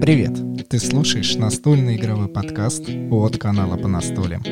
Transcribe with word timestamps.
Привет! 0.00 0.68
Ты 0.68 0.78
слушаешь 0.78 1.34
настольный 1.36 1.96
игровой 1.96 2.28
подкаст 2.28 2.88
от 3.10 3.36
канала 3.36 3.76
по 3.76 3.86
настолям. 3.86 4.42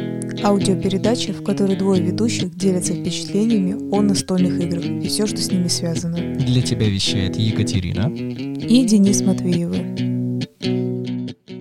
Аудиопередача, 0.45 1.33
в 1.33 1.43
которой 1.43 1.77
двое 1.77 2.03
ведущих 2.03 2.55
делятся 2.55 2.93
впечатлениями 2.93 3.91
о 3.91 4.03
настольных 4.03 4.61
играх 4.61 4.85
и 4.85 5.09
все, 5.09 5.27
что 5.27 5.39
с 5.39 5.51
ними 5.51 5.69
связано. 5.69 6.17
Для 6.17 6.61
тебя 6.61 6.89
вещает 6.89 7.37
Екатерина 7.37 8.13
и 8.13 8.85
Денис 8.85 9.23
Матвеевы. 9.23 9.87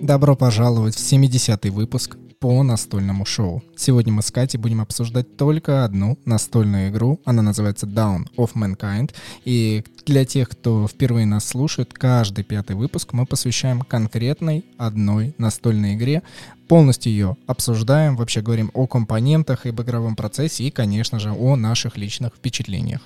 Добро 0.03 0.35
пожаловать 0.35 0.95
в 0.95 0.99
70-й 0.99 1.69
выпуск 1.69 2.17
по 2.39 2.61
настольному 2.63 3.25
шоу. 3.25 3.63
Сегодня 3.75 4.13
мы 4.13 4.21
с 4.21 4.31
Катей 4.31 4.59
будем 4.59 4.81
обсуждать 4.81 5.37
только 5.37 5.83
одну 5.83 6.17
настольную 6.25 6.89
игру. 6.89 7.19
Она 7.25 7.41
называется 7.41 7.87
Down 7.87 8.27
of 8.37 8.53
Mankind. 8.53 9.13
И 9.45 9.83
для 10.05 10.25
тех, 10.25 10.49
кто 10.49 10.87
впервые 10.87 11.25
нас 11.25 11.45
слушает, 11.45 11.93
каждый 11.93 12.43
пятый 12.43 12.75
выпуск 12.75 13.13
мы 13.13 13.25
посвящаем 13.25 13.81
конкретной 13.81 14.65
одной 14.77 15.33
настольной 15.37 15.95
игре. 15.95 16.21
Полностью 16.67 17.11
ее 17.11 17.37
обсуждаем, 17.47 18.15
вообще 18.15 18.41
говорим 18.41 18.71
о 18.73 18.87
компонентах 18.87 19.65
и 19.65 19.69
игровом 19.69 20.15
процессе 20.15 20.65
и, 20.65 20.71
конечно 20.71 21.19
же, 21.19 21.31
о 21.31 21.55
наших 21.55 21.97
личных 21.97 22.35
впечатлениях. 22.35 23.01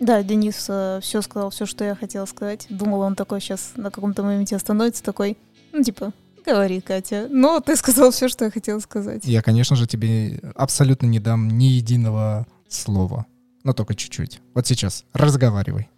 Да, 0.00 0.22
Денис 0.22 0.66
э, 0.68 1.00
все 1.02 1.22
сказал, 1.22 1.50
все, 1.50 1.64
что 1.64 1.84
я 1.84 1.94
хотела 1.94 2.26
сказать. 2.26 2.66
Думала, 2.68 3.06
он 3.06 3.14
такой 3.14 3.40
сейчас 3.40 3.72
на 3.76 3.90
каком-то 3.90 4.22
моменте 4.22 4.56
остановится, 4.56 5.02
такой, 5.02 5.38
ну, 5.72 5.82
типа, 5.82 6.12
Говори, 6.46 6.80
Катя. 6.80 7.26
Ну, 7.28 7.60
ты 7.60 7.74
сказал 7.76 8.12
все, 8.12 8.28
что 8.28 8.44
я 8.44 8.50
хотела 8.50 8.78
сказать. 8.78 9.24
Я, 9.24 9.42
конечно 9.42 9.74
же, 9.74 9.86
тебе 9.86 10.40
абсолютно 10.54 11.06
не 11.06 11.18
дам 11.18 11.48
ни 11.48 11.64
единого 11.64 12.46
слова. 12.68 13.26
Но 13.64 13.72
только 13.72 13.96
чуть-чуть. 13.96 14.40
Вот 14.54 14.66
сейчас 14.66 15.04
разговаривай. 15.12 15.90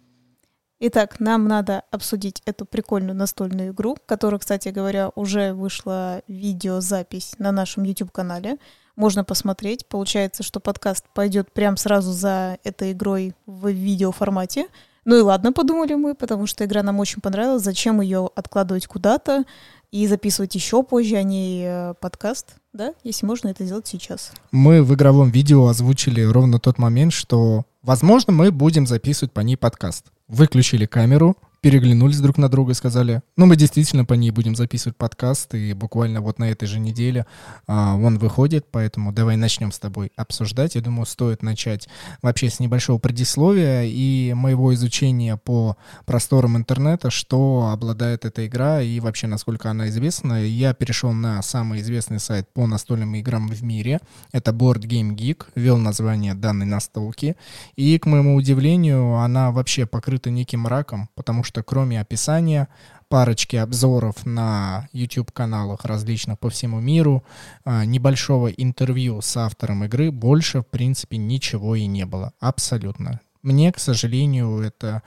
Итак, 0.79 1.19
нам 1.19 1.47
надо 1.47 1.83
обсудить 1.91 2.41
эту 2.45 2.65
прикольную 2.65 3.15
настольную 3.15 3.73
игру, 3.73 3.97
которая, 4.05 4.39
кстати 4.39 4.69
говоря, 4.69 5.11
уже 5.13 5.53
вышла 5.53 6.23
видеозапись 6.27 7.35
на 7.37 7.51
нашем 7.51 7.83
YouTube-канале. 7.83 8.57
Можно 8.95 9.23
посмотреть. 9.23 9.87
Получается, 9.87 10.41
что 10.41 10.59
подкаст 10.59 11.05
пойдет 11.13 11.51
прям 11.51 11.77
сразу 11.77 12.11
за 12.11 12.57
этой 12.63 12.93
игрой 12.93 13.35
в 13.45 13.67
видеоформате. 13.67 14.67
Ну 15.05 15.17
и 15.17 15.21
ладно, 15.21 15.51
подумали 15.53 15.95
мы, 15.95 16.15
потому 16.15 16.45
что 16.45 16.65
игра 16.65 16.83
нам 16.83 16.99
очень 16.99 17.21
понравилась. 17.21 17.63
Зачем 17.63 17.99
ее 18.01 18.29
откладывать 18.35 18.87
куда-то? 18.87 19.43
И 19.91 20.07
записывать 20.07 20.55
еще 20.55 20.83
позже 20.83 21.15
о 21.15 21.23
ней 21.23 21.63
э, 21.65 21.93
подкаст, 21.99 22.55
да, 22.73 22.93
если 23.03 23.25
можно 23.25 23.47
это 23.49 23.65
сделать 23.65 23.87
сейчас. 23.87 24.31
Мы 24.51 24.83
в 24.83 24.93
игровом 24.93 25.31
видео 25.31 25.67
озвучили 25.67 26.21
ровно 26.21 26.59
тот 26.59 26.77
момент, 26.77 27.13
что, 27.13 27.65
возможно, 27.81 28.31
мы 28.31 28.51
будем 28.51 28.85
записывать 28.85 29.31
по 29.31 29.39
ней 29.41 29.57
подкаст. 29.57 30.05
Выключили 30.27 30.85
камеру, 30.85 31.35
переглянулись 31.61 32.19
друг 32.19 32.37
на 32.37 32.49
друга 32.49 32.71
и 32.71 32.75
сказали, 32.75 33.21
ну, 33.35 33.45
мы 33.45 33.55
действительно 33.55 34.05
по 34.05 34.13
ней 34.13 34.31
будем 34.31 34.55
записывать 34.55 34.97
подкаст, 34.97 35.53
и 35.55 35.73
буквально 35.73 36.21
вот 36.21 36.39
на 36.39 36.49
этой 36.49 36.67
же 36.67 36.79
неделе 36.79 37.25
а, 37.67 37.95
он 37.95 38.17
выходит, 38.17 38.67
поэтому 38.71 39.11
давай 39.11 39.35
начнем 39.35 39.71
с 39.71 39.79
тобой 39.79 40.11
обсуждать. 40.15 40.75
Я 40.75 40.81
думаю, 40.81 41.05
стоит 41.05 41.43
начать 41.43 41.89
вообще 42.21 42.49
с 42.49 42.59
небольшого 42.59 42.97
предисловия 42.97 43.83
и 43.83 44.33
моего 44.33 44.73
изучения 44.73 45.37
по 45.37 45.75
просторам 46.05 46.55
интернета, 46.55 47.09
что 47.09 47.69
обладает 47.73 48.25
эта 48.25 48.47
игра 48.47 48.81
и 48.81 48.99
вообще 48.99 49.27
насколько 49.27 49.69
она 49.69 49.89
известна. 49.89 50.45
Я 50.45 50.73
перешел 50.73 51.11
на 51.11 51.41
самый 51.41 51.81
известный 51.81 52.19
сайт 52.19 52.47
по 52.53 52.67
настольным 52.67 53.15
играм 53.15 53.47
в 53.47 53.63
мире. 53.63 53.99
Это 54.31 54.51
Board 54.51 54.81
Game 54.81 55.15
Geek, 55.15 55.45
ввел 55.55 55.77
название 55.77 56.33
данной 56.35 56.65
настолки, 56.65 57.35
и, 57.75 57.97
к 57.99 58.05
моему 58.05 58.35
удивлению, 58.35 59.15
она 59.15 59.51
вообще 59.51 59.85
покрыта 59.85 60.29
неким 60.29 60.61
мраком, 60.61 61.09
потому 61.15 61.43
что 61.43 61.48
что 61.49 61.63
кроме 61.63 61.99
описания, 61.99 62.67
парочки 63.07 63.55
обзоров 63.55 64.23
на 64.23 64.87
YouTube-каналах 64.93 65.83
различных 65.83 66.37
по 66.37 66.51
всему 66.51 66.79
миру, 66.79 67.23
а, 67.65 67.85
небольшого 67.85 68.49
интервью 68.49 69.19
с 69.21 69.35
автором 69.35 69.83
игры, 69.83 70.11
больше, 70.11 70.61
в 70.61 70.67
принципе, 70.67 71.17
ничего 71.17 71.75
и 71.75 71.87
не 71.87 72.05
было. 72.05 72.33
Абсолютно. 72.39 73.19
Мне, 73.41 73.71
к 73.71 73.79
сожалению, 73.79 74.59
это 74.59 75.01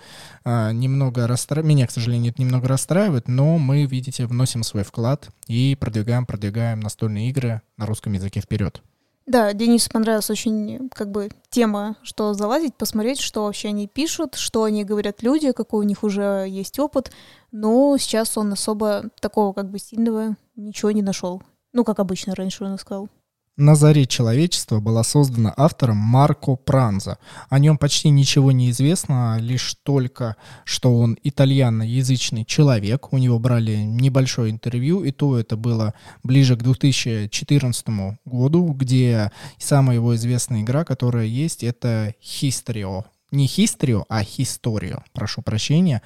а, 0.44 0.72
немного 0.72 1.28
расстраивает, 1.28 1.69
меня, 1.69 1.86
к 1.86 1.92
сожалению, 1.92 2.32
это 2.32 2.42
немного 2.42 2.66
расстраивает, 2.66 3.28
но 3.28 3.56
мы, 3.58 3.84
видите, 3.84 4.26
вносим 4.26 4.64
свой 4.64 4.82
вклад 4.82 5.28
и 5.47 5.76
продвигаем, 5.78 6.26
продвигаем 6.26 6.81
настольные 6.81 7.28
игры 7.28 7.62
на 7.76 7.86
русском 7.86 8.14
языке 8.14 8.41
вперед. 8.41 8.82
Да, 9.27 9.53
Денису 9.53 9.88
понравилась 9.91 10.31
очень 10.31 10.88
как 10.91 11.10
бы 11.10 11.31
тема, 11.49 11.97
что 12.03 12.34
залазить, 12.34 12.75
посмотреть, 12.75 13.21
что 13.21 13.44
вообще 13.44 13.69
они 13.69 13.87
пишут, 13.87 14.34
что 14.34 14.65
они 14.65 14.84
говорят 14.84 15.22
люди, 15.22 15.53
какой 15.53 15.81
у 15.81 15.88
них 15.88 16.03
уже 16.03 16.47
есть 16.49 16.78
опыт. 16.78 17.12
Но 17.53 17.97
сейчас 17.99 18.37
он 18.37 18.53
особо 18.53 19.05
такого 19.21 19.53
как 19.53 19.71
бы 19.71 19.78
сильного 19.78 20.37
ничего 20.56 20.91
не 20.91 21.03
нашел. 21.03 21.43
Ну, 21.72 21.84
как 21.84 22.00
обычно 22.00 22.34
раньше 22.34 22.65
он 22.65 22.77
искал. 22.77 23.09
На 23.58 23.74
заре 23.74 24.06
человечества 24.06 24.80
была 24.80 25.02
создана 25.02 25.52
автором 25.56 25.98
Марко 25.98 26.56
Пранза. 26.56 27.18
О 27.50 27.58
нем 27.58 27.76
почти 27.76 28.08
ничего 28.08 28.50
не 28.50 28.70
известно, 28.70 29.36
лишь 29.38 29.76
только, 29.82 30.36
что 30.64 30.98
он 30.98 31.18
итальяноязычный 31.22 32.46
человек. 32.46 33.12
У 33.12 33.18
него 33.18 33.38
брали 33.38 33.76
небольшое 33.76 34.50
интервью, 34.50 35.04
и 35.04 35.10
то 35.10 35.38
это 35.38 35.56
было 35.56 35.92
ближе 36.22 36.56
к 36.56 36.62
2014 36.62 37.86
году, 38.24 38.72
где 38.72 39.30
самая 39.58 39.96
его 39.96 40.14
известная 40.16 40.62
игра, 40.62 40.84
которая 40.84 41.26
есть, 41.26 41.62
это 41.62 42.14
History 42.22 43.04
не 43.32 43.46
History, 43.46 44.04
а 44.08 44.22
Historio, 44.22 45.02
прошу 45.12 45.42
прощения. 45.42 46.02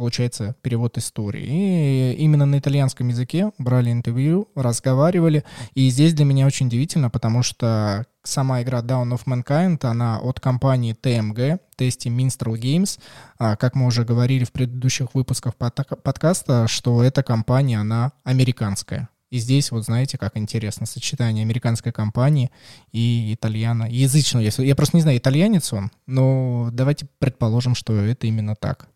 Получается, 0.00 0.56
перевод 0.62 0.96
истории. 0.96 1.44
И 1.44 2.14
именно 2.14 2.46
на 2.46 2.58
итальянском 2.58 3.08
языке 3.08 3.52
брали 3.58 3.92
интервью, 3.92 4.48
разговаривали. 4.54 5.44
И 5.74 5.90
здесь 5.90 6.14
для 6.14 6.24
меня 6.24 6.46
очень 6.46 6.68
удивительно, 6.68 7.10
потому 7.10 7.42
что 7.42 8.06
сама 8.22 8.62
игра 8.62 8.80
Down 8.80 9.12
of 9.12 9.26
Mankind, 9.26 9.84
она 9.84 10.18
от 10.18 10.40
компании 10.40 10.96
TMG, 10.98 11.58
Tasty 11.76 12.08
Minstrel 12.08 12.58
Games. 12.58 12.98
Как 13.36 13.74
мы 13.74 13.84
уже 13.84 14.06
говорили 14.06 14.44
в 14.44 14.52
предыдущих 14.52 15.12
выпусках 15.12 15.54
подкаста, 15.54 16.66
что 16.66 17.02
эта 17.02 17.22
компания, 17.22 17.78
она 17.78 18.12
американская. 18.24 19.10
И 19.28 19.38
здесь, 19.38 19.70
вот 19.70 19.84
знаете, 19.84 20.16
как 20.16 20.38
интересно, 20.38 20.86
сочетание 20.86 21.42
американской 21.42 21.92
компании 21.92 22.50
и 22.90 23.34
итальяна, 23.34 23.84
язычного. 23.84 24.42
Я 24.62 24.74
просто 24.74 24.96
не 24.96 25.02
знаю, 25.02 25.18
итальянец 25.18 25.74
он, 25.74 25.90
но 26.06 26.70
давайте 26.72 27.06
предположим, 27.18 27.74
что 27.74 27.94
это 28.00 28.26
именно 28.26 28.56
так. 28.56 28.88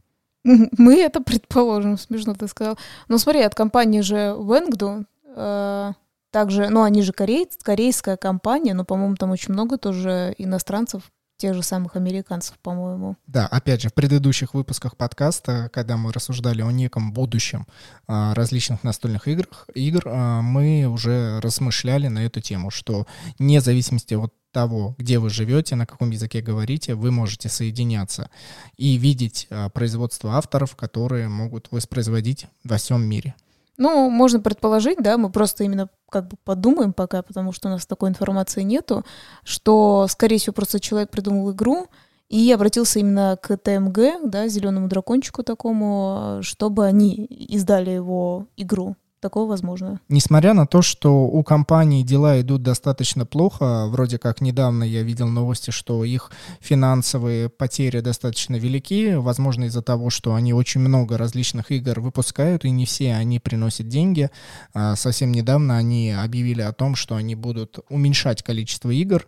Мы 0.78 1.00
это 1.00 1.20
предположим, 1.20 1.98
смешно 1.98 2.34
ты 2.34 2.48
сказал. 2.48 2.78
Но 3.08 3.18
смотри, 3.18 3.42
от 3.42 3.54
компании 3.54 4.00
же 4.00 4.36
Венгду, 4.38 5.06
э, 5.34 5.92
также, 6.30 6.68
ну, 6.68 6.82
они 6.82 7.02
же 7.02 7.12
корей, 7.12 7.48
корейская 7.62 8.16
компания, 8.16 8.74
но, 8.74 8.84
по-моему, 8.84 9.14
там 9.16 9.30
очень 9.30 9.52
много 9.52 9.78
тоже 9.78 10.34
иностранцев, 10.38 11.02
тех 11.36 11.54
же 11.54 11.62
самых 11.62 11.96
американцев, 11.96 12.58
по-моему. 12.58 13.16
Да, 13.26 13.46
опять 13.46 13.82
же, 13.82 13.88
в 13.88 13.94
предыдущих 13.94 14.54
выпусках 14.54 14.96
подкаста, 14.96 15.68
когда 15.72 15.96
мы 15.96 16.12
рассуждали 16.12 16.62
о 16.62 16.70
неком 16.70 17.12
будущем 17.12 17.66
а, 18.06 18.34
различных 18.34 18.84
настольных 18.84 19.26
игр, 19.28 19.48
игр 19.74 20.02
а, 20.06 20.42
мы 20.42 20.86
уже 20.86 21.40
размышляли 21.40 22.08
на 22.08 22.24
эту 22.24 22.40
тему, 22.40 22.70
что 22.70 23.06
вне 23.38 23.60
зависимости 23.60 24.14
от 24.14 24.32
того, 24.54 24.94
где 24.96 25.18
вы 25.18 25.28
живете, 25.28 25.76
на 25.76 25.84
каком 25.84 26.10
языке 26.10 26.40
говорите, 26.40 26.94
вы 26.94 27.10
можете 27.10 27.50
соединяться 27.50 28.30
и 28.78 28.96
видеть 28.96 29.48
а, 29.50 29.68
производство 29.68 30.36
авторов, 30.36 30.76
которые 30.76 31.28
могут 31.28 31.68
воспроизводить 31.70 32.46
во 32.62 32.76
всем 32.76 33.02
мире. 33.02 33.34
Ну, 33.76 34.08
можно 34.08 34.40
предположить, 34.40 34.98
да, 35.02 35.18
мы 35.18 35.30
просто 35.30 35.64
именно 35.64 35.90
как 36.08 36.28
бы 36.28 36.36
подумаем 36.44 36.92
пока, 36.92 37.22
потому 37.22 37.52
что 37.52 37.68
у 37.68 37.72
нас 37.72 37.84
такой 37.84 38.08
информации 38.08 38.62
нету, 38.62 39.04
что, 39.42 40.06
скорее 40.08 40.38
всего, 40.38 40.52
просто 40.52 40.78
человек 40.78 41.10
придумал 41.10 41.50
игру 41.50 41.88
и 42.28 42.52
обратился 42.52 43.00
именно 43.00 43.36
к 43.42 43.56
ТМГ, 43.56 44.22
да, 44.24 44.46
зеленому 44.46 44.88
дракончику 44.88 45.42
такому, 45.42 46.38
чтобы 46.42 46.86
они 46.86 47.26
издали 47.26 47.90
его 47.90 48.46
игру. 48.56 48.96
Такое 49.24 49.46
возможно. 49.46 50.00
Несмотря 50.10 50.52
на 50.52 50.66
то, 50.66 50.82
что 50.82 51.22
у 51.22 51.42
компании 51.42 52.02
дела 52.02 52.42
идут 52.42 52.62
достаточно 52.62 53.24
плохо, 53.24 53.86
вроде 53.86 54.18
как 54.18 54.42
недавно 54.42 54.84
я 54.84 55.02
видел 55.02 55.28
новости, 55.28 55.70
что 55.70 56.04
их 56.04 56.30
финансовые 56.60 57.48
потери 57.48 58.00
достаточно 58.00 58.56
велики, 58.56 59.14
возможно 59.14 59.64
из-за 59.64 59.80
того, 59.80 60.10
что 60.10 60.34
они 60.34 60.52
очень 60.52 60.82
много 60.82 61.16
различных 61.16 61.70
игр 61.70 62.00
выпускают, 62.00 62.66
и 62.66 62.70
не 62.70 62.84
все 62.84 63.14
они 63.14 63.40
приносят 63.40 63.88
деньги. 63.88 64.28
А 64.74 64.94
совсем 64.94 65.32
недавно 65.32 65.78
они 65.78 66.12
объявили 66.12 66.60
о 66.60 66.74
том, 66.74 66.94
что 66.94 67.16
они 67.16 67.34
будут 67.34 67.78
уменьшать 67.88 68.42
количество 68.42 68.90
игр, 68.90 69.26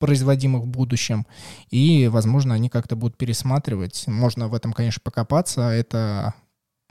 производимых 0.00 0.64
в 0.64 0.66
будущем, 0.66 1.24
и, 1.70 2.08
возможно, 2.08 2.54
они 2.54 2.68
как-то 2.68 2.96
будут 2.96 3.16
пересматривать. 3.16 4.08
Можно 4.08 4.48
в 4.48 4.54
этом, 4.54 4.72
конечно, 4.72 5.00
покопаться. 5.04 5.68
Это 5.68 6.34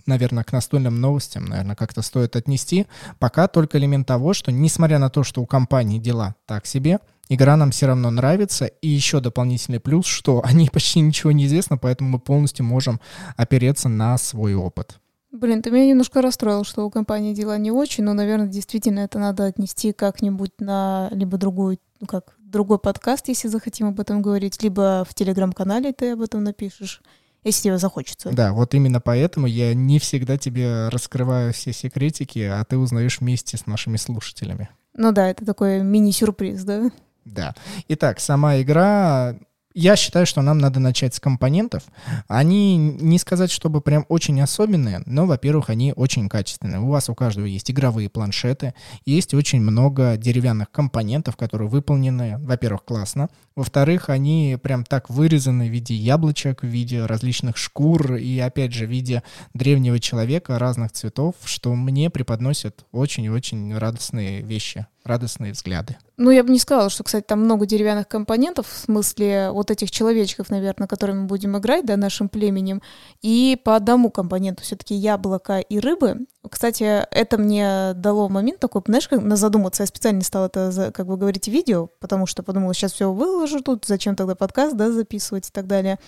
наверное, 0.10 0.44
к 0.44 0.52
настольным 0.52 1.00
новостям, 1.00 1.46
наверное, 1.46 1.76
как-то 1.76 2.02
стоит 2.02 2.36
отнести. 2.36 2.88
Пока 3.20 3.48
только 3.48 3.78
элемент 3.78 4.08
того, 4.08 4.34
что 4.34 4.52
несмотря 4.52 5.00
на 5.00 5.10
то, 5.10 5.24
что 5.24 5.42
у 5.42 5.46
компании 5.46 6.00
дела 6.00 6.36
так 6.46 6.66
себе, 6.66 7.00
игра 7.30 7.56
нам 7.56 7.72
все 7.72 7.88
равно 7.88 8.12
нравится, 8.12 8.66
и 8.66 8.88
еще 8.90 9.22
дополнительный 9.22 9.80
плюс, 9.80 10.06
что 10.06 10.42
о 10.44 10.52
ней 10.52 10.70
почти 10.74 11.00
ничего 11.00 11.32
не 11.32 11.46
известно, 11.46 11.78
поэтому 11.78 12.10
мы 12.10 12.20
полностью 12.20 12.66
можем 12.66 13.00
опереться 13.38 13.88
на 13.88 14.18
свой 14.18 14.56
опыт. 14.56 15.00
Блин, 15.32 15.62
ты 15.62 15.70
меня 15.70 15.86
немножко 15.86 16.24
расстроил, 16.24 16.64
что 16.64 16.86
у 16.86 16.90
компании 16.90 17.36
дела 17.36 17.58
не 17.60 17.70
очень, 17.70 18.04
но, 18.04 18.14
наверное, 18.14 18.48
действительно 18.48 19.02
это 19.02 19.20
надо 19.20 19.46
отнести 19.46 19.94
как-нибудь 19.94 20.60
на 20.60 21.10
либо 21.12 21.38
другую, 21.38 21.78
ну 22.02 22.08
как, 22.08 22.36
другой 22.40 22.80
подкаст, 22.80 23.28
если 23.28 23.48
захотим 23.48 23.88
об 23.88 24.00
этом 24.00 24.24
говорить, 24.24 24.62
либо 24.64 25.06
в 25.08 25.14
телеграм-канале 25.14 25.94
ты 25.94 26.14
об 26.14 26.22
этом 26.22 26.44
напишешь, 26.44 27.04
если 27.44 27.64
тебе 27.64 27.78
захочется. 27.78 28.32
Да, 28.32 28.54
вот 28.54 28.74
именно 28.74 29.00
поэтому 29.00 29.48
я 29.48 29.74
не 29.74 30.00
всегда 30.00 30.38
тебе 30.38 30.90
раскрываю 30.90 31.54
все 31.54 31.74
секретики, 31.74 32.40
а 32.40 32.64
ты 32.66 32.78
узнаешь 32.78 33.20
вместе 33.20 33.58
с 33.58 33.66
нашими 33.66 33.98
слушателями. 33.98 34.70
Ну 34.96 35.12
да, 35.12 35.30
это 35.30 35.46
такой 35.46 35.82
мини-сюрприз, 35.82 36.64
да? 36.64 36.92
Да. 37.26 37.56
Итак, 37.88 38.20
сама 38.20 38.62
игра 38.62 39.36
я 39.80 39.96
считаю, 39.96 40.26
что 40.26 40.42
нам 40.42 40.58
надо 40.58 40.80
начать 40.80 41.16
с 41.16 41.20
компонентов. 41.20 41.84
Они 42.28 42.78
не 42.78 43.18
сказать, 43.18 43.50
чтобы 43.50 43.80
прям 43.80 44.06
очень 44.10 44.40
особенные, 44.42 45.02
но, 45.06 45.26
во-первых, 45.26 45.70
они 45.70 45.94
очень 45.96 46.28
качественные. 46.28 46.82
У 46.82 46.90
вас 46.90 47.10
у 47.10 47.16
каждого 47.16 47.46
есть 47.46 47.72
игровые 47.72 48.10
планшеты, 48.10 48.74
есть 49.06 49.34
очень 49.34 49.62
много 49.62 50.18
деревянных 50.18 50.70
компонентов, 50.70 51.38
которые 51.38 51.70
выполнены, 51.70 52.38
во-первых, 52.40 52.84
классно, 52.84 53.30
во-вторых, 53.56 54.10
они 54.10 54.58
прям 54.62 54.84
так 54.84 55.10
вырезаны 55.10 55.70
в 55.70 55.72
виде 55.72 55.96
яблочек, 55.96 56.64
в 56.64 56.68
виде 56.68 57.06
различных 57.06 57.56
шкур 57.58 58.16
и, 58.16 58.38
опять 58.40 58.74
же, 58.74 58.86
в 58.86 58.90
виде 58.90 59.24
древнего 59.54 60.00
человека 60.00 60.60
разных 60.60 60.92
цветов, 60.92 61.36
что 61.46 61.74
мне 61.74 62.10
преподносят 62.10 62.86
очень-очень 62.92 63.78
радостные 63.78 64.42
вещи 64.42 64.88
радостные 65.04 65.54
взгляды. 65.54 65.98
Ну, 66.18 66.32
я 66.32 66.44
бы 66.44 66.52
не 66.52 66.60
сказала, 66.60 66.90
что, 66.90 67.04
кстати, 67.04 67.24
там 67.26 67.40
много 67.40 67.66
деревянных 67.66 68.08
компонентов, 68.08 68.68
в 68.68 68.78
смысле 68.78 69.52
вот 69.52 69.72
этих 69.72 69.90
человечков, 69.90 70.50
наверное, 70.50 70.88
которыми 70.88 71.22
мы 71.22 71.26
будем 71.28 71.58
играть, 71.58 71.86
да, 71.86 71.96
нашим 71.98 72.30
племенем, 72.30 72.82
и 73.22 73.58
по 73.64 73.76
одному 73.76 74.10
компоненту 74.10 74.64
все-таки 74.64 74.96
яблоко 74.96 75.60
и 75.60 75.80
рыбы. 75.80 76.28
Кстати, 76.50 76.84
это 76.84 77.38
мне 77.38 77.94
дало 77.96 78.28
момент 78.30 78.60
такой, 78.60 78.82
знаешь, 78.86 79.08
как 79.08 79.22
на 79.22 79.36
задуматься. 79.36 79.84
Я 79.84 79.88
специально 79.88 80.22
стала 80.22 80.48
это, 80.48 80.92
как 80.94 81.06
вы 81.06 81.18
говорите, 81.18 81.52
видео, 81.52 81.88
потому 82.00 82.26
что 82.26 82.44
подумала, 82.44 82.74
сейчас 82.74 82.94
все 82.94 83.12
выложу 83.12 83.62
тут, 83.62 83.86
зачем 83.86 84.16
тогда 84.16 84.36
подкаст, 84.36 84.76
да, 84.76 84.92
записывать 84.92 85.48
и 85.48 85.52
так 85.52 85.68
далее. 85.68 86.00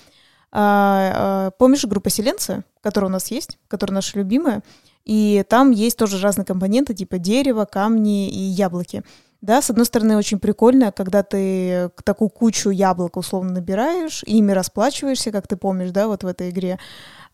А, 0.52 1.12
а, 1.48 1.52
помнишь 1.52 1.86
группу 1.86 2.06
«Поселенцы», 2.06 2.64
которая 2.82 3.10
у 3.10 3.14
нас 3.14 3.32
есть, 3.32 3.58
которая 3.68 3.96
наша 3.96 4.18
любимая? 4.18 4.64
И 5.06 5.44
там 5.50 5.72
есть 5.72 5.98
тоже 5.98 6.22
разные 6.22 6.46
компоненты, 6.46 6.94
типа 6.94 7.18
дерево, 7.18 7.66
камни 7.66 8.30
и 8.30 8.40
яблоки. 8.40 9.04
Да, 9.42 9.60
с 9.62 9.72
одной 9.72 9.88
стороны, 9.88 10.18
очень 10.18 10.38
прикольно, 10.38 10.92
когда 10.92 11.24
ты 11.24 11.90
такую 12.04 12.30
кучу 12.30 12.70
яблок 12.70 13.18
условно 13.18 13.54
набираешь, 13.54 14.24
и 14.28 14.38
ими 14.38 14.52
расплачиваешься, 14.52 15.32
как 15.32 15.48
ты 15.48 15.58
помнишь, 15.58 15.90
да, 15.90 16.08
вот 16.08 16.24
в 16.24 16.28
этой 16.28 16.52
игре. 16.52 16.78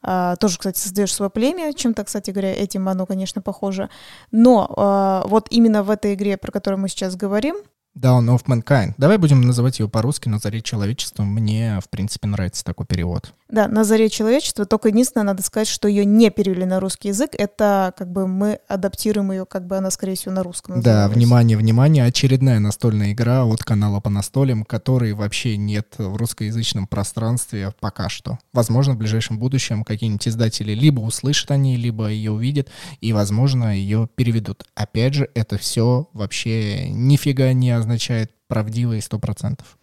А, 0.01 0.37
тоже, 0.37 0.57
кстати, 0.57 0.79
создаешь 0.79 1.13
свое 1.13 1.29
племя, 1.29 1.73
чем-то, 1.73 2.05
кстати 2.05 2.31
говоря, 2.31 2.53
этим 2.53 2.87
оно, 2.87 3.05
конечно, 3.05 3.41
похоже. 3.41 3.89
Но 4.31 4.73
а, 4.77 5.23
вот 5.27 5.47
именно 5.49 5.83
в 5.83 5.89
этой 5.89 6.13
игре, 6.13 6.37
про 6.37 6.51
которую 6.51 6.79
мы 6.79 6.87
сейчас 6.87 7.17
говорим, 7.17 7.57
Dawn 7.99 8.27
of 8.27 8.45
Mankind. 8.45 8.93
Давай 8.97 9.17
будем 9.17 9.41
называть 9.41 9.79
ее 9.79 9.89
по-русски 9.89 10.29
«На 10.29 10.37
заре 10.37 10.61
человечества». 10.61 11.23
Мне, 11.23 11.79
в 11.83 11.89
принципе, 11.89 12.27
нравится 12.27 12.63
такой 12.63 12.85
перевод. 12.85 13.33
Да, 13.49 13.67
«На 13.67 13.83
заре 13.83 14.09
человечества», 14.09 14.65
только 14.65 14.89
единственное, 14.89 15.23
надо 15.23 15.41
сказать, 15.41 15.67
что 15.67 15.87
ее 15.87 16.05
не 16.05 16.29
перевели 16.29 16.65
на 16.65 16.79
русский 16.79 17.09
язык. 17.09 17.31
Это 17.33 17.93
как 17.97 18.11
бы 18.11 18.27
мы 18.27 18.59
адаптируем 18.67 19.31
ее, 19.31 19.45
как 19.45 19.65
бы 19.65 19.77
она, 19.77 19.89
скорее 19.89 20.15
всего, 20.15 20.33
на 20.33 20.43
русском 20.43 20.81
Да, 20.81 21.07
внимание, 21.07 21.57
внимание, 21.57 22.05
очередная 22.05 22.59
настольная 22.59 23.13
игра 23.13 23.45
от 23.45 23.63
канала 23.63 23.99
по 23.99 24.09
настолям, 24.09 24.63
которой 24.63 25.13
вообще 25.13 25.57
нет 25.57 25.95
в 25.97 26.15
русскоязычном 26.17 26.87
пространстве 26.87 27.73
пока 27.79 28.09
что. 28.09 28.37
Возможно, 28.53 28.93
в 28.93 28.97
ближайшем 28.97 29.39
будущем 29.39 29.83
какие-нибудь 29.83 30.27
издатели 30.27 30.73
либо 30.73 30.99
услышат 30.99 31.49
о 31.51 31.57
ней, 31.57 31.77
либо 31.77 32.09
ее 32.09 32.31
увидят, 32.31 32.69
и, 33.01 33.13
возможно, 33.13 33.75
ее 33.75 34.07
переведут. 34.13 34.65
Опять 34.75 35.15
же, 35.15 35.29
это 35.33 35.57
все 35.57 36.09
вообще 36.13 36.89
нифига 36.89 37.53
не 37.53 37.71
означает 37.71 37.86
означает 37.87 38.31
правдивые 38.47 39.01
сто 39.01 39.19
процентов. 39.19 39.77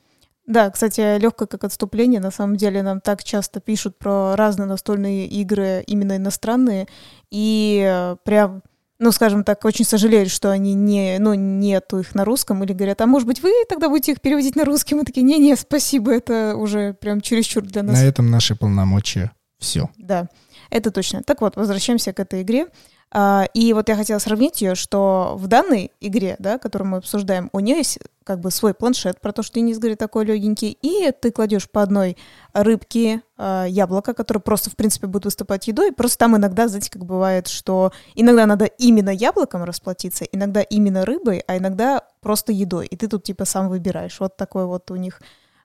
Да, 0.47 0.71
кстати, 0.71 1.19
легкое 1.19 1.49
как 1.49 1.65
отступление. 1.65 2.21
На 2.21 2.31
самом 2.31 2.57
деле 2.57 2.83
нам 2.83 3.01
так 3.01 3.25
часто 3.25 3.61
пишут 3.61 3.99
про 3.99 4.37
разные 4.37 4.67
настольные 4.67 5.27
игры, 5.27 5.83
именно 5.87 6.17
иностранные, 6.17 6.87
и 7.31 7.83
э, 7.87 8.17
прям 8.25 8.63
ну, 9.01 9.11
скажем 9.11 9.43
так, 9.43 9.65
очень 9.65 9.85
сожалеют, 9.85 10.31
что 10.31 10.53
они 10.53 10.73
не, 10.73 11.19
ну, 11.19 11.35
нету 11.35 11.99
их 11.99 12.15
на 12.15 12.25
русском, 12.25 12.63
или 12.63 12.73
говорят, 12.73 13.01
а 13.01 13.07
может 13.07 13.27
быть, 13.27 13.43
вы 13.43 13.51
тогда 13.69 13.89
будете 13.89 14.13
их 14.13 14.21
переводить 14.21 14.55
на 14.55 14.65
русский? 14.65 14.95
Мы 14.95 15.03
такие, 15.03 15.23
не-не, 15.23 15.57
спасибо, 15.57 16.13
это 16.13 16.55
уже 16.57 16.95
прям 16.95 17.21
чересчур 17.21 17.65
для 17.65 17.83
нас. 17.83 17.99
На 17.99 18.05
этом 18.05 18.31
наши 18.31 18.55
полномочия 18.55 19.33
все. 19.59 19.91
Да, 19.99 20.29
это 20.71 20.91
точно. 20.93 21.23
Так 21.23 21.41
вот, 21.41 21.57
возвращаемся 21.57 22.13
к 22.13 22.21
этой 22.21 22.43
игре. 22.43 22.69
А, 23.17 23.47
и 23.55 23.73
вот 23.73 23.89
я 23.89 23.95
хотела 23.95 24.19
сравнить 24.19 24.61
ее, 24.61 24.75
что 24.75 25.35
в 25.39 25.47
данной 25.47 25.93
игре, 26.01 26.35
да, 26.41 26.59
которую 26.59 26.89
мы 26.89 26.97
обсуждаем, 26.97 27.49
у 27.53 27.61
нее 27.61 27.77
есть 27.77 28.01
как 28.25 28.41
бы 28.41 28.51
свой 28.51 28.75
планшет, 28.75 29.21
про 29.21 29.31
то, 29.31 29.45
что 29.45 29.55
Денис 29.55 29.79
говорит, 29.79 29.99
такой 29.99 30.25
легенький, 30.25 30.77
и 30.83 31.13
ты 31.13 31.31
кладешь 31.31 31.71
по 31.71 31.83
одной 31.83 32.17
рыбке 32.53 33.23
э, 33.39 33.67
яблоко, 33.69 34.15
которое 34.15 34.41
просто, 34.41 34.71
в 34.71 34.77
принципе, 34.77 35.07
будет 35.07 35.27
выступать 35.27 35.69
едой. 35.69 35.93
Просто 35.93 36.19
там 36.19 36.37
иногда, 36.37 36.67
знаете, 36.67 36.91
как 36.91 37.05
бывает, 37.05 37.47
что 37.47 37.93
иногда 38.17 38.47
надо 38.47 38.65
именно 38.65 39.11
яблоком 39.11 39.63
расплатиться, 39.63 40.25
иногда 40.25 40.63
именно 40.63 41.05
рыбой, 41.05 41.45
а 41.47 41.57
иногда 41.57 42.03
просто 42.21 42.51
едой. 42.51 42.87
И 42.87 42.97
ты 42.97 43.07
тут 43.07 43.23
типа 43.23 43.45
сам 43.45 43.69
выбираешь. 43.69 44.19
Вот 44.19 44.37
такой 44.37 44.67
вот 44.67 44.91
у 44.91 44.97
них 44.97 45.21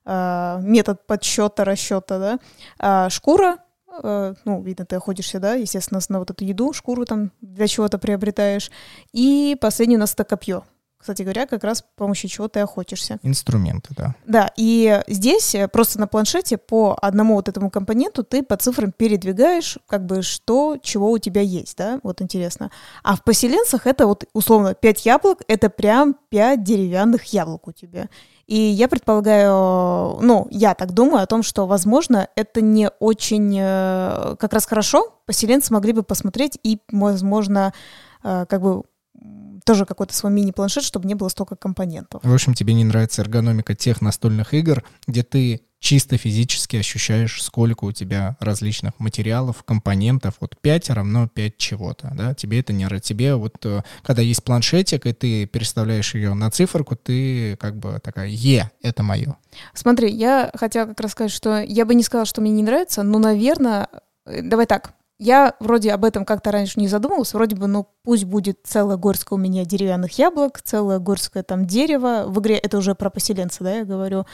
э, 0.05 0.59
метод 0.61 1.07
подсчета, 1.07 1.65
расчета, 1.65 2.19
да. 2.19 2.39
А 2.77 3.09
шкура 3.09 3.57
Э, 3.57 3.68
ну, 4.45 4.61
видно, 4.61 4.85
ты 4.85 4.95
охотишься, 4.95 5.39
да, 5.39 5.55
естественно, 5.55 5.99
на 6.09 6.19
вот 6.19 6.31
эту 6.31 6.45
еду, 6.45 6.73
шкуру 6.73 7.05
там 7.05 7.31
для 7.41 7.67
чего-то 7.67 7.97
приобретаешь. 7.97 8.71
И 9.13 9.57
последний 9.59 9.97
у 9.97 9.99
нас 9.99 10.13
это 10.13 10.23
копье. 10.23 10.63
Кстати 10.99 11.21
говоря, 11.21 11.47
как 11.47 11.63
раз 11.63 11.77
с 11.77 11.83
помощью 11.95 12.29
чего 12.29 12.49
ты 12.49 12.59
охотишься. 12.59 13.19
Инструменты, 13.23 13.93
да. 13.95 14.15
Да, 14.25 14.51
и 14.57 15.01
здесь 15.07 15.55
э, 15.55 15.69
просто 15.69 15.97
на 15.97 16.07
планшете 16.07 16.57
по 16.57 16.97
одному 17.01 17.35
вот 17.35 17.47
этому 17.47 17.69
компоненту 17.69 18.25
ты 18.25 18.43
по 18.43 18.57
цифрам 18.57 18.91
передвигаешь, 18.91 19.77
как 19.87 20.05
бы 20.05 20.21
что, 20.23 20.77
чего 20.81 21.09
у 21.09 21.17
тебя 21.17 21.39
есть, 21.39 21.77
да, 21.77 22.01
вот 22.03 22.21
интересно. 22.21 22.69
А 23.01 23.15
в 23.15 23.23
поселенцах 23.23 23.87
это 23.87 24.07
вот 24.07 24.25
условно 24.33 24.73
5 24.73 25.05
яблок, 25.05 25.41
это 25.47 25.69
прям 25.69 26.17
5 26.27 26.63
деревянных 26.65 27.23
яблок 27.31 27.69
у 27.69 27.71
тебя. 27.71 28.09
И 28.49 28.57
я 28.57 28.87
предполагаю, 28.87 30.17
ну, 30.23 30.47
я 30.49 30.73
так 30.73 30.91
думаю 30.91 31.21
о 31.21 31.27
том, 31.27 31.43
что, 31.43 31.67
возможно, 31.67 32.29
это 32.35 32.61
не 32.61 32.89
очень 32.99 33.55
э, 33.61 34.35
как 34.39 34.53
раз 34.53 34.65
хорошо. 34.65 35.13
Поселенцы 35.27 35.71
могли 35.71 35.93
бы 35.93 36.01
посмотреть 36.01 36.57
и, 36.63 36.79
возможно, 36.91 37.73
э, 38.23 38.47
как 38.49 38.61
бы 38.63 38.85
тоже 39.69 39.85
какой-то 39.85 40.15
свой 40.15 40.31
мини-планшет, 40.31 40.83
чтобы 40.83 41.07
не 41.07 41.13
было 41.13 41.29
столько 41.29 41.55
компонентов. 41.55 42.23
В 42.23 42.33
общем, 42.33 42.55
тебе 42.55 42.73
не 42.73 42.83
нравится 42.83 43.21
эргономика 43.21 43.75
тех 43.75 44.01
настольных 44.01 44.55
игр, 44.55 44.83
где 45.05 45.21
ты 45.21 45.61
чисто 45.77 46.17
физически 46.17 46.77
ощущаешь, 46.77 47.39
сколько 47.43 47.85
у 47.85 47.91
тебя 47.91 48.35
различных 48.39 48.93
материалов, 48.97 49.63
компонентов. 49.63 50.37
Вот 50.39 50.55
5 50.59 50.89
равно 50.89 51.27
5 51.27 51.57
чего-то, 51.57 52.11
да? 52.15 52.33
Тебе 52.33 52.61
это 52.61 52.73
не 52.73 52.85
нравится. 52.85 53.09
Тебе 53.09 53.35
вот, 53.35 53.63
э, 53.63 53.83
когда 54.01 54.23
есть 54.23 54.43
планшетик, 54.43 55.05
и 55.05 55.13
ты 55.13 55.45
переставляешь 55.45 56.15
ее 56.15 56.33
на 56.33 56.49
циферку, 56.49 56.95
ты 56.95 57.55
как 57.57 57.77
бы 57.77 57.99
такая, 58.03 58.27
е, 58.27 58.71
это 58.81 59.03
мое. 59.03 59.37
Смотри, 59.75 60.11
я 60.11 60.49
хотела 60.55 60.87
как 60.87 60.99
раз 60.99 61.11
сказать, 61.11 61.31
что 61.31 61.61
я 61.61 61.85
бы 61.85 61.93
не 61.93 62.01
сказала, 62.01 62.25
что 62.25 62.41
мне 62.41 62.49
не 62.49 62.63
нравится, 62.63 63.03
но, 63.03 63.19
наверное, 63.19 63.87
э, 64.25 64.41
давай 64.41 64.65
так, 64.65 64.93
я 65.19 65.53
вроде 65.59 65.91
об 65.91 66.05
этом 66.05 66.23
как-то 66.23 66.51
раньше 66.51 66.79
не 66.79 66.87
задумывалась, 66.87 67.33
вроде 67.33 67.55
бы, 67.55 67.67
ну, 67.67 67.87
пусть 68.03 68.23
будет 68.23 68.59
целая 68.63 68.97
горская 68.97 69.37
у 69.37 69.41
меня 69.41 69.65
деревянных 69.65 70.17
яблок, 70.17 70.61
целое 70.61 70.99
горское 70.99 71.43
там 71.43 71.65
дерево, 71.65 72.23
в 72.27 72.39
игре 72.39 72.55
это 72.55 72.77
уже 72.77 72.95
про 72.95 73.09
поселенца, 73.09 73.63
да, 73.63 73.75
я 73.75 73.83
говорю, 73.83 74.25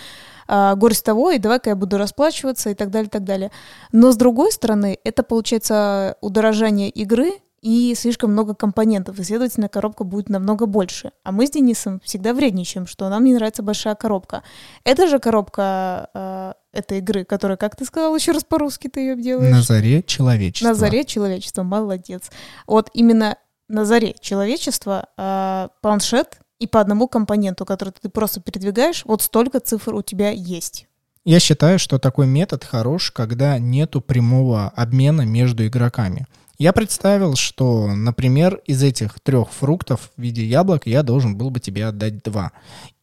а, 0.47 0.75
горсть 0.75 1.03
того, 1.03 1.31
и 1.31 1.39
давай-ка 1.39 1.71
я 1.71 1.75
буду 1.75 1.97
расплачиваться 1.97 2.69
и 2.69 2.75
так 2.75 2.91
далее, 2.91 3.07
и 3.07 3.11
так 3.11 3.23
далее. 3.23 3.51
Но 3.91 4.11
с 4.11 4.15
другой 4.15 4.51
стороны, 4.51 4.97
это 5.03 5.23
получается 5.23 6.17
удорожание 6.21 6.89
игры, 6.89 7.31
и 7.65 7.95
слишком 7.95 8.31
много 8.31 8.53
компонентов, 8.53 9.17
и, 9.17 9.23
следовательно, 9.23 9.69
коробка 9.69 10.03
будет 10.03 10.29
намного 10.29 10.67
больше. 10.67 11.13
А 11.23 11.31
мы 11.31 11.47
с 11.47 11.49
Денисом 11.49 11.99
всегда 12.03 12.31
вредничаем, 12.35 12.85
что 12.85 13.09
нам 13.09 13.23
не 13.23 13.33
нравится 13.33 13.63
большая 13.63 13.95
коробка. 13.95 14.43
Это 14.83 15.07
же 15.07 15.17
коробка 15.17 16.11
э, 16.13 16.53
этой 16.75 16.99
игры, 16.99 17.25
которая, 17.25 17.57
как 17.57 17.75
ты 17.75 17.85
сказал, 17.85 18.15
еще 18.15 18.31
раз 18.31 18.43
по-русски 18.43 18.87
ты 18.87 18.99
ее 18.99 19.15
делаешь? 19.15 19.51
На 19.51 19.61
заре 19.61 20.03
человечества. 20.03 20.67
На 20.67 20.75
заре 20.75 21.05
человечества, 21.05 21.63
молодец. 21.63 22.29
Вот 22.67 22.89
именно 22.93 23.37
на 23.67 23.85
заре 23.85 24.15
человечества 24.19 25.07
э, 25.17 25.69
планшет 25.81 26.39
и 26.59 26.67
по 26.67 26.79
одному 26.79 27.07
компоненту, 27.07 27.65
который 27.65 27.93
ты 27.99 28.09
просто 28.09 28.41
передвигаешь, 28.41 29.03
вот 29.05 29.21
столько 29.21 29.59
цифр 29.59 29.95
у 29.95 30.01
тебя 30.01 30.29
есть. 30.31 30.87
Я 31.25 31.39
считаю, 31.39 31.79
что 31.79 31.97
такой 31.97 32.27
метод 32.27 32.63
хорош, 32.63 33.11
когда 33.11 33.57
нету 33.57 33.99
прямого 33.99 34.69
обмена 34.69 35.23
между 35.23 35.65
игроками. 35.65 36.27
Я 36.57 36.71
представил, 36.71 37.35
что, 37.35 37.87
например, 37.87 38.61
из 38.65 38.81
этих 38.81 39.19
трех 39.19 39.51
фруктов 39.51 40.11
в 40.15 40.21
виде 40.21 40.45
яблок 40.45 40.87
я 40.87 41.03
должен 41.03 41.37
был 41.37 41.49
бы 41.49 41.59
тебе 41.59 41.85
отдать 41.85 42.23
два. 42.23 42.53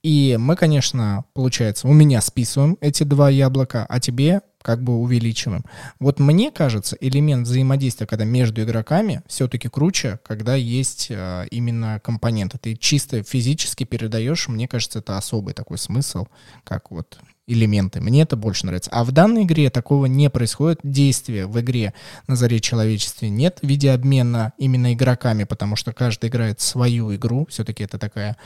И 0.03 0.37
мы, 0.41 0.57
конечно, 0.57 1.25
получается, 1.35 1.87
у 1.87 1.93
меня 1.93 2.21
списываем 2.23 2.79
эти 2.81 3.03
два 3.03 3.29
яблока, 3.29 3.85
а 3.89 4.01
тебе 4.01 4.41
как 4.63 4.83
бы 4.83 4.97
увеличиваем. 4.97 5.65
Вот 5.99 6.19
мне 6.19 6.51
кажется, 6.51 6.97
элемент 7.01 7.47
взаимодействия, 7.47 8.07
когда 8.07 8.25
между 8.25 8.63
игроками, 8.63 9.23
все-таки 9.27 9.69
круче, 9.69 10.19
когда 10.25 10.55
есть 10.55 11.09
э, 11.11 11.47
именно 11.51 12.01
компоненты. 12.03 12.59
Ты 12.59 12.77
чисто 12.77 13.23
физически 13.23 13.85
передаешь, 13.85 14.49
мне 14.49 14.69
кажется, 14.69 15.01
это 15.01 15.19
особый 15.19 15.53
такой 15.53 15.79
смысл, 15.79 16.27
как 16.65 16.91
вот 16.91 17.19
элементы. 17.47 18.01
Мне 18.01 18.23
это 18.23 18.37
больше 18.37 18.67
нравится. 18.67 18.91
А 18.93 19.05
в 19.05 19.13
данной 19.13 19.45
игре 19.45 19.71
такого 19.71 20.07
не 20.07 20.31
происходит. 20.31 20.81
Действия 20.83 21.47
в 21.47 21.61
игре 21.61 21.93
на 22.27 22.37
заре 22.37 22.61
человечестве 22.61 23.31
нет 23.31 23.59
в 23.63 23.67
виде 23.67 23.91
обмена 23.91 24.53
именно 24.59 24.95
игроками, 24.95 25.45
потому 25.45 25.77
что 25.77 25.93
каждый 25.93 26.29
играет 26.29 26.61
свою 26.61 27.15
игру. 27.15 27.47
Все-таки 27.51 27.85
это 27.85 27.99
такая 27.99 28.37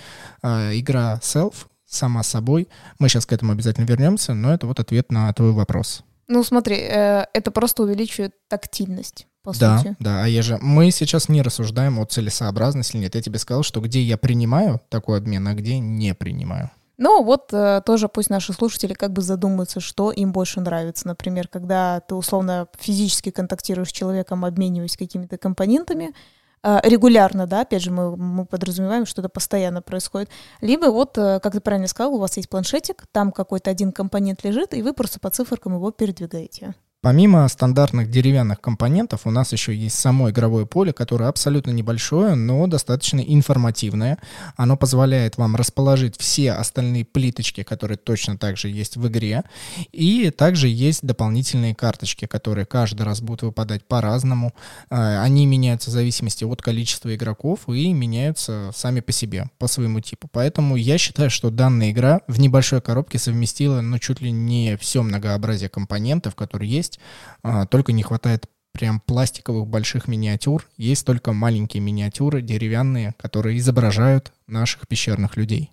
э, 0.43 0.79
игра 0.79 1.21
self, 1.23 1.55
сама 1.87 2.23
собой. 2.23 2.69
Мы 2.99 3.09
сейчас 3.09 3.27
к 3.27 3.33
этому 3.33 3.53
обязательно 3.53 3.85
вернемся, 3.85 4.35
но 4.35 4.53
это 4.53 4.67
вот 4.67 4.81
ответ 4.81 5.13
на 5.13 5.33
твой 5.33 5.53
вопрос. 5.53 6.03
Ну, 6.29 6.43
смотри, 6.43 6.77
э, 6.77 7.27
это 7.33 7.51
просто 7.51 7.83
увеличивает 7.83 8.35
тактильность. 8.49 9.27
По 9.43 9.57
да, 9.57 9.79
сути. 9.79 9.95
да, 10.01 10.25
а 10.25 10.27
я 10.27 10.43
же... 10.43 10.59
Мы 10.61 10.91
сейчас 10.91 11.29
не 11.29 11.41
рассуждаем 11.41 12.01
о 12.01 12.05
целесообразности 12.05 12.97
или 12.97 13.05
нет. 13.05 13.15
Я 13.15 13.23
тебе 13.23 13.39
сказал, 13.39 13.63
что 13.63 13.81
где 13.81 14.03
я 14.03 14.17
принимаю 14.17 14.81
такой 14.89 15.19
обмен, 15.19 15.47
а 15.47 15.55
где 15.55 15.79
не 15.79 16.15
принимаю. 16.15 16.71
Ну, 16.99 17.23
вот 17.23 17.53
э, 17.53 17.83
тоже 17.85 18.09
пусть 18.09 18.31
наши 18.31 18.55
слушатели 18.55 18.95
как 18.95 19.13
бы 19.13 19.21
задумаются, 19.21 19.81
что 19.81 20.11
им 20.11 20.33
больше 20.33 20.61
нравится. 20.61 21.07
Например, 21.07 21.47
когда 21.47 22.01
ты 22.01 22.15
условно 22.15 22.69
физически 22.79 23.31
контактируешь 23.31 23.91
с 23.91 23.93
человеком, 23.93 24.45
обмениваясь 24.47 24.97
какими-то 24.97 25.37
компонентами, 25.37 26.15
э, 26.63 26.81
регулярно, 26.85 27.47
да, 27.47 27.63
опять 27.63 27.83
же, 27.83 27.91
мы, 27.91 28.17
мы 28.17 28.47
подразумеваем, 28.47 29.05
что 29.05 29.21
это 29.21 29.29
постоянно 29.29 29.83
происходит. 29.83 30.31
Либо 30.63 30.87
вот, 30.87 31.19
э, 31.19 31.39
как 31.41 31.53
ты 31.53 31.61
правильно 31.61 31.87
сказал, 31.87 32.15
у 32.15 32.19
вас 32.19 32.39
есть 32.39 32.49
планшетик, 32.49 33.07
там 33.13 33.31
какой-то 33.31 33.71
один 33.71 33.93
компонент 33.93 34.43
лежит, 34.43 34.73
и 34.73 34.81
вы 34.83 34.95
просто 34.95 35.21
по 35.21 35.29
циферкам 35.29 35.75
его 35.75 35.91
передвигаете. 35.91 36.75
Помимо 37.07 37.47
стандартных 37.47 38.11
деревянных 38.11 38.61
компонентов, 38.61 39.29
у 39.29 39.31
нас 39.31 39.53
еще 39.53 39.73
есть 39.73 39.97
само 39.97 40.31
игровое 40.31 40.67
поле, 40.67 40.93
которое 40.93 41.29
абсолютно 41.29 41.71
небольшое, 41.71 42.35
но 42.35 42.67
достаточно 42.67 43.21
информативное. 43.21 44.19
Оно 44.57 44.77
позволяет 44.77 45.39
вам 45.39 45.55
расположить 45.55 46.17
все 46.19 46.51
остальные 46.51 47.05
плиточки, 47.05 47.63
которые 47.63 47.97
точно 47.97 48.37
так 48.37 48.57
же 48.57 48.71
есть 48.71 48.97
в 48.97 49.07
игре. 49.07 49.45
И 49.93 50.31
также 50.31 50.67
есть 50.67 51.07
дополнительные 51.07 51.77
карточки, 51.77 52.27
которые 52.27 52.67
каждый 52.67 53.03
раз 53.03 53.21
будут 53.21 53.43
выпадать 53.43 53.87
по-разному. 53.87 54.53
А, 54.91 55.23
они 55.23 55.47
меняются 55.47 55.91
в 55.91 55.93
зависимости 55.93 56.43
от 56.43 56.61
количества 56.61 57.15
игроков 57.15 57.69
и 57.69 57.93
меняются 57.93 58.73
сами 58.75 58.99
по 58.99 59.13
себе, 59.13 59.49
по 59.59 59.69
своему 59.69 60.01
типу. 60.01 60.29
Поэтому 60.33 60.75
я 60.75 60.99
считаю, 60.99 61.31
что 61.31 61.51
данная 61.51 61.93
игра 61.93 62.23
в 62.27 62.41
небольшой 62.41 62.81
коробке 62.81 63.21
совместила 63.21 63.81
ну, 63.81 64.01
чуть 64.01 64.21
ли 64.21 64.33
не 64.33 64.77
все 64.77 65.05
многообразие 65.05 65.69
компонентов, 65.69 66.35
которые 66.35 66.69
есть 66.69 66.96
есть, 66.97 67.01
а, 67.43 67.67
только 67.67 67.93
не 67.93 68.03
хватает 68.03 68.49
прям 68.73 69.01
пластиковых 69.01 69.67
больших 69.67 70.07
миниатюр. 70.07 70.67
Есть 70.77 71.07
только 71.07 71.33
маленькие 71.33 71.81
миниатюры, 71.81 72.43
деревянные, 72.43 73.15
которые 73.19 73.59
изображают 73.59 74.33
наших 74.47 74.87
пещерных 74.87 75.37
людей. 75.37 75.73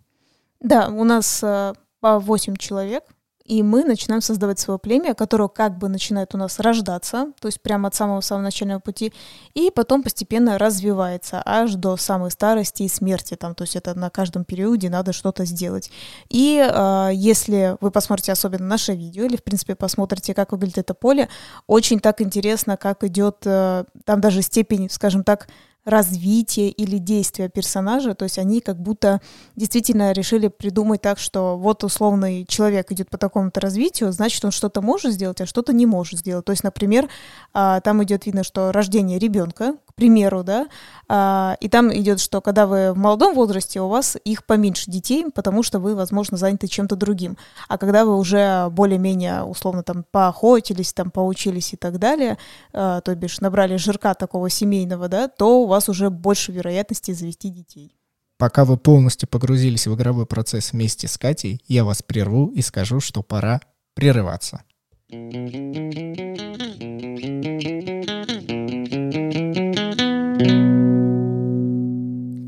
Да, 0.62 0.88
у 0.88 1.04
нас 1.04 1.44
э, 1.44 1.74
по 2.00 2.20
8 2.20 2.56
человек 2.56 3.04
и 3.46 3.62
мы 3.62 3.84
начинаем 3.84 4.22
создавать 4.22 4.60
свое 4.60 4.80
племя, 4.80 5.14
которое 5.14 5.50
как 5.50 5.78
бы 5.78 5.90
начинает 5.90 6.34
у 6.34 6.38
нас 6.38 6.60
рождаться, 6.60 7.34
то 7.40 7.48
есть 7.48 7.62
прямо 7.62 7.90
от 7.90 7.96
самого-самого 7.96 8.44
начального 8.44 8.80
пути, 8.80 9.14
и 9.54 9.70
потом 9.70 10.04
постепенно 10.04 10.58
развивается 10.58 11.42
аж 11.46 11.74
до 11.76 11.98
самой 11.98 12.32
старости 12.32 12.84
и 12.84 12.88
смерти, 12.88 13.36
там, 13.36 13.54
то 13.56 13.64
есть 13.64 13.76
это 13.76 13.98
на 13.98 14.10
каждом 14.10 14.46
периоде 14.46 14.90
надо 14.90 15.12
что-то 15.14 15.46
сделать. 15.46 15.92
И 16.30 16.58
э, 16.58 17.10
если 17.14 17.78
вы 17.82 17.92
посмотрите 17.92 18.32
особенно 18.32 18.66
наше 18.66 18.94
видео, 18.94 19.26
или, 19.26 19.36
в 19.36 19.44
принципе, 19.44 19.76
посмотрите, 19.76 20.34
как 20.34 20.52
выглядит 20.52 20.78
это 20.78 20.94
поле, 20.94 21.28
очень 21.68 22.00
так 22.00 22.22
интересно, 22.22 22.78
как 22.78 23.04
идет, 23.04 23.38
э, 23.46 23.84
там 24.06 24.22
даже 24.22 24.42
степень, 24.42 24.90
скажем 24.90 25.24
так, 25.24 25.48
развитие 25.86 26.70
или 26.70 26.98
действия 26.98 27.50
персонажа, 27.50 28.16
то 28.16 28.24
есть 28.24 28.38
они 28.38 28.62
как 28.62 28.80
будто 28.82 29.22
действительно 29.56 30.12
решили 30.14 30.48
придумать 30.48 31.02
так, 31.02 31.20
что 31.20 31.58
вот 31.58 31.84
условный 31.84 32.46
человек 32.46 32.92
идет 32.92 33.10
по 33.10 33.18
такому-то 33.18 33.60
развитию, 33.60 34.12
значит, 34.12 34.44
он 34.46 34.52
что-то 34.52 34.82
может 34.82 35.14
сделать, 35.14 35.42
а 35.42 35.46
что-то 35.46 35.74
не 35.74 35.86
может 35.86 36.20
сделать. 36.20 36.46
То 36.46 36.52
есть, 36.52 36.64
например, 36.64 37.10
а, 37.54 37.82
там 37.82 38.04
идет 38.04 38.26
видно, 38.26 38.44
что 38.44 38.72
рождение 38.72 39.20
ребенка, 39.20 39.76
примеру, 39.96 40.44
да, 40.44 40.68
а, 41.08 41.58
и 41.60 41.70
там 41.70 41.94
идет, 41.94 42.20
что 42.20 42.42
когда 42.42 42.68
вы 42.68 42.94
в 42.94 42.98
молодом 42.98 43.36
возрасте, 43.36 43.82
у 43.82 43.88
вас 43.88 44.18
их 44.24 44.46
поменьше 44.46 44.90
детей, 44.90 45.26
потому 45.34 45.64
что 45.64 45.80
вы, 45.80 45.96
возможно, 45.96 46.38
заняты 46.38 46.68
чем-то 46.68 46.96
другим. 46.96 47.38
А 47.68 47.78
когда 47.78 48.06
вы 48.06 48.18
уже 48.18 48.70
более-менее, 48.72 49.44
условно, 49.44 49.84
там, 49.84 50.06
поохотились, 50.12 50.94
там, 50.94 51.12
поучились 51.12 51.74
и 51.74 51.78
так 51.78 52.00
далее, 52.00 52.38
а, 52.74 53.02
то 53.02 53.16
бишь 53.16 53.40
набрали 53.40 53.78
жирка 53.78 54.14
такого 54.14 54.50
семейного, 54.50 55.08
да, 55.08 55.28
то 55.28 55.62
у 55.62 55.68
вас 55.68 55.90
уже 55.90 56.10
больше 56.10 56.52
вероятности 56.52 57.12
завести 57.12 57.50
детей. 57.50 57.96
Пока 58.38 58.66
вы 58.66 58.78
полностью 58.78 59.30
погрузились 59.30 59.88
в 59.88 59.96
игровой 59.96 60.26
процесс 60.26 60.74
вместе 60.74 61.08
с 61.08 61.18
Катей, 61.18 61.62
я 61.68 61.86
вас 61.86 62.02
прерву 62.02 62.48
и 62.48 62.62
скажу, 62.62 63.00
что 63.00 63.22
пора 63.22 63.62
прерываться. 63.94 64.64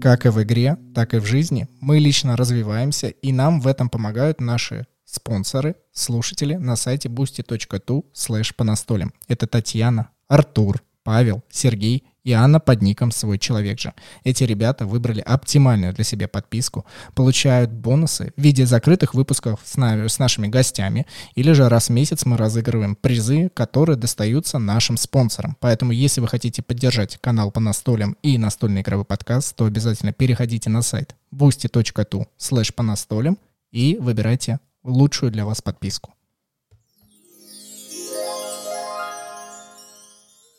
Как 0.06 0.28
и 0.28 0.30
в 0.30 0.44
игре, 0.44 0.78
так 0.94 1.16
и 1.16 1.18
в 1.18 1.26
жизни, 1.26 1.68
мы 1.82 1.98
лично 1.98 2.38
развиваемся, 2.38 3.08
и 3.08 3.32
нам 3.32 3.60
в 3.60 3.66
этом 3.66 3.90
помогают 3.90 4.40
наши 4.40 4.86
спонсоры, 5.04 5.78
слушатели 5.94 6.54
на 6.54 6.76
сайте 6.76 7.10
boosty.tu 7.10 8.06
slash 8.14 8.54
по 8.56 8.64
настолям. 8.64 9.14
Это 9.28 9.48
Татьяна, 9.48 10.12
Артур, 10.28 10.84
Павел, 11.04 11.44
Сергей 11.50 12.04
и 12.26 12.34
Анна 12.34 12.60
под 12.60 12.82
ником 12.82 13.12
«Свой 13.12 13.40
человек 13.40 13.80
же». 13.80 13.94
Эти 14.26 14.44
ребята 14.44 14.86
выбрали 14.86 15.22
оптимальную 15.22 15.94
для 15.94 16.04
себя 16.04 16.28
подписку, 16.28 16.86
получают 17.14 17.72
бонусы 17.72 18.34
в 18.36 18.42
виде 18.42 18.66
закрытых 18.66 19.14
выпусков 19.14 19.62
с, 19.64 19.78
нами, 19.78 20.08
с 20.08 20.20
нашими 20.20 20.48
гостями, 20.48 21.06
или 21.36 21.54
же 21.54 21.70
раз 21.70 21.88
в 21.88 21.92
месяц 21.92 22.26
мы 22.26 22.36
разыгрываем 22.36 22.96
призы, 22.96 23.50
которые 23.54 23.96
достаются 23.96 24.58
нашим 24.58 24.98
спонсорам. 24.98 25.56
Поэтому, 25.60 25.92
если 25.92 26.20
вы 26.20 26.28
хотите 26.28 26.64
поддержать 26.64 27.18
канал 27.22 27.52
по 27.52 27.60
настолям 27.60 28.18
и 28.24 28.38
настольный 28.38 28.82
игровой 28.82 29.06
подкаст, 29.06 29.56
то 29.56 29.66
обязательно 29.66 30.12
переходите 30.12 30.70
на 30.70 30.82
сайт 30.82 31.16
boosty.tu 31.32 32.26
slash 32.40 32.74
по 32.74 32.82
настолям 32.84 33.38
и 33.72 33.98
выбирайте 34.02 34.60
лучшую 34.84 35.32
для 35.32 35.46
вас 35.46 35.62
подписку. 35.62 36.12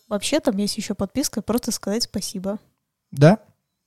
Вообще 0.09 0.41
там 0.41 0.57
есть 0.57 0.77
еще 0.77 0.95
подписка, 0.95 1.43
просто 1.43 1.73
сказать 1.73 2.05
спасибо. 2.05 2.59
Да, 3.11 3.39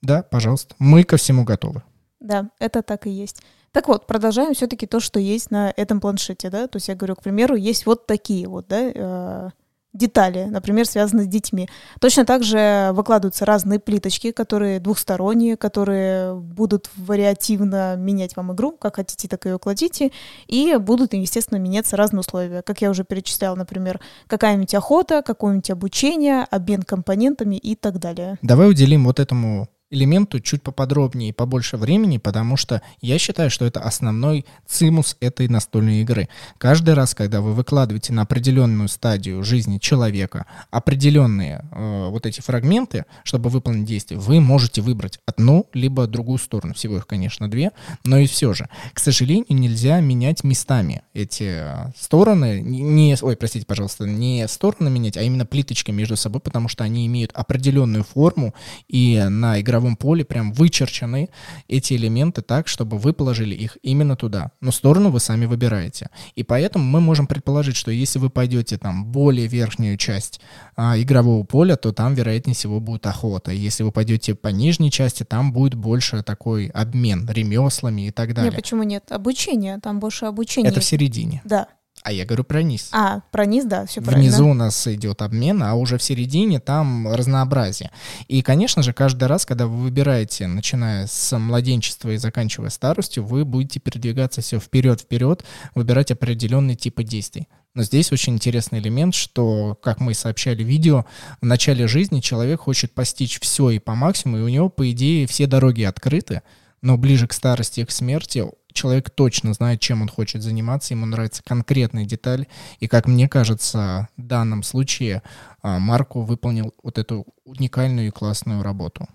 да, 0.01 0.23
пожалуйста. 0.23 0.75
Мы 0.79 1.03
ко 1.03 1.17
всему 1.17 1.43
готовы. 1.43 1.83
Да, 2.19 2.49
это 2.59 2.81
так 2.81 3.07
и 3.07 3.09
есть. 3.09 3.41
Так 3.71 3.87
вот, 3.87 4.07
продолжаем 4.07 4.53
все-таки 4.53 4.87
то, 4.87 4.99
что 4.99 5.19
есть 5.19 5.51
на 5.51 5.71
этом 5.75 6.01
планшете, 6.01 6.49
да. 6.49 6.67
То 6.67 6.77
есть 6.77 6.87
я 6.87 6.95
говорю, 6.95 7.15
к 7.15 7.21
примеру, 7.21 7.55
есть 7.55 7.85
вот 7.85 8.07
такие 8.07 8.47
вот, 8.47 8.67
да, 8.67 8.91
э, 8.93 9.49
детали, 9.93 10.45
например, 10.45 10.85
связанные 10.85 11.25
с 11.25 11.27
детьми. 11.27 11.67
Точно 11.99 12.25
так 12.25 12.43
же 12.43 12.91
выкладываются 12.93 13.45
разные 13.45 13.79
плиточки, 13.79 14.31
которые 14.31 14.79
двухсторонние, 14.79 15.57
которые 15.57 16.35
будут 16.35 16.89
вариативно 16.95 17.95
менять 17.95 18.35
вам 18.35 18.53
игру, 18.53 18.71
как 18.71 18.97
хотите, 18.97 19.27
так 19.27 19.45
ее 19.45 19.57
кладите, 19.57 20.11
и 20.47 20.75
будут, 20.79 21.13
естественно, 21.13 21.57
меняться 21.57 21.97
разные 21.97 22.21
условия. 22.21 22.61
Как 22.61 22.81
я 22.81 22.89
уже 22.89 23.03
перечисляла, 23.03 23.55
например, 23.55 23.99
какая-нибудь 24.27 24.73
охота, 24.75 25.21
какое-нибудь 25.21 25.71
обучение, 25.71 26.43
обмен 26.43 26.83
компонентами 26.83 27.55
и 27.55 27.75
так 27.75 27.99
далее. 27.99 28.37
Давай 28.41 28.69
уделим 28.69 29.05
вот 29.05 29.19
этому 29.19 29.67
элементу 29.91 30.39
чуть 30.39 30.61
поподробнее 30.61 31.29
и 31.29 31.33
побольше 31.33 31.77
времени, 31.77 32.17
потому 32.17 32.57
что 32.57 32.81
я 33.01 33.17
считаю, 33.17 33.49
что 33.49 33.65
это 33.65 33.79
основной 33.81 34.45
цимус 34.67 35.17
этой 35.19 35.47
настольной 35.47 36.01
игры. 36.01 36.29
Каждый 36.57 36.93
раз, 36.93 37.15
когда 37.15 37.41
вы 37.41 37.53
выкладываете 37.53 38.13
на 38.13 38.23
определенную 38.23 38.87
стадию 38.87 39.43
жизни 39.43 39.77
человека 39.77 40.45
определенные 40.71 41.65
э, 41.71 42.09
вот 42.09 42.25
эти 42.25 42.41
фрагменты, 42.41 43.05
чтобы 43.23 43.49
выполнить 43.49 43.85
действие, 43.85 44.19
вы 44.19 44.39
можете 44.39 44.81
выбрать 44.81 45.19
одну 45.25 45.67
либо 45.73 46.07
другую 46.07 46.37
сторону. 46.37 46.73
Всего 46.73 46.97
их, 46.97 47.07
конечно, 47.07 47.49
две, 47.49 47.71
но 48.03 48.17
и 48.17 48.27
все 48.27 48.53
же. 48.53 48.69
К 48.93 48.99
сожалению, 48.99 49.45
нельзя 49.49 49.99
менять 49.99 50.43
местами 50.43 51.01
эти 51.13 51.43
э, 51.47 51.91
стороны. 51.97 52.61
Не, 52.61 53.17
ой, 53.21 53.35
простите, 53.35 53.65
пожалуйста, 53.65 54.05
не 54.05 54.47
стороны 54.47 54.89
менять, 54.89 55.17
а 55.17 55.21
именно 55.23 55.45
плиточки 55.45 55.91
между 55.91 56.15
собой, 56.15 56.41
потому 56.41 56.67
что 56.67 56.83
они 56.83 57.07
имеют 57.07 57.31
определенную 57.33 58.03
форму, 58.03 58.53
и 58.87 59.25
на 59.29 59.59
игровом 59.59 59.78
игровом 59.79 59.95
поле 59.95 60.23
прям 60.23 60.51
вычерчены 60.51 61.29
эти 61.67 61.93
элементы 61.93 62.41
так, 62.41 62.67
чтобы 62.67 62.97
вы 62.97 63.13
положили 63.13 63.55
их 63.55 63.77
именно 63.81 64.15
туда. 64.15 64.51
Но 64.61 64.71
сторону 64.71 65.09
вы 65.09 65.19
сами 65.19 65.45
выбираете. 65.45 66.09
И 66.35 66.43
поэтому 66.43 66.83
мы 66.85 67.01
можем 67.01 67.27
предположить, 67.27 67.75
что 67.75 67.91
если 67.91 68.19
вы 68.19 68.29
пойдете 68.29 68.77
там 68.77 69.05
более 69.05 69.47
верхнюю 69.47 69.97
часть 69.97 70.41
а, 70.75 70.99
игрового 70.99 71.43
поля, 71.43 71.75
то 71.75 71.91
там, 71.91 72.13
вероятнее 72.13 72.55
всего, 72.55 72.79
будет 72.79 73.05
охота. 73.05 73.51
Если 73.51 73.83
вы 73.83 73.91
пойдете 73.91 74.35
по 74.35 74.49
нижней 74.49 74.91
части, 74.91 75.23
там 75.23 75.51
будет 75.51 75.75
больше 75.75 76.23
такой 76.23 76.67
обмен 76.67 77.27
ремеслами 77.29 78.07
и 78.07 78.11
так 78.11 78.33
далее. 78.33 78.51
Нет, 78.51 78.61
почему 78.61 78.83
нет? 78.83 79.11
Обучение, 79.11 79.79
там 79.79 79.99
больше 79.99 80.25
обучения. 80.25 80.69
Это 80.69 80.79
в 80.79 80.85
середине. 80.85 81.41
Да. 81.45 81.67
А 82.03 82.11
я 82.11 82.25
говорю 82.25 82.43
про 82.43 82.63
низ. 82.63 82.89
А, 82.91 83.21
про 83.31 83.45
низ, 83.45 83.65
да, 83.65 83.85
все 83.85 84.01
правильно. 84.01 84.23
Внизу 84.23 84.47
у 84.47 84.53
нас 84.53 84.87
идет 84.87 85.21
обмен, 85.21 85.61
а 85.61 85.75
уже 85.75 85.97
в 85.97 86.03
середине 86.03 86.59
там 86.59 87.11
разнообразие. 87.13 87.91
И, 88.27 88.41
конечно 88.41 88.83
же, 88.83 88.93
каждый 88.93 89.25
раз, 89.25 89.45
когда 89.45 89.67
вы 89.67 89.77
выбираете, 89.77 90.47
начиная 90.47 91.07
с 91.07 91.37
младенчества 91.37 92.11
и 92.11 92.17
заканчивая 92.17 92.69
старостью, 92.69 93.25
вы 93.25 93.43
будете 93.43 93.79
передвигаться 93.79 94.41
все 94.41 94.59
вперед-вперед, 94.59 95.43
выбирать 95.75 96.11
определенные 96.11 96.75
типы 96.75 97.03
действий. 97.03 97.47
Но 97.75 97.83
здесь 97.83 98.11
очень 98.11 98.33
интересный 98.33 98.79
элемент, 98.79 99.13
что, 99.13 99.77
как 99.81 99.99
мы 99.99 100.13
сообщали 100.13 100.63
в 100.63 100.67
видео, 100.67 101.05
в 101.41 101.45
начале 101.45 101.87
жизни 101.87 102.19
человек 102.19 102.61
хочет 102.61 102.93
постичь 102.93 103.39
все 103.39 103.69
и 103.69 103.79
по 103.79 103.93
максимуму, 103.93 104.39
и 104.39 104.43
у 104.43 104.49
него, 104.49 104.69
по 104.69 104.89
идее, 104.91 105.27
все 105.27 105.45
дороги 105.47 105.83
открыты, 105.83 106.41
но 106.81 106.97
ближе 106.97 107.27
к 107.27 107.33
старости 107.33 107.81
и 107.81 107.85
к 107.85 107.91
смерти 107.91 108.45
человек 108.71 109.09
точно 109.09 109.53
знает, 109.53 109.79
чем 109.79 110.01
он 110.01 110.09
хочет 110.09 110.41
заниматься, 110.41 110.93
ему 110.93 111.05
нравится 111.05 111.43
конкретная 111.43 112.05
деталь. 112.05 112.47
И, 112.79 112.87
как 112.87 113.07
мне 113.07 113.27
кажется, 113.27 114.07
в 114.17 114.21
данном 114.21 114.63
случае 114.63 115.23
а, 115.61 115.79
Марко 115.79 116.19
выполнил 116.19 116.73
вот 116.83 116.97
эту 116.97 117.25
уникальную 117.45 118.07
и 118.07 118.11
классную 118.11 118.63
работу. 118.63 119.07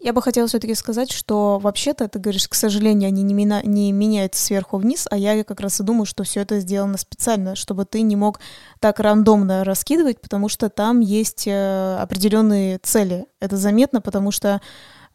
Я 0.00 0.12
бы 0.12 0.22
хотела 0.22 0.46
все-таки 0.46 0.74
сказать, 0.74 1.10
что 1.10 1.58
вообще-то, 1.58 2.06
ты 2.06 2.20
говоришь, 2.20 2.46
к 2.46 2.54
сожалению, 2.54 3.08
они 3.08 3.22
не, 3.22 3.34
мина- 3.34 3.66
не 3.66 3.90
меняются 3.90 4.40
сверху 4.44 4.76
вниз, 4.76 5.08
а 5.10 5.16
я 5.16 5.42
как 5.42 5.58
раз 5.58 5.80
и 5.80 5.82
думаю, 5.82 6.06
что 6.06 6.22
все 6.22 6.40
это 6.42 6.60
сделано 6.60 6.98
специально, 6.98 7.56
чтобы 7.56 7.84
ты 7.84 8.02
не 8.02 8.14
мог 8.14 8.38
так 8.78 9.00
рандомно 9.00 9.64
раскидывать, 9.64 10.20
потому 10.20 10.48
что 10.48 10.68
там 10.68 11.00
есть 11.00 11.48
э, 11.48 11.96
определенные 12.00 12.78
цели. 12.78 13.26
Это 13.40 13.56
заметно, 13.56 14.00
потому 14.00 14.30
что 14.30 14.60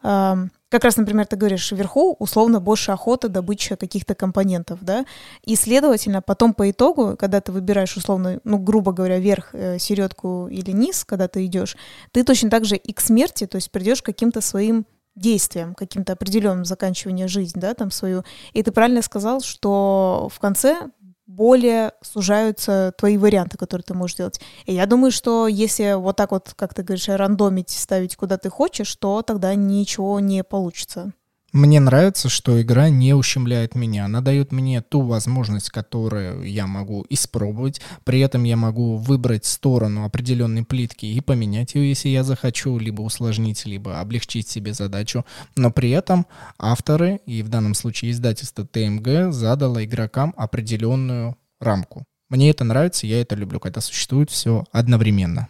э, 0.03 0.47
как 0.73 0.85
раз, 0.85 0.97
например, 0.97 1.27
ты 1.27 1.35
говоришь, 1.35 1.71
вверху 1.71 2.15
условно 2.17 2.59
больше 2.59 2.91
охота, 2.91 3.29
добыча 3.29 3.75
каких-то 3.75 4.15
компонентов, 4.15 4.79
да, 4.81 5.05
и, 5.43 5.55
следовательно, 5.55 6.23
потом 6.23 6.55
по 6.55 6.71
итогу, 6.71 7.15
когда 7.15 7.41
ты 7.41 7.51
выбираешь 7.51 7.95
условно, 7.95 8.39
ну, 8.43 8.57
грубо 8.57 8.91
говоря, 8.91 9.19
верх, 9.19 9.49
э, 9.53 9.77
середку 9.77 10.47
или 10.47 10.71
низ, 10.71 11.05
когда 11.05 11.27
ты 11.27 11.45
идешь, 11.45 11.77
ты 12.11 12.23
точно 12.23 12.49
так 12.49 12.65
же 12.65 12.75
и 12.75 12.91
к 12.91 13.01
смерти, 13.01 13.45
то 13.45 13.57
есть 13.57 13.69
придешь 13.69 14.01
к 14.01 14.05
каким-то 14.05 14.41
своим 14.41 14.87
действиям, 15.15 15.75
каким-то 15.75 16.13
определенным 16.13 16.65
заканчиванием 16.65 17.27
жизни, 17.27 17.59
да, 17.59 17.75
там 17.75 17.91
свою. 17.91 18.23
И 18.53 18.63
ты 18.63 18.71
правильно 18.71 19.03
сказал, 19.03 19.41
что 19.41 20.27
в 20.33 20.39
конце 20.39 20.89
более 21.25 21.93
сужаются 22.01 22.93
твои 22.97 23.17
варианты, 23.17 23.57
которые 23.57 23.83
ты 23.83 23.93
можешь 23.93 24.17
делать. 24.17 24.41
И 24.65 24.73
я 24.73 24.85
думаю, 24.85 25.11
что 25.11 25.47
если 25.47 25.93
вот 25.93 26.15
так 26.15 26.31
вот, 26.31 26.53
как 26.55 26.73
ты 26.73 26.83
говоришь, 26.83 27.07
рандомить, 27.07 27.69
ставить 27.69 28.15
куда 28.15 28.37
ты 28.37 28.49
хочешь, 28.49 28.95
то 28.95 29.21
тогда 29.21 29.55
ничего 29.55 30.19
не 30.19 30.43
получится. 30.43 31.13
Мне 31.53 31.79
нравится, 31.79 32.29
что 32.29 32.59
игра 32.59 32.89
не 32.89 33.13
ущемляет 33.13 33.75
меня. 33.75 34.05
Она 34.05 34.21
дает 34.21 34.51
мне 34.51 34.81
ту 34.81 35.03
возможность, 35.03 35.69
которую 35.69 36.49
я 36.49 36.65
могу 36.65 37.05
испробовать. 37.09 37.79
При 38.03 38.21
этом 38.21 38.43
я 38.43 38.57
могу 38.57 38.97
выбрать 38.97 39.45
сторону 39.45 40.03
определенной 40.03 40.65
плитки 40.65 41.05
и 41.05 41.21
поменять 41.21 41.75
ее, 41.75 41.89
если 41.89 42.09
я 42.09 42.23
захочу, 42.23 42.79
либо 42.79 43.03
усложнить, 43.03 43.67
либо 43.67 43.99
облегчить 43.99 44.49
себе 44.49 44.73
задачу. 44.73 45.25
Но 45.55 45.69
при 45.69 45.91
этом 45.91 46.25
авторы, 46.57 47.21
и 47.27 47.43
в 47.43 47.49
данном 47.49 47.75
случае 47.75 48.09
издательство 48.09 48.65
ТМГ, 48.65 49.31
задало 49.31 49.85
игрокам 49.85 50.33
определенную 50.35 51.37
рамку. 51.59 52.03
Мне 52.29 52.49
это 52.49 52.63
нравится, 52.63 53.05
я 53.05 53.21
это 53.21 53.35
люблю, 53.35 53.59
когда 53.59 53.79
существует 53.79 54.31
все 54.31 54.65
одновременно. 54.71 55.49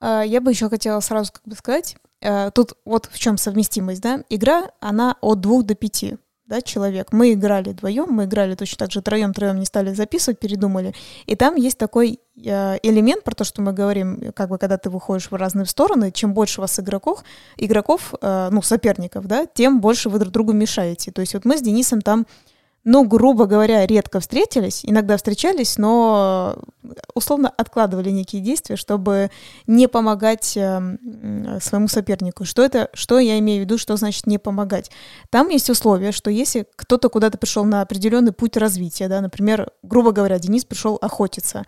А, 0.00 0.22
я 0.22 0.40
бы 0.40 0.50
еще 0.50 0.68
хотела 0.68 0.98
сразу 0.98 1.32
как 1.32 1.42
бы 1.44 1.54
сказать, 1.54 1.96
тут 2.54 2.74
вот 2.84 3.08
в 3.10 3.18
чем 3.18 3.38
совместимость, 3.38 4.02
да? 4.02 4.22
Игра, 4.28 4.70
она 4.80 5.16
от 5.20 5.40
двух 5.40 5.64
до 5.64 5.74
пяти 5.74 6.18
да, 6.50 6.60
человек. 6.60 7.12
Мы 7.12 7.32
играли 7.34 7.70
вдвоем, 7.70 8.08
мы 8.10 8.24
играли 8.24 8.56
точно 8.56 8.78
так 8.78 8.90
же 8.90 9.02
троем, 9.02 9.32
троем 9.32 9.60
не 9.60 9.66
стали 9.66 9.94
записывать, 9.94 10.40
передумали. 10.40 10.92
И 11.26 11.36
там 11.36 11.54
есть 11.54 11.78
такой 11.78 12.18
э, 12.36 12.76
элемент 12.82 13.22
про 13.22 13.36
то, 13.36 13.44
что 13.44 13.62
мы 13.62 13.72
говорим, 13.72 14.32
как 14.34 14.50
бы 14.50 14.58
когда 14.58 14.76
ты 14.76 14.90
выходишь 14.90 15.30
в 15.30 15.34
разные 15.34 15.66
стороны, 15.66 16.10
чем 16.10 16.34
больше 16.34 16.60
у 16.60 16.62
вас 16.62 16.80
игроков, 16.80 17.22
игроков, 17.56 18.14
э, 18.20 18.48
ну, 18.50 18.62
соперников, 18.62 19.28
да, 19.28 19.46
тем 19.46 19.80
больше 19.80 20.08
вы 20.08 20.18
друг 20.18 20.32
другу 20.32 20.52
мешаете. 20.52 21.12
То 21.12 21.20
есть 21.20 21.34
вот 21.34 21.44
мы 21.44 21.56
с 21.56 21.62
Денисом 21.62 22.00
там 22.00 22.26
ну, 22.84 23.04
грубо 23.04 23.44
говоря, 23.46 23.86
редко 23.86 24.20
встретились, 24.20 24.80
иногда 24.84 25.16
встречались, 25.16 25.76
но 25.76 26.56
условно 27.14 27.50
откладывали 27.50 28.10
некие 28.10 28.40
действия, 28.40 28.76
чтобы 28.76 29.30
не 29.66 29.86
помогать 29.86 30.56
э, 30.56 31.58
своему 31.60 31.88
сопернику. 31.88 32.44
Что 32.46 32.62
это, 32.62 32.88
что 32.94 33.18
я 33.18 33.38
имею 33.38 33.62
в 33.62 33.64
виду, 33.66 33.76
что 33.76 33.96
значит 33.96 34.26
не 34.26 34.38
помогать? 34.38 34.90
Там 35.28 35.50
есть 35.50 35.68
условия, 35.68 36.10
что 36.12 36.30
если 36.30 36.66
кто-то 36.74 37.10
куда-то 37.10 37.36
пришел 37.36 37.64
на 37.64 37.82
определенный 37.82 38.32
путь 38.32 38.56
развития, 38.56 39.08
да, 39.08 39.20
например, 39.20 39.70
грубо 39.82 40.12
говоря, 40.12 40.38
Денис 40.38 40.64
пришел 40.64 40.96
охотиться, 41.02 41.64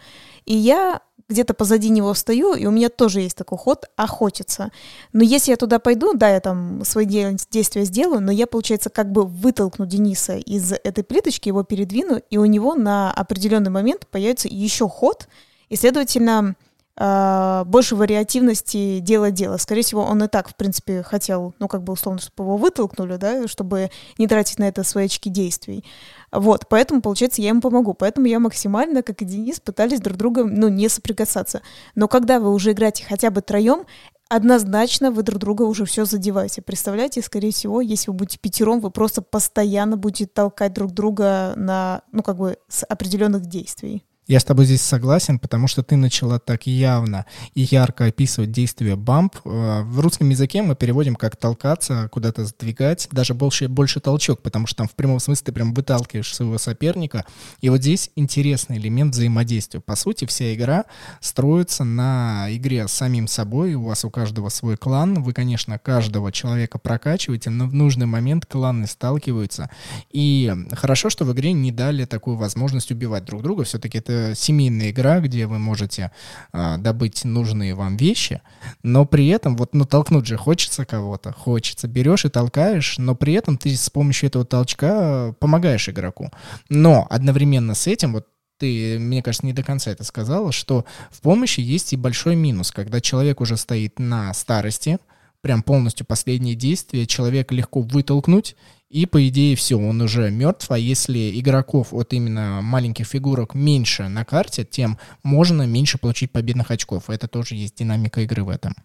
и 0.47 0.57
я 0.57 1.03
где-то 1.33 1.55
позади 1.55 1.89
него 1.89 2.15
стою, 2.15 2.55
и 2.55 2.67
у 2.67 2.71
меня 2.71 2.89
тоже 2.89 3.21
есть 3.21 3.37
такой 3.37 3.59
ход 3.59 3.87
охотиться. 3.97 4.71
Но 5.13 5.23
если 5.25 5.51
я 5.51 5.57
туда 5.57 5.79
пойду, 5.79 6.15
да, 6.15 6.29
я 6.29 6.41
там 6.41 6.85
свои 6.85 7.07
действия 7.07 7.85
сделаю, 7.85 8.21
но 8.21 8.31
я, 8.33 8.47
получается, 8.47 8.91
как 8.91 9.11
бы 9.11 9.25
вытолкну 9.25 9.87
Дениса 9.87 10.37
из 10.37 10.73
этой 10.73 11.05
плиточки, 11.05 11.49
его 11.49 11.65
передвину, 11.65 12.21
и 12.31 12.39
у 12.39 12.45
него 12.45 12.75
на 12.75 13.11
определенный 13.13 13.71
момент 13.71 14.07
появится 14.07 14.49
еще 14.49 14.89
ход, 14.89 15.29
и, 15.69 15.77
следовательно, 15.77 16.55
больше 16.95 17.97
вариативности 17.97 18.99
делать 18.99 19.35
дело. 19.35 19.57
Скорее 19.57 19.83
всего, 19.83 20.03
он 20.03 20.23
и 20.25 20.29
так, 20.29 20.49
в 20.49 20.57
принципе, 20.57 21.03
хотел, 21.03 21.55
ну, 21.59 21.67
как 21.67 21.83
бы 21.83 21.95
условно, 21.95 22.21
чтобы 22.21 22.45
его 22.45 22.57
вытолкнули, 22.59 23.17
да, 23.17 23.49
чтобы 23.49 23.91
не 24.19 24.29
тратить 24.29 24.59
на 24.59 24.65
это 24.65 24.85
свои 24.85 25.07
очки 25.07 25.31
действий. 25.31 25.85
Вот, 26.31 26.67
поэтому, 26.69 27.01
получается, 27.01 27.41
я 27.41 27.49
ему 27.49 27.61
помогу. 27.61 27.95
Поэтому 27.95 28.27
я 28.27 28.39
максимально, 28.39 29.03
как 29.03 29.23
и 29.23 29.25
Денис, 29.25 29.59
пытались 29.59 30.01
друг 30.01 30.19
друга, 30.19 30.45
ну, 30.45 30.69
не 30.69 30.89
соприкасаться. 30.89 31.63
Но 31.95 32.09
когда 32.09 32.41
вы 32.41 32.53
уже 32.53 32.73
играете 32.73 33.05
хотя 33.09 33.31
бы 33.31 33.41
троем, 33.41 33.87
однозначно 34.29 35.11
вы 35.11 35.23
друг 35.23 35.39
друга 35.39 35.63
уже 35.63 35.85
все 35.85 36.05
задеваете. 36.05 36.63
Представляете, 36.63 37.23
скорее 37.23 37.53
всего, 37.53 37.81
если 37.81 38.11
вы 38.11 38.19
будете 38.19 38.39
пятером, 38.39 38.81
вы 38.81 38.91
просто 38.91 39.23
постоянно 39.23 39.97
будете 39.97 40.27
толкать 40.27 40.73
друг 40.73 40.93
друга 40.93 41.55
на, 41.57 42.03
ну, 42.13 42.23
как 42.23 42.37
бы, 42.37 42.59
с 42.69 42.85
определенных 42.85 43.47
действий. 43.47 44.05
Я 44.29 44.39
с 44.39 44.45
тобой 44.45 44.67
здесь 44.67 44.83
согласен, 44.83 45.41
потому 45.41 45.67
что 45.67 45.83
ты 45.83 45.97
начала 45.97 46.39
так 46.39 46.69
явно 46.69 47.27
и 47.55 47.63
ярко 47.63 48.05
описывать 48.05 48.53
действие 48.53 48.95
бамп. 48.95 49.35
Э, 49.45 49.83
в 49.83 49.99
русском 49.99 50.29
языке 50.29 50.63
мы 50.63 50.77
переводим 50.77 51.17
как 51.17 51.35
толкаться, 51.37 52.09
куда-то 52.13 52.45
сдвигать, 52.45 53.09
даже 53.11 53.35
больше, 53.35 53.67
больше 53.69 53.99
толчок, 53.99 54.41
потому 54.41 54.69
что 54.69 54.77
там 54.77 54.89
в 54.89 54.93
прямом 54.93 55.19
смысле 55.19 55.47
ты 55.47 55.53
прям 55.53 55.75
выталкиваешь 55.75 56.33
своего 56.33 56.57
соперника. 56.59 57.25
И 57.61 57.69
вот 57.69 57.81
здесь 57.81 58.11
интересный 58.15 58.79
элемент 58.79 59.13
взаимодействия. 59.13 59.81
По 59.81 59.97
сути, 59.97 60.25
вся 60.25 60.55
игра 60.55 60.85
строится 61.21 61.83
на 61.83 62.47
игре 62.51 62.87
с 62.87 62.93
самим 62.93 63.27
собой. 63.27 63.75
У 63.75 63.83
вас 63.83 64.05
у 64.05 64.11
каждого 64.11 64.51
свой 64.51 64.77
клан. 64.77 65.25
Вы, 65.25 65.33
конечно, 65.33 65.81
каждого 65.81 66.31
человека 66.31 66.79
прокачиваете, 66.79 67.51
но 67.51 67.67
в 67.67 67.75
нужный 67.75 68.07
момент 68.07 68.47
кланы 68.47 68.87
сталкиваются. 68.87 69.69
И 70.13 70.55
хорошо, 70.75 71.11
что 71.11 71.25
в 71.25 71.33
игре 71.33 71.53
не 71.53 71.73
дали 71.73 72.05
такую 72.05 72.37
возможность 72.37 72.93
убивать 72.93 73.25
друг 73.25 73.43
друга. 73.43 73.65
Все-таки 73.65 73.99
это 73.99 74.12
это 74.13 74.35
семейная 74.35 74.91
игра, 74.91 75.21
где 75.21 75.47
вы 75.47 75.59
можете 75.59 76.13
а, 76.53 76.77
добыть 76.77 77.25
нужные 77.25 77.75
вам 77.75 77.97
вещи, 77.97 78.43
но 78.83 79.05
при 79.05 79.29
этом 79.29 79.57
вот 79.57 79.75
ну 79.75 79.85
толкнуть 79.85 80.27
же 80.27 80.37
хочется 80.37 80.85
кого-то, 80.85 81.33
хочется, 81.33 81.89
берешь 81.89 82.25
и 82.25 82.29
толкаешь, 82.29 82.99
но 82.99 83.15
при 83.15 83.35
этом 83.35 83.59
ты 83.59 83.75
с 83.75 83.91
помощью 83.91 84.29
этого 84.29 84.45
толчка 84.45 85.35
помогаешь 85.41 85.89
игроку. 85.89 86.31
Но 86.69 87.07
одновременно 87.11 87.75
с 87.75 87.87
этим 87.87 88.13
вот 88.13 88.27
ты, 88.59 88.99
мне 88.99 89.23
кажется, 89.23 89.47
не 89.47 89.53
до 89.53 89.65
конца 89.65 89.91
это 89.91 90.05
сказала, 90.05 90.53
что 90.53 90.85
в 91.11 91.21
помощи 91.21 91.61
есть 91.61 91.93
и 91.93 91.97
большой 91.97 92.37
минус, 92.37 92.71
когда 92.71 93.01
человек 93.01 93.41
уже 93.41 93.57
стоит 93.57 93.99
на 93.99 94.33
старости, 94.35 94.99
прям 95.41 95.65
полностью 95.65 96.07
последние 96.07 96.55
действия, 96.55 97.07
человека 97.07 97.55
легко 97.55 97.81
вытолкнуть, 97.81 98.55
и, 98.93 99.07
по 99.07 99.27
идее, 99.27 99.57
все, 99.57 99.77
он 99.77 100.03
уже 100.03 100.31
мертв, 100.31 100.71
а 100.71 100.77
если 100.77 101.41
игроков 101.41 101.95
от 101.95 102.13
именно 102.13 102.61
маленьких 102.61 103.07
фигурок 103.07 103.55
меньше 103.55 104.09
на 104.09 104.27
карте, 104.27 104.65
тем 104.65 104.99
можно 105.23 105.67
меньше 105.67 105.97
получить 105.97 106.31
победных 106.31 106.71
очков. 106.71 107.09
Это 107.09 107.27
тоже 107.27 107.55
есть 107.55 107.77
динамика 107.77 108.21
игры 108.21 108.45
в 108.45 108.51
этом. 108.51 108.77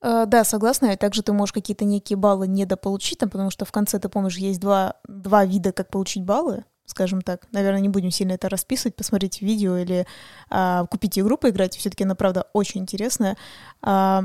Uh, 0.00 0.26
да, 0.26 0.44
согласна. 0.44 0.92
И 0.92 0.96
также 0.96 1.24
ты 1.24 1.32
можешь 1.32 1.52
какие-то 1.52 1.84
некие 1.84 2.16
баллы 2.16 2.46
недополучить, 2.46 3.18
там, 3.18 3.30
потому 3.30 3.50
что 3.50 3.64
в 3.64 3.72
конце, 3.72 3.98
ты 3.98 4.08
помнишь, 4.08 4.36
есть 4.36 4.60
два, 4.60 4.94
два 5.08 5.44
вида, 5.44 5.72
как 5.72 5.90
получить 5.90 6.22
баллы 6.22 6.64
скажем 6.88 7.22
так. 7.22 7.46
Наверное, 7.52 7.80
не 7.80 7.88
будем 7.88 8.10
сильно 8.10 8.32
это 8.32 8.48
расписывать, 8.48 8.96
посмотреть 8.96 9.42
видео 9.42 9.76
или 9.76 10.06
а, 10.50 10.86
купить 10.86 11.18
игру 11.18 11.36
поиграть. 11.36 11.76
Все-таки 11.76 12.04
она, 12.04 12.14
правда, 12.14 12.46
очень 12.52 12.80
интересная. 12.80 13.36
А, 13.82 14.24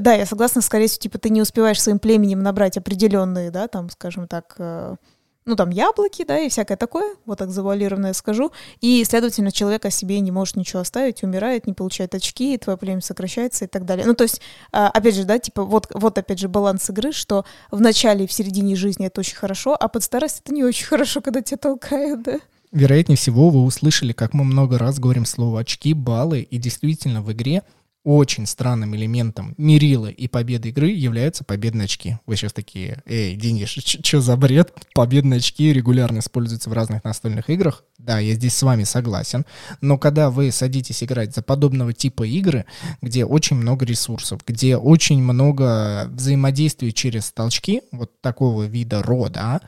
да, 0.00 0.12
я 0.12 0.26
согласна, 0.26 0.60
скорее 0.60 0.86
всего, 0.86 1.00
типа 1.00 1.18
ты 1.18 1.30
не 1.30 1.40
успеваешь 1.40 1.82
своим 1.82 1.98
племенем 1.98 2.42
набрать 2.42 2.76
определенные, 2.76 3.50
да, 3.50 3.66
там, 3.66 3.90
скажем 3.90 4.28
так, 4.28 4.54
э, 4.58 4.96
ну, 5.44 5.56
там, 5.56 5.70
яблоки, 5.70 6.24
да, 6.24 6.38
и 6.38 6.48
всякое 6.48 6.76
такое, 6.76 7.14
вот 7.26 7.38
так 7.38 7.50
завуалированно 7.50 8.08
я 8.08 8.14
скажу, 8.14 8.52
и, 8.80 9.02
следовательно, 9.04 9.50
человек 9.50 9.84
о 9.84 9.90
себе 9.90 10.20
не 10.20 10.30
может 10.30 10.56
ничего 10.56 10.80
оставить, 10.80 11.22
умирает, 11.22 11.66
не 11.66 11.72
получает 11.72 12.14
очки, 12.14 12.56
твое 12.58 12.76
племя 12.76 13.00
сокращается 13.00 13.64
и 13.64 13.68
так 13.68 13.84
далее. 13.84 14.06
Ну, 14.06 14.14
то 14.14 14.24
есть, 14.24 14.40
а, 14.70 14.88
опять 14.88 15.16
же, 15.16 15.24
да, 15.24 15.38
типа, 15.38 15.64
вот, 15.64 15.88
вот 15.94 16.16
опять 16.16 16.38
же 16.38 16.48
баланс 16.48 16.88
игры, 16.90 17.12
что 17.12 17.44
в 17.70 17.80
начале 17.80 18.24
и 18.24 18.28
в 18.28 18.32
середине 18.32 18.76
жизни 18.76 19.06
это 19.06 19.20
очень 19.20 19.36
хорошо, 19.36 19.76
а 19.78 19.88
под 19.88 20.02
старость 20.02 20.42
это 20.44 20.54
не 20.54 20.64
очень 20.64 20.86
хорошо, 20.86 21.20
когда 21.20 21.42
тебя 21.42 21.58
толкают, 21.58 22.22
да. 22.22 22.38
Вероятнее 22.70 23.16
всего, 23.16 23.50
вы 23.50 23.64
услышали, 23.64 24.12
как 24.12 24.32
мы 24.32 24.44
много 24.44 24.78
раз 24.78 24.98
говорим 24.98 25.26
слово 25.26 25.60
очки, 25.60 25.92
баллы, 25.92 26.40
и 26.40 26.56
действительно 26.56 27.20
в 27.20 27.30
игре 27.30 27.64
очень 28.04 28.46
странным 28.46 28.96
элементом 28.96 29.54
мерила 29.58 30.08
и 30.08 30.26
победы 30.26 30.70
игры 30.70 30.90
являются 30.90 31.44
победные 31.44 31.84
очки. 31.84 32.18
Вы 32.26 32.36
сейчас 32.36 32.52
такие, 32.52 33.02
эй, 33.06 33.36
деньги, 33.36 33.64
что 33.64 34.20
за 34.20 34.36
бред? 34.36 34.72
Победные 34.94 35.38
очки 35.38 35.72
регулярно 35.72 36.18
используются 36.18 36.68
в 36.70 36.72
разных 36.72 37.04
настольных 37.04 37.48
играх. 37.48 37.84
Да, 37.98 38.18
я 38.18 38.34
здесь 38.34 38.54
с 38.54 38.62
вами 38.62 38.84
согласен. 38.84 39.46
Но 39.80 39.98
когда 39.98 40.30
вы 40.30 40.50
садитесь 40.50 41.04
играть 41.04 41.34
за 41.34 41.42
подобного 41.42 41.92
типа 41.92 42.26
игры, 42.26 42.64
где 43.00 43.24
очень 43.24 43.56
много 43.56 43.84
ресурсов, 43.84 44.40
где 44.44 44.76
очень 44.76 45.22
много 45.22 46.08
взаимодействия 46.08 46.92
через 46.92 47.30
толчки, 47.30 47.82
вот 47.92 48.20
такого 48.20 48.64
вида 48.64 49.02
рода, 49.02 49.60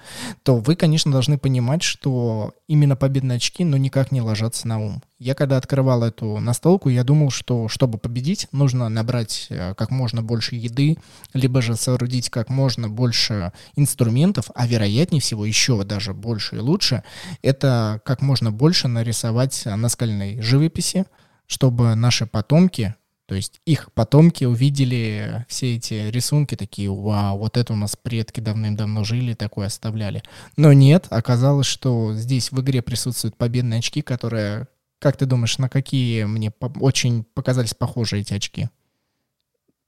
то 0.42 0.56
вы, 0.56 0.74
конечно, 0.74 1.12
должны 1.12 1.38
понимать, 1.38 1.82
что 1.82 2.54
именно 2.66 2.96
победные 2.96 3.36
очки, 3.36 3.64
но 3.64 3.76
никак 3.76 4.10
не 4.10 4.20
ложатся 4.20 4.66
на 4.66 4.80
ум. 4.80 5.02
Я 5.24 5.34
когда 5.34 5.56
открывал 5.56 6.04
эту 6.04 6.38
настолку, 6.38 6.90
я 6.90 7.02
думал, 7.02 7.30
что 7.30 7.66
чтобы 7.68 7.96
победить, 7.96 8.46
нужно 8.52 8.90
набрать 8.90 9.46
э, 9.48 9.74
как 9.74 9.90
можно 9.90 10.22
больше 10.22 10.54
еды, 10.54 10.98
либо 11.32 11.62
же 11.62 11.76
соорудить 11.76 12.28
как 12.28 12.50
можно 12.50 12.90
больше 12.90 13.54
инструментов, 13.74 14.50
а 14.54 14.66
вероятнее 14.66 15.22
всего 15.22 15.46
еще 15.46 15.82
даже 15.82 16.12
больше 16.12 16.56
и 16.56 16.58
лучше, 16.58 17.04
это 17.40 18.02
как 18.04 18.20
можно 18.20 18.52
больше 18.52 18.86
нарисовать 18.86 19.62
наскальной 19.64 20.42
живописи, 20.42 21.06
чтобы 21.46 21.94
наши 21.94 22.26
потомки, 22.26 22.94
то 23.24 23.34
есть 23.34 23.62
их 23.64 23.90
потомки 23.94 24.44
увидели 24.44 25.46
все 25.48 25.76
эти 25.76 26.10
рисунки, 26.10 26.54
такие, 26.54 26.90
вау, 26.90 27.38
вот 27.38 27.56
это 27.56 27.72
у 27.72 27.76
нас 27.76 27.96
предки 27.96 28.40
давным-давно 28.40 29.04
жили, 29.04 29.32
такое 29.32 29.68
оставляли. 29.68 30.22
Но 30.58 30.74
нет, 30.74 31.06
оказалось, 31.08 31.66
что 31.66 32.12
здесь 32.12 32.52
в 32.52 32.60
игре 32.60 32.82
присутствуют 32.82 33.38
победные 33.38 33.78
очки, 33.78 34.02
которые 34.02 34.68
как 34.98 35.16
ты 35.16 35.26
думаешь, 35.26 35.58
на 35.58 35.68
какие 35.68 36.24
мне 36.24 36.52
очень 36.80 37.24
показались 37.24 37.74
похожи 37.74 38.18
эти 38.20 38.34
очки? 38.34 38.68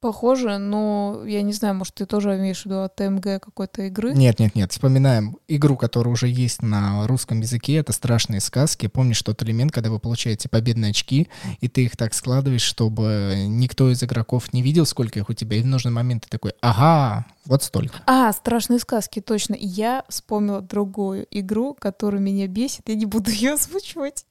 Похоже, 0.01 0.59
но 0.59 1.23
я 1.27 1.41
не 1.41 1.55
знаю, 1.55 1.75
может, 1.75 1.95
ты 1.95 2.05
тоже 2.05 2.37
имеешь 2.37 2.63
в 2.63 2.67
виду 2.67 2.83
от 2.83 2.97
ТМГ 2.97 3.41
какой-то 3.43 3.83
игры? 3.83 4.13
Нет, 4.13 4.39
нет, 4.39 4.55
нет. 4.55 4.71
Вспоминаем 4.71 5.39
игру, 5.49 5.77
которая 5.77 6.13
уже 6.13 6.29
есть 6.29 6.61
на 6.61 7.07
русском 7.07 7.41
языке. 7.41 7.77
Это 7.77 7.93
страшные 7.93 8.41
сказки. 8.41 8.89
Помнишь 8.89 9.23
тот 9.23 9.43
элемент, 9.43 9.73
когда 9.73 9.89
вы 9.89 9.99
получаете 9.99 10.51
победные 10.51 10.91
очки, 10.91 11.29
и 11.61 11.69
ты 11.69 11.85
их 11.85 11.97
так 11.97 12.13
складываешь, 12.13 12.63
чтобы 12.63 13.47
никто 13.49 13.91
из 13.91 14.03
игроков 14.03 14.53
не 14.53 14.61
видел, 14.61 14.85
сколько 14.85 15.19
их 15.19 15.31
у 15.31 15.33
тебя, 15.33 15.57
и 15.57 15.63
в 15.63 15.67
нужный 15.67 15.93
момент 15.93 16.25
ты 16.25 16.29
такой, 16.29 16.53
ага, 16.61 17.25
вот 17.47 17.63
столько. 17.63 17.99
А, 18.07 18.33
страшные 18.33 18.81
сказки, 18.81 19.21
точно. 19.21 19.57
Я 19.59 20.05
вспомнила 20.09 20.61
другую 20.61 21.27
игру, 21.31 21.75
которая 21.75 22.21
меня 22.21 22.49
бесит. 22.49 22.89
Я 22.89 22.97
не 22.97 23.07
буду 23.07 23.31
ее 23.31 23.55
озвучивать. 23.55 24.27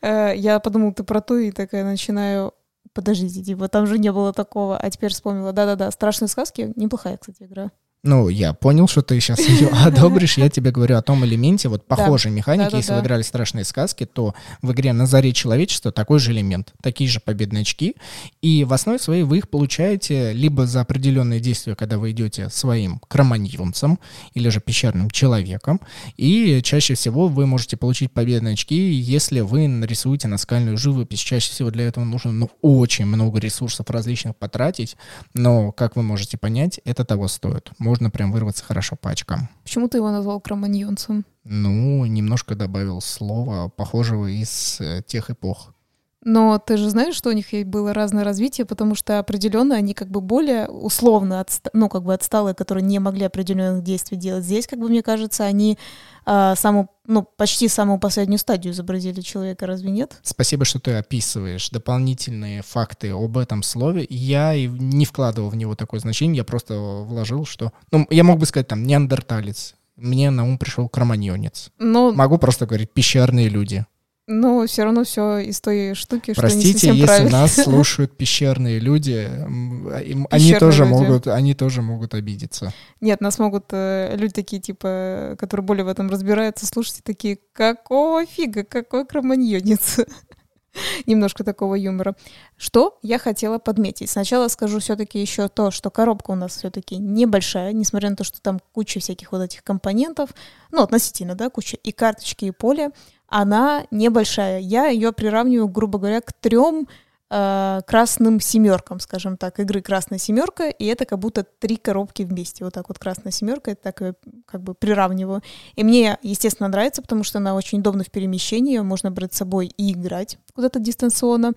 Э, 0.00 0.32
я 0.34 0.60
подумала, 0.60 0.94
ты 0.94 1.02
про 1.04 1.20
ту, 1.20 1.36
и 1.36 1.50
такая 1.50 1.84
начинаю 1.84 2.54
подождите, 2.92 3.42
типа, 3.42 3.68
там 3.68 3.86
же 3.86 3.98
не 3.98 4.12
было 4.12 4.32
такого, 4.32 4.76
а 4.76 4.90
теперь 4.90 5.12
вспомнила. 5.12 5.52
Да-да-да, 5.52 5.90
страшные 5.90 6.28
сказки, 6.28 6.72
неплохая, 6.76 7.16
кстати, 7.16 7.44
игра. 7.44 7.70
Ну, 8.02 8.30
я 8.30 8.54
понял, 8.54 8.88
что 8.88 9.02
ты 9.02 9.20
сейчас 9.20 9.40
ее 9.40 9.68
одобришь. 9.84 10.38
Я 10.38 10.48
тебе 10.48 10.70
говорю 10.70 10.96
о 10.96 11.02
том 11.02 11.22
элементе, 11.26 11.68
вот 11.68 11.86
похожей 11.86 12.32
механики. 12.32 12.76
Если 12.76 12.94
вы 12.94 13.00
играли 13.00 13.20
страшные 13.20 13.64
сказки, 13.64 14.06
то 14.06 14.34
в 14.62 14.72
игре 14.72 14.94
«На 14.94 15.04
заре 15.04 15.34
человечества» 15.34 15.92
такой 15.92 16.18
же 16.18 16.32
элемент, 16.32 16.72
такие 16.82 17.10
же 17.10 17.20
победные 17.20 17.60
очки. 17.60 17.96
И 18.40 18.64
в 18.64 18.72
основе 18.72 18.98
своей 18.98 19.22
вы 19.24 19.38
их 19.38 19.50
получаете 19.50 20.32
либо 20.32 20.66
за 20.66 20.80
определенные 20.80 21.40
действия, 21.40 21.74
когда 21.74 21.98
вы 21.98 22.12
идете 22.12 22.48
своим 22.48 23.00
кроманьонцем 23.06 23.98
или 24.32 24.48
же 24.48 24.60
пещерным 24.60 25.10
человеком. 25.10 25.78
И 26.16 26.62
чаще 26.62 26.94
всего 26.94 27.28
вы 27.28 27.44
можете 27.44 27.76
получить 27.76 28.12
победные 28.12 28.54
очки, 28.54 28.92
если 28.92 29.40
вы 29.40 29.68
нарисуете 29.68 30.26
наскальную 30.26 30.78
живопись. 30.78 31.18
Чаще 31.18 31.50
всего 31.50 31.70
для 31.70 31.86
этого 31.86 32.04
нужно 32.04 32.32
ну, 32.32 32.50
очень 32.62 33.04
много 33.04 33.40
ресурсов 33.40 33.90
различных 33.90 34.36
потратить. 34.36 34.96
Но, 35.34 35.70
как 35.70 35.96
вы 35.96 36.02
можете 36.02 36.38
понять, 36.38 36.80
это 36.86 37.04
того 37.04 37.28
стоит 37.28 37.70
можно 37.90 38.08
прям 38.08 38.30
вырваться 38.30 38.64
хорошо 38.64 38.94
по 38.94 39.10
очкам. 39.10 39.48
Почему 39.64 39.88
ты 39.88 39.98
его 39.98 40.12
назвал 40.12 40.40
кроманьонцем? 40.40 41.26
Ну, 41.42 42.06
немножко 42.06 42.54
добавил 42.54 43.00
слова, 43.00 43.68
похожего 43.68 44.28
из 44.28 44.80
э, 44.80 45.02
тех 45.04 45.28
эпох. 45.28 45.74
Но 46.22 46.58
ты 46.58 46.76
же 46.76 46.90
знаешь, 46.90 47.14
что 47.14 47.30
у 47.30 47.32
них 47.32 47.46
было 47.66 47.94
разное 47.94 48.24
развитие, 48.24 48.66
потому 48.66 48.94
что 48.94 49.18
определенно 49.18 49.74
они 49.74 49.94
как 49.94 50.08
бы 50.08 50.20
более 50.20 50.68
условно, 50.68 51.40
отста- 51.40 51.70
ну, 51.72 51.88
как 51.88 52.02
бы 52.02 52.12
отсталые, 52.12 52.54
которые 52.54 52.84
не 52.84 52.98
могли 52.98 53.24
определенных 53.24 53.82
действий 53.82 54.18
делать. 54.18 54.44
Здесь, 54.44 54.66
как 54.66 54.78
бы, 54.78 54.88
мне 54.88 55.02
кажется, 55.02 55.44
они 55.44 55.78
а, 56.26 56.54
саму, 56.56 56.90
ну, 57.06 57.26
почти 57.36 57.68
самую 57.68 57.98
последнюю 57.98 58.38
стадию 58.38 58.74
изобразили 58.74 59.22
человека, 59.22 59.66
разве 59.66 59.90
нет? 59.90 60.18
Спасибо, 60.22 60.66
что 60.66 60.78
ты 60.78 60.92
описываешь 60.92 61.70
дополнительные 61.70 62.62
факты 62.62 63.12
об 63.12 63.38
этом 63.38 63.62
слове. 63.62 64.06
Я 64.10 64.54
и 64.54 64.66
не 64.66 65.06
вкладывал 65.06 65.48
в 65.48 65.56
него 65.56 65.74
такое 65.74 66.00
значение, 66.00 66.38
я 66.38 66.44
просто 66.44 66.74
вложил, 66.78 67.46
что... 67.46 67.72
Ну, 67.92 68.06
я 68.10 68.24
мог 68.24 68.38
бы 68.38 68.44
сказать 68.44 68.68
там 68.68 68.82
неандерталец, 68.82 69.74
мне 69.96 70.30
на 70.30 70.44
ум 70.44 70.58
пришел 70.58 70.88
кроманьонец. 70.88 71.70
Но... 71.78 72.12
Могу 72.12 72.38
просто 72.38 72.66
говорить 72.66 72.92
пещерные 72.92 73.48
люди. 73.48 73.86
Но 74.32 74.64
все 74.64 74.84
равно 74.84 75.02
все 75.02 75.38
из 75.38 75.60
той 75.60 75.92
штуки, 75.94 76.34
Простите, 76.36 76.78
что 76.78 76.86
не 76.92 76.98
если 76.98 77.06
правильно. 77.06 77.30
нас 77.32 77.54
слушают 77.64 78.16
пещерные 78.16 78.78
люди, 78.78 79.28
пещерные 79.28 80.26
они 80.30 80.54
тоже 80.54 80.84
люди. 80.84 80.92
могут, 80.92 81.26
они 81.26 81.54
тоже 81.54 81.82
могут 81.82 82.14
обидеться. 82.14 82.72
Нет, 83.00 83.20
нас 83.20 83.40
могут 83.40 83.64
э, 83.72 84.14
люди 84.16 84.32
такие 84.32 84.62
типа, 84.62 85.34
которые 85.36 85.66
более 85.66 85.84
в 85.84 85.88
этом 85.88 86.08
разбираются, 86.08 86.64
слушайте 86.64 87.00
такие, 87.02 87.40
какого 87.52 88.24
фига, 88.24 88.62
какой 88.62 89.04
кроманьонец. 89.04 89.98
Немножко 91.06 91.42
такого 91.42 91.74
юмора. 91.74 92.14
Что 92.56 93.00
я 93.02 93.18
хотела 93.18 93.58
подметить? 93.58 94.10
Сначала 94.10 94.46
скажу 94.46 94.78
все-таки 94.78 95.20
еще 95.20 95.48
то, 95.48 95.72
что 95.72 95.90
коробка 95.90 96.30
у 96.30 96.36
нас 96.36 96.56
все-таки 96.56 96.96
небольшая, 96.98 97.72
несмотря 97.72 98.10
на 98.10 98.16
то, 98.16 98.22
что 98.22 98.40
там 98.40 98.60
куча 98.72 99.00
всяких 99.00 99.32
вот 99.32 99.42
этих 99.42 99.64
компонентов, 99.64 100.30
ну, 100.70 100.82
относительно, 100.82 101.34
да, 101.34 101.50
куча 101.50 101.76
и 101.76 101.90
карточки, 101.90 102.44
и 102.44 102.50
поле 102.52 102.90
она 103.30 103.86
небольшая. 103.90 104.58
Я 104.58 104.88
ее 104.88 105.12
приравниваю, 105.12 105.68
грубо 105.68 105.98
говоря, 105.98 106.20
к 106.20 106.32
трем 106.32 106.88
э, 107.30 107.80
красным 107.86 108.40
семеркам, 108.40 108.98
скажем 108.98 109.36
так, 109.36 109.60
игры 109.60 109.80
красная 109.80 110.18
семерка, 110.18 110.68
и 110.68 110.84
это 110.86 111.04
как 111.04 111.20
будто 111.20 111.44
три 111.44 111.76
коробки 111.76 112.24
вместе. 112.24 112.64
Вот 112.64 112.74
так 112.74 112.88
вот 112.88 112.98
красная 112.98 113.32
семерка, 113.32 113.70
это 113.70 113.92
так 113.92 114.16
как 114.46 114.62
бы 114.62 114.74
приравниваю. 114.74 115.42
И 115.76 115.84
мне, 115.84 116.18
естественно, 116.22 116.68
нравится, 116.68 117.02
потому 117.02 117.22
что 117.22 117.38
она 117.38 117.54
очень 117.54 117.78
удобна 117.78 118.02
в 118.02 118.10
перемещении, 118.10 118.74
ее 118.74 118.82
можно 118.82 119.12
брать 119.12 119.32
с 119.32 119.38
собой 119.38 119.68
и 119.76 119.92
играть 119.92 120.36
куда-то 120.54 120.80
дистанционно. 120.80 121.52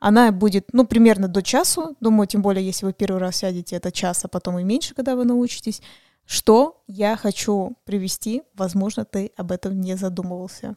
Она 0.00 0.32
будет, 0.32 0.72
ну, 0.72 0.86
примерно 0.86 1.28
до 1.28 1.42
часу. 1.42 1.96
Думаю, 2.00 2.26
тем 2.26 2.40
более, 2.40 2.64
если 2.64 2.86
вы 2.86 2.92
первый 2.92 3.18
раз 3.18 3.36
сядете, 3.36 3.76
это 3.76 3.92
час, 3.92 4.24
а 4.24 4.28
потом 4.28 4.58
и 4.58 4.64
меньше, 4.64 4.94
когда 4.94 5.14
вы 5.14 5.24
научитесь. 5.24 5.82
Что 6.24 6.82
я 6.86 7.16
хочу 7.16 7.76
привести, 7.84 8.42
возможно, 8.54 9.04
ты 9.04 9.32
об 9.36 9.50
этом 9.50 9.80
не 9.80 9.96
задумывался. 9.96 10.76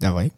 Давай. 0.00 0.32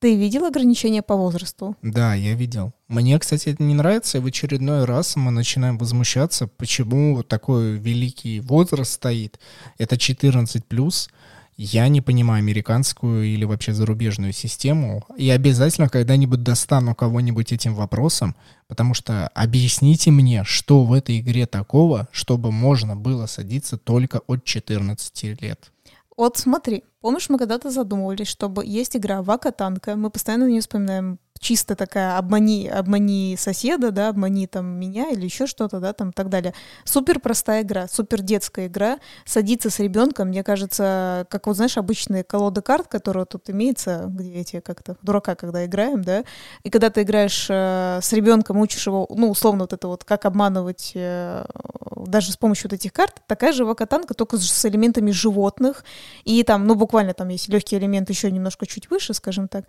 Ты 0.00 0.16
видел 0.16 0.44
ограничения 0.44 1.00
по 1.00 1.14
возрасту? 1.14 1.76
Да, 1.80 2.14
я 2.14 2.34
видел. 2.34 2.72
Мне, 2.88 3.16
кстати, 3.20 3.50
это 3.50 3.62
не 3.62 3.74
нравится, 3.74 4.18
и 4.18 4.20
в 4.20 4.26
очередной 4.26 4.84
раз 4.84 5.14
мы 5.14 5.30
начинаем 5.30 5.78
возмущаться, 5.78 6.48
почему 6.48 7.22
такой 7.22 7.78
великий 7.78 8.40
возраст 8.40 8.94
стоит. 8.94 9.38
Это 9.78 9.96
14 9.96 10.66
плюс. 10.66 11.08
Я 11.56 11.86
не 11.86 12.00
понимаю 12.00 12.38
американскую 12.38 13.24
или 13.24 13.44
вообще 13.44 13.72
зарубежную 13.72 14.32
систему. 14.32 15.04
И 15.16 15.30
обязательно 15.30 15.88
когда-нибудь 15.88 16.42
достану 16.42 16.96
кого-нибудь 16.96 17.52
этим 17.52 17.74
вопросом, 17.76 18.34
потому 18.66 18.94
что 18.94 19.28
объясните 19.28 20.10
мне, 20.10 20.42
что 20.42 20.82
в 20.82 20.92
этой 20.92 21.20
игре 21.20 21.46
такого, 21.46 22.08
чтобы 22.10 22.50
можно 22.50 22.96
было 22.96 23.26
садиться 23.26 23.76
только 23.76 24.20
от 24.26 24.42
14 24.42 25.40
лет. 25.40 25.70
Вот 26.16 26.36
смотри, 26.36 26.84
помнишь, 27.00 27.28
мы 27.28 27.38
когда-то 27.38 27.70
задумывались, 27.70 28.28
чтобы 28.28 28.64
есть 28.66 28.96
игра 28.96 29.22
Вака 29.22 29.50
Танка, 29.50 29.96
мы 29.96 30.10
постоянно 30.10 30.44
нее 30.48 30.60
вспоминаем, 30.60 31.18
чисто 31.42 31.74
такая 31.74 32.16
обмани, 32.16 32.68
обмани 32.68 33.36
соседа, 33.36 33.90
да, 33.90 34.08
обмани 34.08 34.46
там 34.46 34.64
меня 34.64 35.10
или 35.10 35.24
еще 35.24 35.46
что-то, 35.46 35.80
да, 35.80 35.92
там 35.92 36.10
и 36.10 36.12
так 36.12 36.28
далее. 36.28 36.54
Супер 36.84 37.18
простая 37.18 37.62
игра, 37.62 37.88
супер 37.88 38.22
детская 38.22 38.68
игра. 38.68 38.98
Садиться 39.24 39.68
с 39.68 39.80
ребенком, 39.80 40.28
мне 40.28 40.44
кажется, 40.44 41.26
как 41.28 41.48
вот 41.48 41.56
знаешь, 41.56 41.76
обычные 41.76 42.22
колоды 42.22 42.62
карт, 42.62 42.86
которые 42.86 43.26
тут 43.26 43.50
имеются, 43.50 44.04
где 44.06 44.34
эти 44.34 44.60
как-то 44.60 44.96
дурака, 45.02 45.34
когда 45.34 45.66
играем, 45.66 46.02
да, 46.02 46.24
и 46.62 46.70
когда 46.70 46.90
ты 46.90 47.02
играешь 47.02 47.48
э, 47.50 47.98
с 48.00 48.12
ребенком, 48.12 48.58
учишь 48.58 48.86
его, 48.86 49.06
ну, 49.10 49.28
условно, 49.28 49.64
вот 49.64 49.72
это 49.72 49.88
вот, 49.88 50.04
как 50.04 50.24
обманывать 50.24 50.92
э, 50.94 51.44
даже 52.06 52.30
с 52.30 52.36
помощью 52.36 52.70
вот 52.70 52.74
этих 52.74 52.92
карт, 52.92 53.20
такая 53.26 53.52
же 53.52 53.64
вакатанка, 53.64 54.14
только 54.14 54.38
с 54.38 54.64
элементами 54.64 55.10
животных, 55.10 55.84
и 56.24 56.44
там, 56.44 56.68
ну, 56.68 56.76
буквально 56.76 57.14
там 57.14 57.28
есть 57.28 57.48
легкий 57.48 57.76
элемент 57.76 58.08
еще 58.10 58.30
немножко 58.30 58.64
чуть 58.64 58.88
выше, 58.90 59.12
скажем 59.12 59.48
так. 59.48 59.64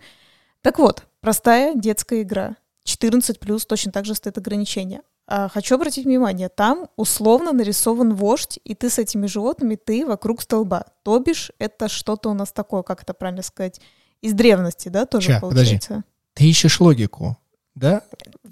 Так 0.64 0.78
вот, 0.78 1.04
простая 1.20 1.74
детская 1.74 2.22
игра. 2.22 2.56
14 2.84 3.38
плюс 3.38 3.66
точно 3.66 3.92
так 3.92 4.06
же 4.06 4.14
стоит 4.14 4.38
ограничение. 4.38 5.02
А 5.26 5.50
хочу 5.50 5.74
обратить 5.74 6.06
внимание, 6.06 6.48
там 6.48 6.88
условно 6.96 7.52
нарисован 7.52 8.14
вождь, 8.14 8.58
и 8.64 8.74
ты 8.74 8.88
с 8.88 8.98
этими 8.98 9.26
животными, 9.26 9.74
ты 9.74 10.06
вокруг 10.06 10.40
столба. 10.40 10.86
То 11.02 11.18
бишь, 11.18 11.52
это 11.58 11.88
что-то 11.88 12.30
у 12.30 12.34
нас 12.34 12.50
такое, 12.50 12.82
как 12.82 13.02
это 13.02 13.12
правильно 13.12 13.42
сказать, 13.42 13.78
из 14.22 14.32
древности, 14.32 14.88
да, 14.88 15.04
тоже 15.04 15.32
Ща, 15.32 15.40
получается? 15.40 15.88
Подожди. 15.88 16.04
Ты 16.32 16.44
ищешь 16.48 16.80
логику, 16.80 17.36
да? 17.74 18.02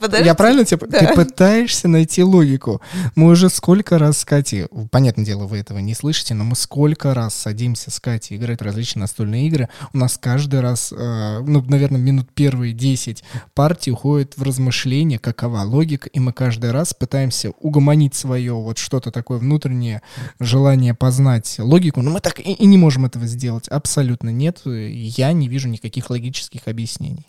Подожди. 0.01 0.27
Я 0.27 0.35
правильно 0.35 0.65
тебе... 0.65 0.85
Да. 0.89 0.99
Ты 0.99 1.15
пытаешься 1.15 1.87
найти 1.87 2.25
логику. 2.25 2.81
Мы 3.15 3.31
уже 3.31 3.49
сколько 3.51 3.99
раз 3.99 4.19
с 4.19 4.25
Катей... 4.25 4.67
Понятное 4.91 5.25
дело, 5.25 5.45
вы 5.45 5.59
этого 5.59 5.79
не 5.79 5.95
слышите, 5.95 6.35
но 6.35 6.43
мы 6.43 6.57
сколько 6.57 7.15
раз 7.15 7.35
садимся 7.35 7.93
с 7.93 8.01
Катей 8.01 8.37
играть 8.37 8.61
различные 8.63 9.03
настольные 9.03 9.47
игры. 9.47 9.69
У 9.93 9.99
нас 9.99 10.19
каждый 10.19 10.61
раз, 10.61 10.93
э, 10.93 11.41
ну, 11.47 11.63
наверное, 11.63 12.01
минут 12.01 12.31
первые 12.35 12.73
10 12.73 13.23
партий 13.55 13.93
уходит 13.93 14.37
в 14.37 14.43
размышления, 14.43 15.21
какова 15.21 15.61
логика, 15.61 16.09
и 16.09 16.19
мы 16.19 16.33
каждый 16.33 16.73
раз 16.73 16.93
пытаемся 16.93 17.51
угомонить 17.61 18.17
свое 18.17 18.55
вот 18.55 18.79
что-то 18.79 19.13
такое 19.13 19.39
внутреннее 19.39 20.03
желание 20.41 20.95
познать 20.95 21.57
логику, 21.61 22.03
но 22.03 22.11
мы 22.11 22.21
так 22.21 22.41
и, 22.41 22.53
и 22.53 22.67
не 22.67 22.77
можем 22.77 23.05
этого 23.05 23.27
сделать. 23.27 23.69
Абсолютно 23.69 24.31
нет. 24.31 24.63
Я 24.65 25.33
не 25.33 25.47
вижу 25.47 25.69
никаких 25.69 26.11
логических 26.11 26.67
объяснений. 26.67 27.27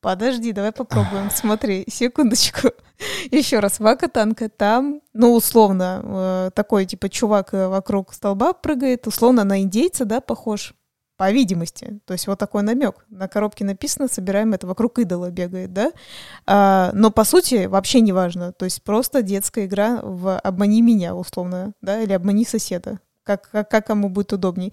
Подожди, 0.00 0.52
давай 0.52 0.72
попробуем. 0.72 1.30
Смотри, 1.30 1.84
секундочку. 1.88 2.68
Еще 3.30 3.58
раз, 3.58 3.80
вака-танка 3.80 4.48
там, 4.48 5.00
ну, 5.12 5.34
условно, 5.34 6.02
э, 6.04 6.50
такой, 6.54 6.86
типа, 6.86 7.08
чувак 7.08 7.52
э, 7.52 7.68
вокруг 7.68 8.14
столба 8.14 8.52
прыгает, 8.52 9.06
условно, 9.08 9.42
на 9.44 9.60
индейца, 9.60 10.04
да, 10.04 10.20
похож, 10.20 10.74
по 11.16 11.32
видимости. 11.32 11.98
То 12.06 12.12
есть 12.12 12.28
вот 12.28 12.38
такой 12.38 12.62
намек. 12.62 13.04
На 13.10 13.26
коробке 13.26 13.64
написано, 13.64 14.06
собираем 14.06 14.54
это, 14.54 14.68
вокруг 14.68 15.00
идола 15.00 15.30
бегает, 15.30 15.72
да? 15.72 15.90
А, 16.46 16.90
но, 16.94 17.10
по 17.10 17.24
сути, 17.24 17.66
вообще 17.66 18.00
не 18.00 18.12
важно. 18.12 18.52
То 18.52 18.64
есть 18.64 18.84
просто 18.84 19.22
детская 19.22 19.66
игра 19.66 19.98
в 20.00 20.38
«обмани 20.38 20.80
меня», 20.80 21.16
условно, 21.16 21.72
да, 21.82 22.00
или 22.00 22.12
«обмани 22.12 22.44
соседа», 22.44 23.00
как, 23.24 23.50
как, 23.50 23.68
как 23.68 23.86
кому 23.88 24.08
будет 24.08 24.32
удобней. 24.32 24.72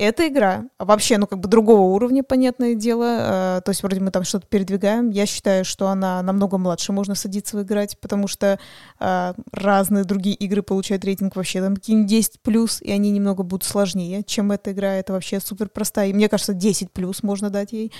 Эта 0.00 0.28
игра 0.28 0.66
вообще, 0.78 1.18
ну, 1.18 1.26
как 1.26 1.40
бы 1.40 1.48
другого 1.48 1.92
уровня, 1.92 2.22
понятное 2.22 2.76
дело. 2.76 3.58
э, 3.58 3.60
то 3.64 3.70
есть 3.70 3.82
вроде 3.82 3.98
мы 3.98 4.12
там 4.12 4.22
что-то 4.22 4.46
передвигаем. 4.46 5.10
Я 5.10 5.26
считаю, 5.26 5.64
что 5.64 5.88
она 5.88 6.22
намного 6.22 6.56
младше 6.56 6.92
можно 6.92 7.16
садиться 7.16 7.60
играть, 7.60 7.98
потому 7.98 8.28
что 8.28 8.60
э, 9.00 9.34
разные 9.50 10.04
другие 10.04 10.36
игры 10.36 10.62
получают 10.62 11.04
рейтинг 11.04 11.34
вообще 11.34 11.60
там 11.60 11.74
какие-нибудь 11.74 12.08
10 12.08 12.40
плюс, 12.42 12.80
и 12.80 12.92
они 12.92 13.10
немного 13.10 13.42
будут 13.42 13.64
сложнее, 13.64 14.22
чем 14.22 14.52
эта 14.52 14.70
игра. 14.70 14.94
Это 14.94 15.14
вообще 15.14 15.40
супер 15.40 15.68
простая. 15.68 16.10
И 16.10 16.12
мне 16.12 16.28
кажется, 16.28 16.54
10 16.54 16.92
плюс 16.92 17.24
можно 17.24 17.50
дать 17.50 17.72
ей. 17.72 17.92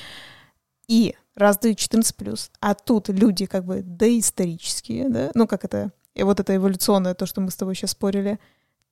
И 0.86 1.16
раз 1.34 1.58
дают 1.58 1.78
14 1.78 2.14
плюс, 2.14 2.52
а 2.60 2.76
тут 2.76 3.08
люди 3.08 3.46
как 3.46 3.64
бы 3.64 3.82
доисторические, 3.82 5.08
да, 5.08 5.30
ну 5.34 5.48
как 5.48 5.64
это, 5.64 5.90
и 6.14 6.22
вот 6.22 6.38
это 6.38 6.54
эволюционное, 6.54 7.14
то, 7.14 7.26
что 7.26 7.40
мы 7.40 7.50
с 7.50 7.56
тобой 7.56 7.74
сейчас 7.74 7.90
спорили. 7.90 8.38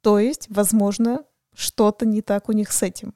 То 0.02 0.18
есть, 0.18 0.46
возможно, 0.50 1.20
что-то 1.56 2.06
не 2.06 2.22
так 2.22 2.48
у 2.48 2.52
них 2.52 2.70
с 2.70 2.82
этим. 2.82 3.14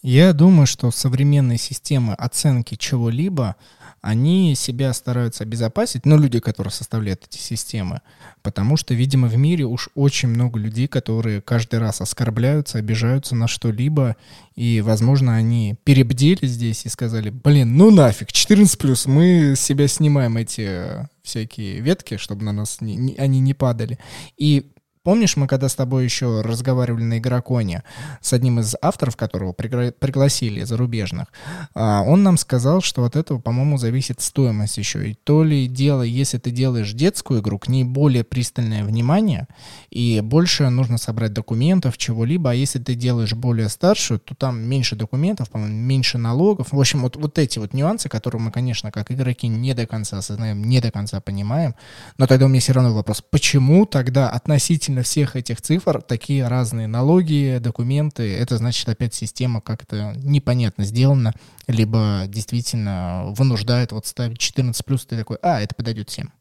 Я 0.00 0.32
думаю, 0.32 0.66
что 0.66 0.92
современные 0.92 1.58
системы 1.58 2.14
оценки 2.14 2.76
чего-либо, 2.76 3.56
они 4.00 4.54
себя 4.54 4.92
стараются 4.92 5.42
обезопасить, 5.42 6.06
ну, 6.06 6.16
люди, 6.16 6.38
которые 6.38 6.70
составляют 6.70 7.24
эти 7.28 7.38
системы, 7.38 8.00
потому 8.42 8.76
что, 8.76 8.94
видимо, 8.94 9.26
в 9.26 9.36
мире 9.36 9.64
уж 9.64 9.88
очень 9.96 10.28
много 10.28 10.60
людей, 10.60 10.86
которые 10.86 11.42
каждый 11.42 11.80
раз 11.80 12.00
оскорбляются, 12.00 12.78
обижаются 12.78 13.34
на 13.34 13.48
что-либо, 13.48 14.14
и, 14.54 14.80
возможно, 14.82 15.34
они 15.34 15.74
перебдели 15.82 16.46
здесь 16.46 16.86
и 16.86 16.88
сказали, 16.88 17.30
блин, 17.30 17.76
ну 17.76 17.90
нафиг, 17.90 18.28
14+, 18.28 19.08
мы 19.08 19.54
себя 19.56 19.88
снимаем 19.88 20.36
эти 20.36 21.08
всякие 21.24 21.80
ветки, 21.80 22.18
чтобы 22.18 22.44
на 22.44 22.52
нас 22.52 22.80
не- 22.80 22.94
не- 22.94 23.16
они 23.16 23.40
не 23.40 23.52
падали. 23.52 23.98
И 24.36 24.70
Помнишь, 25.08 25.38
мы 25.38 25.46
когда 25.46 25.70
с 25.70 25.74
тобой 25.74 26.04
еще 26.04 26.42
разговаривали 26.42 27.02
на 27.02 27.16
Игроконе 27.16 27.82
с 28.20 28.34
одним 28.34 28.60
из 28.60 28.74
авторов, 28.82 29.16
которого 29.16 29.54
пригла- 29.54 29.90
пригласили 29.90 30.64
зарубежных, 30.64 31.28
а, 31.72 32.02
он 32.02 32.22
нам 32.22 32.36
сказал, 32.36 32.82
что 32.82 33.04
от 33.04 33.16
этого, 33.16 33.38
по-моему, 33.38 33.78
зависит 33.78 34.20
стоимость 34.20 34.76
еще. 34.76 35.08
И 35.08 35.14
то 35.14 35.44
ли 35.44 35.66
дело, 35.66 36.02
если 36.02 36.36
ты 36.36 36.50
делаешь 36.50 36.92
детскую 36.92 37.40
игру, 37.40 37.58
к 37.58 37.68
ней 37.68 37.84
более 37.84 38.22
пристальное 38.22 38.84
внимание, 38.84 39.46
и 39.88 40.20
больше 40.20 40.68
нужно 40.68 40.98
собрать 40.98 41.32
документов, 41.32 41.96
чего-либо, 41.96 42.50
а 42.50 42.54
если 42.54 42.78
ты 42.78 42.94
делаешь 42.94 43.32
более 43.32 43.70
старшую, 43.70 44.20
то 44.20 44.34
там 44.34 44.60
меньше 44.60 44.94
документов, 44.94 45.48
по-моему, 45.48 45.74
меньше 45.74 46.18
налогов. 46.18 46.66
В 46.70 46.78
общем, 46.78 47.00
вот, 47.00 47.16
вот 47.16 47.38
эти 47.38 47.58
вот 47.58 47.72
нюансы, 47.72 48.10
которые 48.10 48.42
мы, 48.42 48.50
конечно, 48.50 48.92
как 48.92 49.10
игроки 49.10 49.48
не 49.48 49.72
до 49.72 49.86
конца 49.86 50.18
осознаем, 50.18 50.62
не 50.62 50.82
до 50.82 50.90
конца 50.90 51.22
понимаем, 51.22 51.74
но 52.18 52.26
тогда 52.26 52.44
у 52.44 52.48
меня 52.48 52.60
все 52.60 52.74
равно 52.74 52.92
вопрос, 52.92 53.24
почему 53.30 53.86
тогда 53.86 54.28
относительно 54.28 54.97
всех 55.02 55.36
этих 55.36 55.60
цифр 55.60 56.02
такие 56.02 56.46
разные 56.46 56.86
налоги, 56.86 57.58
документы, 57.60 58.34
это 58.36 58.56
значит 58.56 58.88
опять 58.88 59.14
система 59.14 59.60
как-то 59.60 60.14
непонятно 60.16 60.84
сделана, 60.84 61.32
либо 61.66 62.24
действительно 62.26 63.24
вынуждает 63.28 63.92
вот 63.92 64.06
ставить 64.06 64.38
14 64.38 64.84
плюс, 64.84 65.06
ты 65.06 65.16
такой, 65.16 65.38
а, 65.42 65.60
это 65.60 65.74
подойдет 65.74 66.10
всем. 66.10 66.32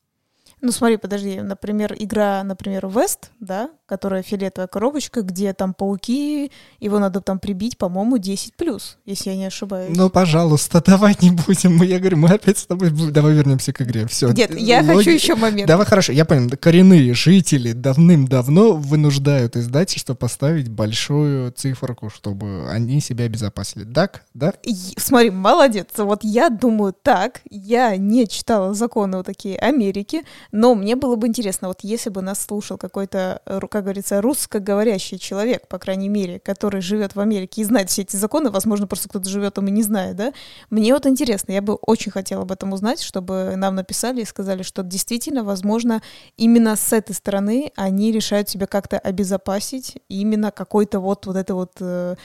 Ну 0.59 0.71
смотри, 0.71 0.97
подожди, 0.97 1.39
например, 1.39 1.95
игра, 1.97 2.43
например, 2.43 2.85
West, 2.87 3.29
да, 3.39 3.69
которая 3.85 4.23
фиолетовая 4.23 4.67
коробочка, 4.67 5.21
где 5.21 5.53
там 5.53 5.73
пауки, 5.73 6.51
его 6.79 6.97
надо 6.97 7.21
там 7.21 7.37
прибить, 7.37 7.77
по-моему, 7.77 8.17
10 8.17 8.55
плюс, 8.55 8.97
если 9.05 9.29
я 9.29 9.35
не 9.35 9.45
ошибаюсь. 9.45 9.95
Ну, 9.95 10.09
пожалуйста, 10.09 10.81
давай 10.85 11.15
не 11.21 11.29
будем. 11.31 11.81
Я 11.83 11.99
говорю, 11.99 12.17
мы 12.17 12.29
опять 12.29 12.57
с 12.57 12.65
тобой... 12.65 12.89
Давай 12.89 13.33
вернемся 13.33 13.71
к 13.71 13.81
игре. 13.83 14.07
Все. 14.07 14.31
Нет, 14.31 14.59
я 14.59 14.83
хочу 14.83 15.11
еще 15.11 15.35
момент. 15.35 15.67
Давай, 15.67 15.85
хорошо, 15.85 16.11
я 16.11 16.25
понял. 16.25 16.49
Коренные 16.59 17.13
жители 17.13 17.73
давным-давно 17.73 18.73
вынуждают 18.73 19.55
издательство 19.55 20.15
поставить 20.15 20.69
большую 20.69 21.51
циферку, 21.51 22.09
чтобы 22.09 22.69
они 22.69 22.99
себя 22.99 23.25
обезопасили. 23.25 23.85
Так? 23.85 24.23
Да? 24.33 24.53
И- 24.63 24.75
Смотри, 24.97 25.29
молодец. 25.29 25.87
Вот 25.97 26.23
я 26.23 26.49
думаю 26.49 26.93
так. 26.99 27.41
Я 27.49 27.95
не 27.95 28.27
читала 28.27 28.73
законы 28.73 29.17
вот 29.17 29.27
такие 29.27 29.57
Америки, 29.59 30.23
но 30.51 30.75
мне 30.75 30.95
было 30.95 31.15
бы 31.15 31.27
интересно, 31.27 31.67
вот 31.67 31.79
если 31.81 32.09
бы 32.09 32.21
нас 32.21 32.41
слушал 32.41 32.77
какой-то, 32.77 33.41
э, 33.45 33.59
как 33.69 33.83
говорится, 33.83 34.21
русскоговорящий 34.21 35.17
человек, 35.19 35.67
по 35.67 35.79
крайней 35.79 36.09
мере, 36.09 36.39
который 36.39 36.81
живет 36.81 37.15
в 37.15 37.19
Америке 37.19 37.61
и 37.61 37.63
знает 37.63 37.89
все 37.89 38.03
эти 38.03 38.15
законы, 38.15 38.49
возможно, 38.49 38.87
просто 38.87 39.09
кто-то 39.09 39.29
живет 39.29 39.55
там 39.55 39.67
и 39.67 39.71
не 39.71 39.83
знает, 39.83 40.15
да? 40.15 40.33
Мне 40.69 40.93
вот 40.93 41.05
интересно, 41.05 41.51
я 41.51 41.61
бы 41.61 41.75
очень 41.75 42.11
хотела 42.11 42.43
об 42.43 42.51
этом 42.51 42.73
узнать, 42.73 43.01
чтобы 43.01 43.53
нам 43.55 43.75
написали 43.75 44.21
и 44.21 44.25
сказали, 44.25 44.63
что 44.63 44.83
действительно, 44.83 45.43
возможно, 45.43 46.01
именно 46.37 46.75
с 46.75 46.93
этой 46.93 47.13
стороны 47.13 47.71
они 47.75 48.11
решают 48.11 48.49
себя 48.49 48.67
как-то 48.67 48.97
обезопасить, 48.97 49.97
именно 50.09 50.51
какой-то 50.51 50.99
вот, 50.99 51.25
вот 51.25 51.35
это 51.35 51.55
вот 51.55 51.73
э, 51.79 52.15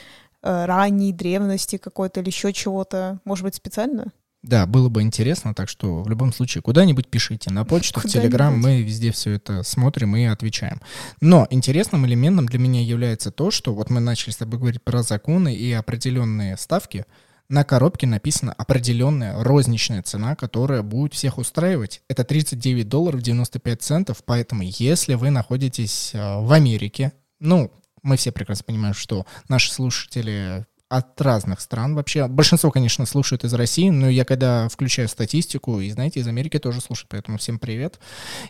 э, 0.41 0.65
ранней 0.65 1.13
древности 1.13 1.77
какой-то 1.77 2.21
или 2.21 2.27
еще 2.27 2.53
чего-то. 2.53 3.19
Может 3.25 3.43
быть, 3.43 3.55
специально? 3.55 4.11
Да, 4.43 4.65
было 4.65 4.89
бы 4.89 5.01
интересно, 5.01 5.53
так 5.55 5.69
что 5.69 6.03
в 6.03 6.09
любом 6.09 6.33
случае 6.33 6.61
куда-нибудь 6.61 7.07
пишите, 7.07 7.49
на 7.49 7.63
почту, 7.63 8.01
в 8.01 8.03
Телеграм, 8.03 8.59
мы 8.59 8.81
везде 8.81 9.11
все 9.13 9.31
это 9.31 9.63
смотрим 9.63 10.17
и 10.17 10.25
отвечаем. 10.25 10.81
Но 11.21 11.47
интересным 11.49 12.05
элементом 12.05 12.47
для 12.47 12.59
меня 12.59 12.81
является 12.81 13.31
то, 13.31 13.51
что 13.51 13.73
вот 13.73 13.89
мы 13.89 14.01
начали 14.01 14.31
с 14.31 14.37
тобой 14.37 14.59
говорить 14.59 14.83
про 14.83 15.01
законы 15.01 15.55
и 15.55 15.71
определенные 15.71 16.57
ставки, 16.57 17.05
на 17.47 17.63
коробке 17.63 18.05
написана 18.05 18.51
определенная 18.53 19.41
розничная 19.41 20.01
цена, 20.01 20.35
которая 20.35 20.81
будет 20.81 21.13
всех 21.13 21.37
устраивать. 21.37 22.01
Это 22.09 22.25
39 22.25 22.89
долларов 22.89 23.21
95 23.21 23.81
центов, 23.81 24.23
поэтому 24.25 24.63
если 24.63 25.13
вы 25.13 25.29
находитесь 25.29 26.11
э, 26.13 26.39
в 26.39 26.51
Америке, 26.51 27.13
ну, 27.39 27.71
мы 28.01 28.17
все 28.17 28.31
прекрасно 28.31 28.65
понимаем, 28.65 28.93
что 28.93 29.25
наши 29.47 29.71
слушатели 29.71 30.65
от 30.93 31.19
разных 31.19 31.59
стран 31.59 31.95
вообще. 31.95 32.27
Большинство, 32.27 32.69
конечно, 32.69 33.07
слушают 33.07 33.43
из 33.43 33.53
России, 33.55 33.89
но 33.89 34.07
я 34.09 34.25
когда 34.25 34.69
включаю 34.69 35.07
статистику, 35.07 35.79
и, 35.79 35.89
знаете, 35.89 36.19
из 36.19 36.27
Америки 36.27 36.59
тоже 36.59 36.81
слушают, 36.81 37.09
поэтому 37.09 37.39
всем 37.39 37.57
привет. 37.57 37.99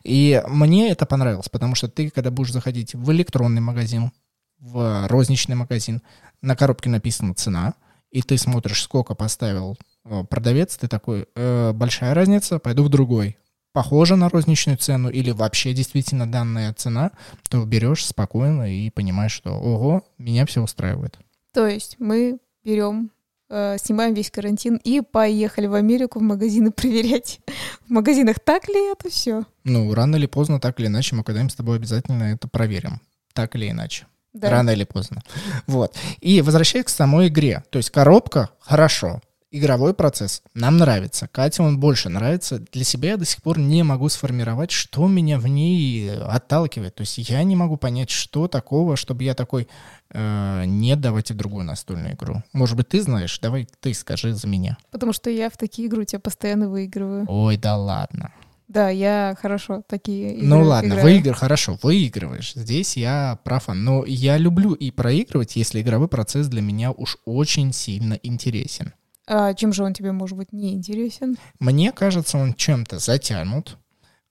И 0.04 0.44
мне 0.50 0.92
это 0.92 1.06
понравилось, 1.06 1.48
потому 1.48 1.74
что 1.76 1.88
ты, 1.88 2.10
когда 2.10 2.32
будешь 2.32 2.52
заходить 2.52 2.96
в 2.96 3.12
электронный 3.14 3.62
магазин, 3.62 4.12
в 4.60 5.08
розничный 5.08 5.56
магазин, 5.56 6.02
на 6.42 6.58
коробке 6.58 6.90
написана 6.90 7.34
цена, 7.34 7.76
и 8.12 8.22
ты 8.22 8.38
смотришь, 8.38 8.84
сколько 8.84 9.16
поставил 9.16 9.78
э, 10.04 10.26
продавец, 10.30 10.76
ты 10.76 10.90
такой, 10.90 11.28
э, 11.36 11.72
большая 11.72 12.14
разница, 12.14 12.60
пойду 12.60 12.84
в 12.84 12.90
другой. 12.90 13.38
Похоже 13.72 14.18
на 14.18 14.28
розничную 14.28 14.78
цену 14.78 15.10
или 15.10 15.32
вообще 15.32 15.74
действительно 15.74 16.30
данная 16.30 16.74
цена, 16.74 17.12
то 17.50 17.64
берешь 17.64 18.06
спокойно 18.06 18.70
и 18.70 18.90
понимаешь, 18.90 19.32
что 19.32 19.52
ого, 19.52 20.04
меня 20.18 20.46
все 20.46 20.62
устраивает. 20.62 21.18
То 21.54 21.68
есть 21.68 21.98
мы 22.00 22.40
берем 22.64 23.12
э, 23.50 23.78
снимаем 23.80 24.14
весь 24.14 24.32
карантин 24.32 24.78
и 24.84 25.02
поехали 25.02 25.68
в 25.68 25.76
Америку 25.76 26.20
в 26.20 26.24
магазины 26.24 26.72
проверять. 26.76 27.40
В 27.88 27.92
магазинах 27.92 28.40
так 28.44 28.68
ли 28.68 28.92
это 28.92 29.10
все? 29.10 29.44
Ну, 29.64 29.94
рано 29.94 30.16
или 30.16 30.26
поздно, 30.26 30.60
так 30.60 30.80
или 30.80 30.88
иначе, 30.88 31.16
мы 31.16 31.24
когда-нибудь 31.24 31.54
с 31.54 31.56
тобой 31.56 31.78
обязательно 31.78 32.24
это 32.24 32.48
проверим. 32.48 33.02
Так 33.34 33.56
или 33.56 33.70
иначе. 33.70 34.08
Да. 34.34 34.50
Рано 34.50 34.72
или 34.72 34.84
поздно. 34.84 35.22
Вот. 35.68 35.96
И 36.20 36.42
возвращаясь 36.42 36.86
к 36.86 36.90
самой 36.90 37.28
игре. 37.28 37.64
То 37.70 37.78
есть 37.78 37.92
коробка— 37.92 38.50
хорошо. 38.60 39.22
Игровой 39.56 39.94
процесс 39.94 40.42
нам 40.56 40.78
нравится. 40.78 41.28
Кате 41.32 41.62
он 41.62 41.80
больше 41.80 42.10
нравится. 42.10 42.58
Для 42.72 42.84
себя 42.84 43.12
я 43.12 43.18
до 43.18 43.26
сих 43.26 43.44
пор 43.44 43.60
не 43.60 43.84
могу 43.84 44.10
сформировать, 44.10 44.72
что 44.72 45.08
меня 45.08 45.38
в 45.38 45.46
ней 45.46 46.12
отталкивает. 46.12 46.96
То 46.96 47.02
есть 47.02 47.20
я 47.20 47.44
не 47.44 47.56
могу 47.56 47.78
понять, 47.78 48.10
что 48.10 48.48
такого, 48.48 48.96
чтобы 48.96 49.24
я 49.24 49.36
такой, 49.36 49.68
э, 50.10 50.64
нет, 50.66 51.02
давайте 51.02 51.36
другую 51.36 51.66
настольную 51.66 52.16
игру. 52.16 52.42
Может 52.52 52.76
быть, 52.76 52.90
ты 52.90 53.04
знаешь? 53.04 53.38
Давай 53.44 53.68
ты 53.80 53.94
скажи 53.94 54.34
за 54.34 54.48
меня. 54.48 54.76
Потому 54.90 55.14
что 55.14 55.30
я 55.30 55.52
в 55.52 55.58
такие 55.58 55.88
игры 55.88 56.02
у 56.02 56.06
тебя 56.06 56.20
постоянно 56.20 56.68
выигрываю. 56.68 57.26
Ой, 57.28 57.56
да 57.58 57.78
ладно. 57.78 58.34
Да, 58.68 58.90
я 58.90 59.38
хорошо 59.40 59.84
такие 59.88 60.34
игры 60.34 60.48
Ну 60.48 60.64
ладно, 60.64 60.94
играю. 60.94 61.04
выигр, 61.04 61.34
хорошо, 61.36 61.78
выигрываешь. 61.84 62.54
Здесь 62.56 62.98
я 62.98 63.38
профан. 63.44 63.84
Но 63.84 64.04
я 64.04 64.40
люблю 64.40 64.74
и 64.74 64.90
проигрывать, 64.90 65.56
если 65.58 65.80
игровой 65.80 66.08
процесс 66.08 66.48
для 66.48 66.64
меня 66.64 66.92
уж 66.92 67.20
очень 67.26 67.72
сильно 67.72 68.20
интересен. 68.24 68.94
А 69.28 69.54
чем 69.54 69.74
же 69.74 69.84
он 69.84 69.94
тебе, 69.94 70.12
может 70.12 70.38
быть, 70.38 70.52
не 70.52 70.74
интересен? 70.74 71.38
Мне 71.60 71.92
кажется, 71.92 72.38
он 72.38 72.54
чем-то 72.54 73.00
затянут. 73.00 73.78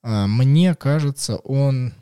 А, 0.03 0.27
Мне 0.27 0.75
кажется, 0.75 1.37
он 1.37 1.93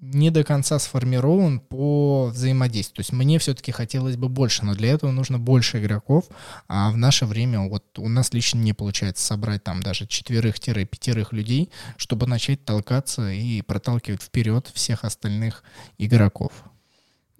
не 0.00 0.30
до 0.30 0.44
конца 0.44 0.78
сформирован 0.78 1.60
по 1.60 2.30
взаимодействию. 2.32 2.96
То 2.96 3.00
есть 3.00 3.12
мне 3.12 3.38
все-таки 3.38 3.72
хотелось 3.72 4.16
бы 4.16 4.28
больше, 4.28 4.64
но 4.64 4.74
для 4.74 4.90
этого 4.90 5.10
нужно 5.10 5.38
больше 5.38 5.80
игроков, 5.80 6.26
а 6.68 6.90
в 6.90 6.96
наше 6.96 7.26
время 7.26 7.68
вот 7.68 7.98
у 7.98 8.08
нас 8.08 8.32
лично 8.32 8.58
не 8.58 8.72
получается 8.72 9.26
собрать 9.26 9.64
там 9.64 9.82
даже 9.82 10.06
четверых-пятерых 10.06 11.32
людей, 11.32 11.70
чтобы 11.96 12.26
начать 12.26 12.64
толкаться 12.64 13.30
и 13.30 13.60
проталкивать 13.62 14.22
вперед 14.22 14.70
всех 14.72 15.04
остальных 15.04 15.64
игроков. 15.98 16.52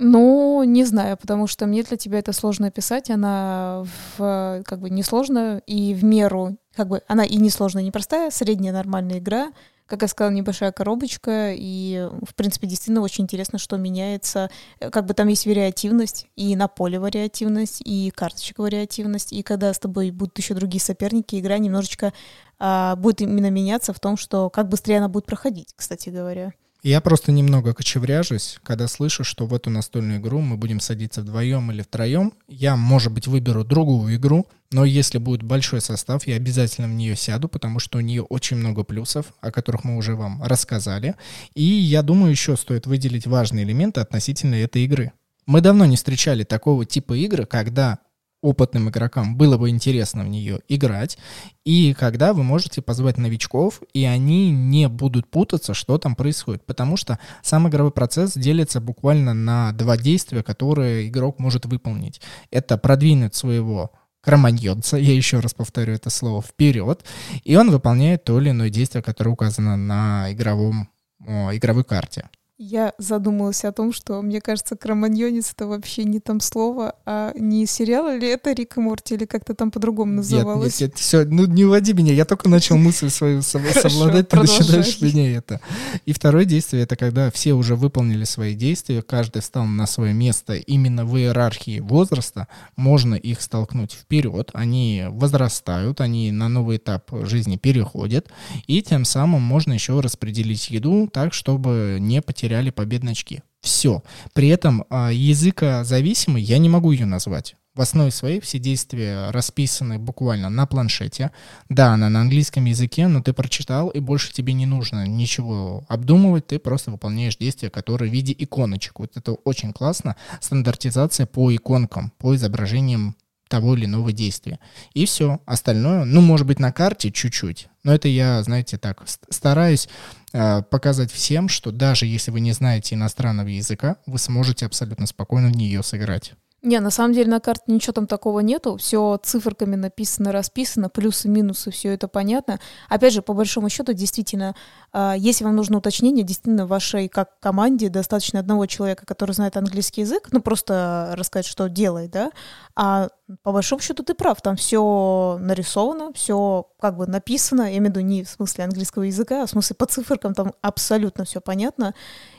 Ну, 0.00 0.62
не 0.62 0.84
знаю, 0.84 1.16
потому 1.16 1.48
что 1.48 1.66
мне 1.66 1.82
для 1.82 1.96
тебя 1.96 2.20
это 2.20 2.32
сложно 2.32 2.68
описать. 2.68 3.10
Она 3.10 3.84
в, 4.16 4.62
как 4.64 4.78
бы 4.80 4.90
несложная 4.90 5.58
и 5.66 5.92
в 5.92 6.04
меру, 6.04 6.56
как 6.76 6.86
бы 6.88 7.02
она 7.08 7.24
и 7.24 7.36
несложная, 7.36 7.82
и 7.82 7.86
непростая, 7.86 8.30
средняя 8.30 8.72
нормальная 8.72 9.18
игра. 9.18 9.52
Как 9.86 10.02
я 10.02 10.08
сказала, 10.08 10.32
небольшая 10.32 10.70
коробочка, 10.70 11.52
и, 11.52 12.08
в 12.22 12.34
принципе, 12.34 12.66
действительно 12.68 13.00
очень 13.00 13.24
интересно, 13.24 13.58
что 13.58 13.76
меняется. 13.78 14.50
Э, 14.80 14.90
Как 14.90 15.06
бы 15.06 15.14
там 15.14 15.28
есть 15.28 15.46
вариативность, 15.46 16.26
и 16.36 16.54
на 16.56 16.68
поле 16.68 17.00
вариативность, 17.00 17.80
и 17.84 18.12
карточек 18.14 18.58
вариативность, 18.58 19.32
и 19.32 19.42
когда 19.42 19.72
с 19.72 19.78
тобой 19.78 20.10
будут 20.10 20.36
еще 20.38 20.52
другие 20.54 20.80
соперники, 20.82 21.40
игра 21.40 21.56
немножечко 21.58 22.12
а, 22.58 22.96
будет 22.96 23.22
именно 23.22 23.50
меняться 23.50 23.94
в 23.94 23.98
том, 23.98 24.18
что 24.18 24.50
как 24.50 24.68
быстрее 24.68 24.98
она 24.98 25.08
будет 25.08 25.24
проходить, 25.24 25.72
кстати 25.74 26.10
говоря. 26.10 26.52
Я 26.82 27.00
просто 27.00 27.32
немного 27.32 27.74
кочевряжусь, 27.74 28.58
когда 28.62 28.86
слышу, 28.86 29.24
что 29.24 29.46
в 29.46 29.54
эту 29.54 29.68
настольную 29.68 30.20
игру 30.20 30.40
мы 30.40 30.56
будем 30.56 30.78
садиться 30.78 31.22
вдвоем 31.22 31.72
или 31.72 31.82
втроем. 31.82 32.32
Я, 32.46 32.76
может 32.76 33.12
быть, 33.12 33.26
выберу 33.26 33.64
другую 33.64 34.14
игру, 34.14 34.46
но 34.70 34.84
если 34.84 35.18
будет 35.18 35.42
большой 35.42 35.80
состав, 35.80 36.26
я 36.28 36.36
обязательно 36.36 36.86
в 36.86 36.92
нее 36.92 37.16
сяду, 37.16 37.48
потому 37.48 37.80
что 37.80 37.98
у 37.98 38.00
нее 38.00 38.22
очень 38.22 38.58
много 38.58 38.84
плюсов, 38.84 39.32
о 39.40 39.50
которых 39.50 39.82
мы 39.82 39.96
уже 39.96 40.14
вам 40.14 40.40
рассказали. 40.42 41.16
И 41.54 41.64
я 41.64 42.02
думаю, 42.02 42.30
еще 42.30 42.56
стоит 42.56 42.86
выделить 42.86 43.26
важные 43.26 43.64
элементы 43.64 44.00
относительно 44.00 44.54
этой 44.54 44.84
игры. 44.84 45.12
Мы 45.46 45.60
давно 45.60 45.84
не 45.84 45.96
встречали 45.96 46.44
такого 46.44 46.84
типа 46.84 47.14
игры, 47.14 47.44
когда 47.44 47.98
опытным 48.40 48.88
игрокам 48.88 49.36
было 49.36 49.58
бы 49.58 49.70
интересно 49.70 50.24
в 50.24 50.28
нее 50.28 50.60
играть, 50.68 51.18
и 51.64 51.94
когда 51.94 52.32
вы 52.32 52.42
можете 52.42 52.80
позвать 52.80 53.18
новичков, 53.18 53.82
и 53.92 54.04
они 54.04 54.50
не 54.50 54.88
будут 54.88 55.28
путаться, 55.30 55.74
что 55.74 55.98
там 55.98 56.14
происходит. 56.14 56.64
Потому 56.64 56.96
что 56.96 57.18
сам 57.42 57.68
игровой 57.68 57.90
процесс 57.90 58.34
делится 58.34 58.80
буквально 58.80 59.34
на 59.34 59.72
два 59.72 59.96
действия, 59.96 60.42
которые 60.42 61.08
игрок 61.08 61.38
может 61.38 61.66
выполнить. 61.66 62.20
Это 62.50 62.78
продвинуть 62.78 63.34
своего 63.34 63.92
кроманьонца, 64.20 64.96
я 64.96 65.14
еще 65.14 65.40
раз 65.40 65.54
повторю 65.54 65.94
это 65.94 66.10
слово, 66.10 66.42
вперед, 66.42 67.04
и 67.44 67.56
он 67.56 67.70
выполняет 67.70 68.24
то 68.24 68.38
или 68.40 68.50
иное 68.50 68.70
действие, 68.70 69.02
которое 69.02 69.30
указано 69.30 69.76
на 69.76 70.32
игровом, 70.32 70.88
о, 71.26 71.54
игровой 71.54 71.84
карте. 71.84 72.28
Я 72.60 72.92
задумалась 72.98 73.64
о 73.64 73.70
том, 73.70 73.92
что, 73.92 74.20
мне 74.20 74.40
кажется, 74.40 74.74
кроманьонец— 74.74 75.52
это 75.56 75.68
вообще 75.68 76.02
не 76.02 76.18
там 76.18 76.40
слово, 76.40 76.96
а 77.06 77.32
не 77.38 77.66
сериал, 77.66 78.08
или 78.10 78.26
это 78.28 78.50
Рик 78.50 78.78
и 78.78 78.80
Морти, 78.80 79.14
или 79.14 79.26
как-то 79.26 79.54
там 79.54 79.70
по-другому 79.70 80.14
называлось. 80.14 80.80
Нет, 80.80 80.90
нет, 80.90 80.98
все, 80.98 81.24
ну 81.24 81.46
не 81.46 81.64
уводи 81.64 81.92
меня, 81.92 82.12
я 82.12 82.24
только 82.24 82.48
начал 82.48 82.76
мысль 82.76 83.10
свою 83.10 83.42
совладать, 83.42 84.30
ты 84.30 84.38
начинаешь 84.38 85.00
меня 85.00 85.36
это. 85.36 85.60
И 86.04 86.12
второе 86.12 86.44
действие, 86.46 86.82
это 86.82 86.96
когда 86.96 87.30
все 87.30 87.52
уже 87.52 87.76
выполнили 87.76 88.24
свои 88.24 88.56
действия, 88.56 89.02
каждый 89.02 89.40
встал 89.40 89.64
на 89.64 89.86
свое 89.86 90.12
место 90.12 90.54
именно 90.54 91.04
в 91.04 91.16
иерархии 91.16 91.78
возраста, 91.78 92.48
можно 92.74 93.14
их 93.14 93.40
столкнуть 93.40 93.92
вперед, 93.92 94.50
они 94.52 95.04
возрастают, 95.10 96.00
они 96.00 96.32
на 96.32 96.48
новый 96.48 96.78
этап 96.78 97.08
жизни 97.22 97.56
переходят, 97.56 98.26
и 98.66 98.82
тем 98.82 99.04
самым 99.04 99.42
можно 99.42 99.74
еще 99.74 100.00
распределить 100.00 100.70
еду 100.70 101.06
так, 101.06 101.32
чтобы 101.32 101.98
не 102.00 102.20
потеряли 102.48 102.70
победные 102.70 103.12
очки. 103.12 103.42
Все. 103.60 104.02
При 104.32 104.48
этом 104.48 104.84
а, 104.88 105.10
языкозависимый 105.12 106.42
я 106.42 106.56
не 106.56 106.70
могу 106.70 106.92
ее 106.92 107.04
назвать. 107.04 107.56
В 107.74 107.80
основе 107.82 108.10
своей 108.10 108.40
все 108.40 108.58
действия 108.58 109.30
расписаны 109.30 109.98
буквально 109.98 110.48
на 110.48 110.66
планшете. 110.66 111.30
Да, 111.68 111.92
она 111.92 112.08
на 112.08 112.22
английском 112.22 112.64
языке, 112.64 113.06
но 113.06 113.22
ты 113.22 113.32
прочитал, 113.32 113.90
и 113.90 114.00
больше 114.00 114.32
тебе 114.32 114.54
не 114.54 114.66
нужно 114.66 115.06
ничего 115.06 115.84
обдумывать, 115.88 116.46
ты 116.46 116.58
просто 116.58 116.90
выполняешь 116.90 117.36
действия, 117.36 117.68
которые 117.68 118.10
в 118.10 118.14
виде 118.14 118.34
иконочек. 118.36 118.98
Вот 118.98 119.16
это 119.16 119.32
очень 119.32 119.72
классно. 119.72 120.16
Стандартизация 120.40 121.26
по 121.26 121.54
иконкам, 121.54 122.12
по 122.18 122.34
изображениям 122.34 123.14
того 123.48 123.74
или 123.74 123.86
иного 123.86 124.12
действия. 124.12 124.58
И 124.94 125.06
все. 125.06 125.40
Остальное, 125.46 126.04
ну, 126.04 126.20
может 126.20 126.46
быть, 126.46 126.58
на 126.58 126.72
карте 126.72 127.10
чуть-чуть. 127.10 127.68
Но 127.82 127.94
это 127.94 128.08
я, 128.08 128.42
знаете, 128.42 128.78
так, 128.78 129.08
ст- 129.08 129.24
стараюсь 129.30 129.88
э, 130.32 130.62
показать 130.62 131.10
всем, 131.10 131.48
что 131.48 131.70
даже 131.70 132.06
если 132.06 132.30
вы 132.30 132.40
не 132.40 132.52
знаете 132.52 132.94
иностранного 132.94 133.48
языка, 133.48 133.96
вы 134.06 134.18
сможете 134.18 134.66
абсолютно 134.66 135.06
спокойно 135.06 135.48
в 135.48 135.56
нее 135.56 135.82
сыграть. 135.82 136.34
Не, 136.60 136.80
на 136.80 136.90
самом 136.90 137.14
деле 137.14 137.30
на 137.30 137.38
карте 137.38 137.64
ничего 137.68 137.92
там 137.92 138.08
такого 138.08 138.40
нету. 138.40 138.76
Все 138.78 139.16
циферками 139.22 139.76
написано, 139.76 140.32
расписано, 140.32 140.88
плюсы, 140.88 141.28
минусы, 141.28 141.70
все 141.70 141.92
это 141.92 142.08
понятно. 142.08 142.58
Опять 142.88 143.12
же, 143.12 143.22
по 143.22 143.32
большому 143.32 143.68
счету, 143.68 143.92
действительно, 143.92 144.56
а, 144.92 145.14
если 145.16 145.44
вам 145.44 145.54
нужно 145.54 145.78
уточнение, 145.78 146.24
действительно, 146.24 146.66
вашей 146.66 147.08
как 147.08 147.38
команде 147.38 147.90
достаточно 147.90 148.40
одного 148.40 148.66
человека, 148.66 149.06
который 149.06 149.32
знает 149.32 149.56
английский 149.56 150.00
язык, 150.00 150.28
ну 150.32 150.40
просто 150.40 151.12
рассказать, 151.12 151.46
что 151.46 151.68
делает, 151.68 152.10
да. 152.10 152.32
А 152.74 153.08
по 153.42 153.52
большому 153.52 153.82
счету 153.82 154.02
ты 154.02 154.14
прав, 154.14 154.40
там 154.40 154.56
все 154.56 155.38
нарисовано, 155.40 156.12
все 156.14 156.68
как 156.80 156.96
бы 156.96 157.06
написано, 157.06 157.62
я 157.62 157.78
имею 157.78 157.92
в 157.92 157.96
виду 157.96 158.00
не 158.00 158.24
в 158.24 158.28
смысле 158.28 158.64
английского 158.64 159.02
языка, 159.02 159.42
а 159.42 159.46
в 159.46 159.50
смысле 159.50 159.76
по 159.76 159.86
циферкам 159.86 160.34
там 160.34 160.54
абсолютно 160.62 161.24
все 161.24 161.40
понятно. 161.40 161.94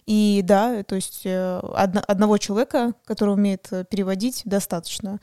И 0.05 0.41
да, 0.43 0.83
то 0.83 0.95
есть 0.95 1.21
э, 1.25 1.59
одно- 1.73 2.03
одного 2.07 2.37
человека, 2.37 2.93
который 3.05 3.35
умеет 3.35 3.67
э, 3.71 3.85
переводить, 3.89 4.41
достаточно. 4.45 5.19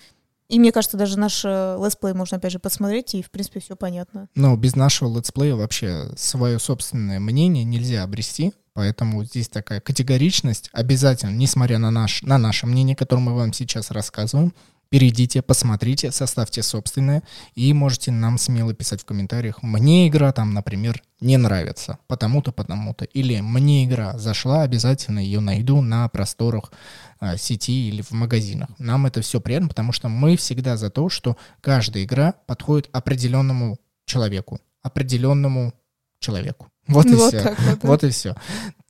И 0.49 0.61
мне 0.61 0.71
кажется, 0.71 0.97
даже 0.97 1.19
наш 1.19 1.45
э, 1.45 1.79
летсплей 1.83 2.13
можно 2.13 2.37
опять 2.37 2.53
же 2.53 2.61
посмотреть, 2.61 3.15
и 3.15 3.23
в 3.23 3.31
принципе 3.33 3.59
все 3.59 3.75
понятно. 3.75 4.29
Но 4.37 4.57
без 4.57 4.77
нашего 4.77 5.17
летсплея 5.17 5.57
вообще 5.57 6.11
свое 6.17 6.61
собственное 6.61 7.19
мнение 7.19 7.65
нельзя 7.65 8.05
обрести. 8.05 8.53
Поэтому 8.73 9.25
здесь 9.25 9.49
такая 9.49 9.81
категоричность 9.81 10.69
обязательно, 10.73 11.31
несмотря 11.31 11.79
на, 11.79 11.91
наш, 11.91 12.23
на 12.23 12.37
наше 12.37 12.67
мнение, 12.67 12.95
которое 12.95 13.23
мы 13.23 13.35
вам 13.35 13.55
сейчас 13.55 13.91
рассказываем, 13.91 14.53
перейдите, 14.97 15.43
посмотрите, 15.43 16.11
составьте 16.11 16.63
собственное 16.63 17.23
и 17.55 17.71
можете 17.75 18.11
нам 18.11 18.39
смело 18.39 18.73
писать 18.73 19.03
в 19.03 19.05
комментариях, 19.05 19.63
мне 19.63 20.09
игра 20.09 20.33
там, 20.33 20.55
например, 20.55 21.03
не 21.21 21.37
нравится, 21.37 21.99
потому-то, 22.07 22.51
потому-то, 22.51 23.05
или 23.05 23.43
мне 23.43 23.85
игра 23.85 24.17
зашла, 24.17 24.63
обязательно 24.63 25.19
ее 25.19 25.41
найду 25.41 25.83
на 25.83 26.09
просторах 26.09 26.73
а, 27.21 27.37
сети 27.37 27.91
или 27.91 28.01
в 28.01 28.13
магазинах. 28.13 28.71
Нам 28.79 29.05
это 29.05 29.21
все 29.21 29.39
приятно, 29.39 29.69
потому 29.69 29.93
что 29.93 30.09
мы 30.09 30.35
всегда 30.39 30.79
за 30.79 30.89
то, 30.89 31.11
что 31.11 31.37
каждая 31.61 32.05
игра 32.05 32.33
подходит 32.47 32.89
определенному 32.91 33.77
человеку, 34.07 34.61
определенному 34.81 35.75
человеку. 36.21 36.69
Вот 36.89 37.05
и 37.05 37.15
вот 37.15 37.35
все. 37.35 37.43
вот, 37.43 37.59
да. 37.59 37.77
Вот 37.83 38.05
и 38.05 38.09
все. 38.09 38.35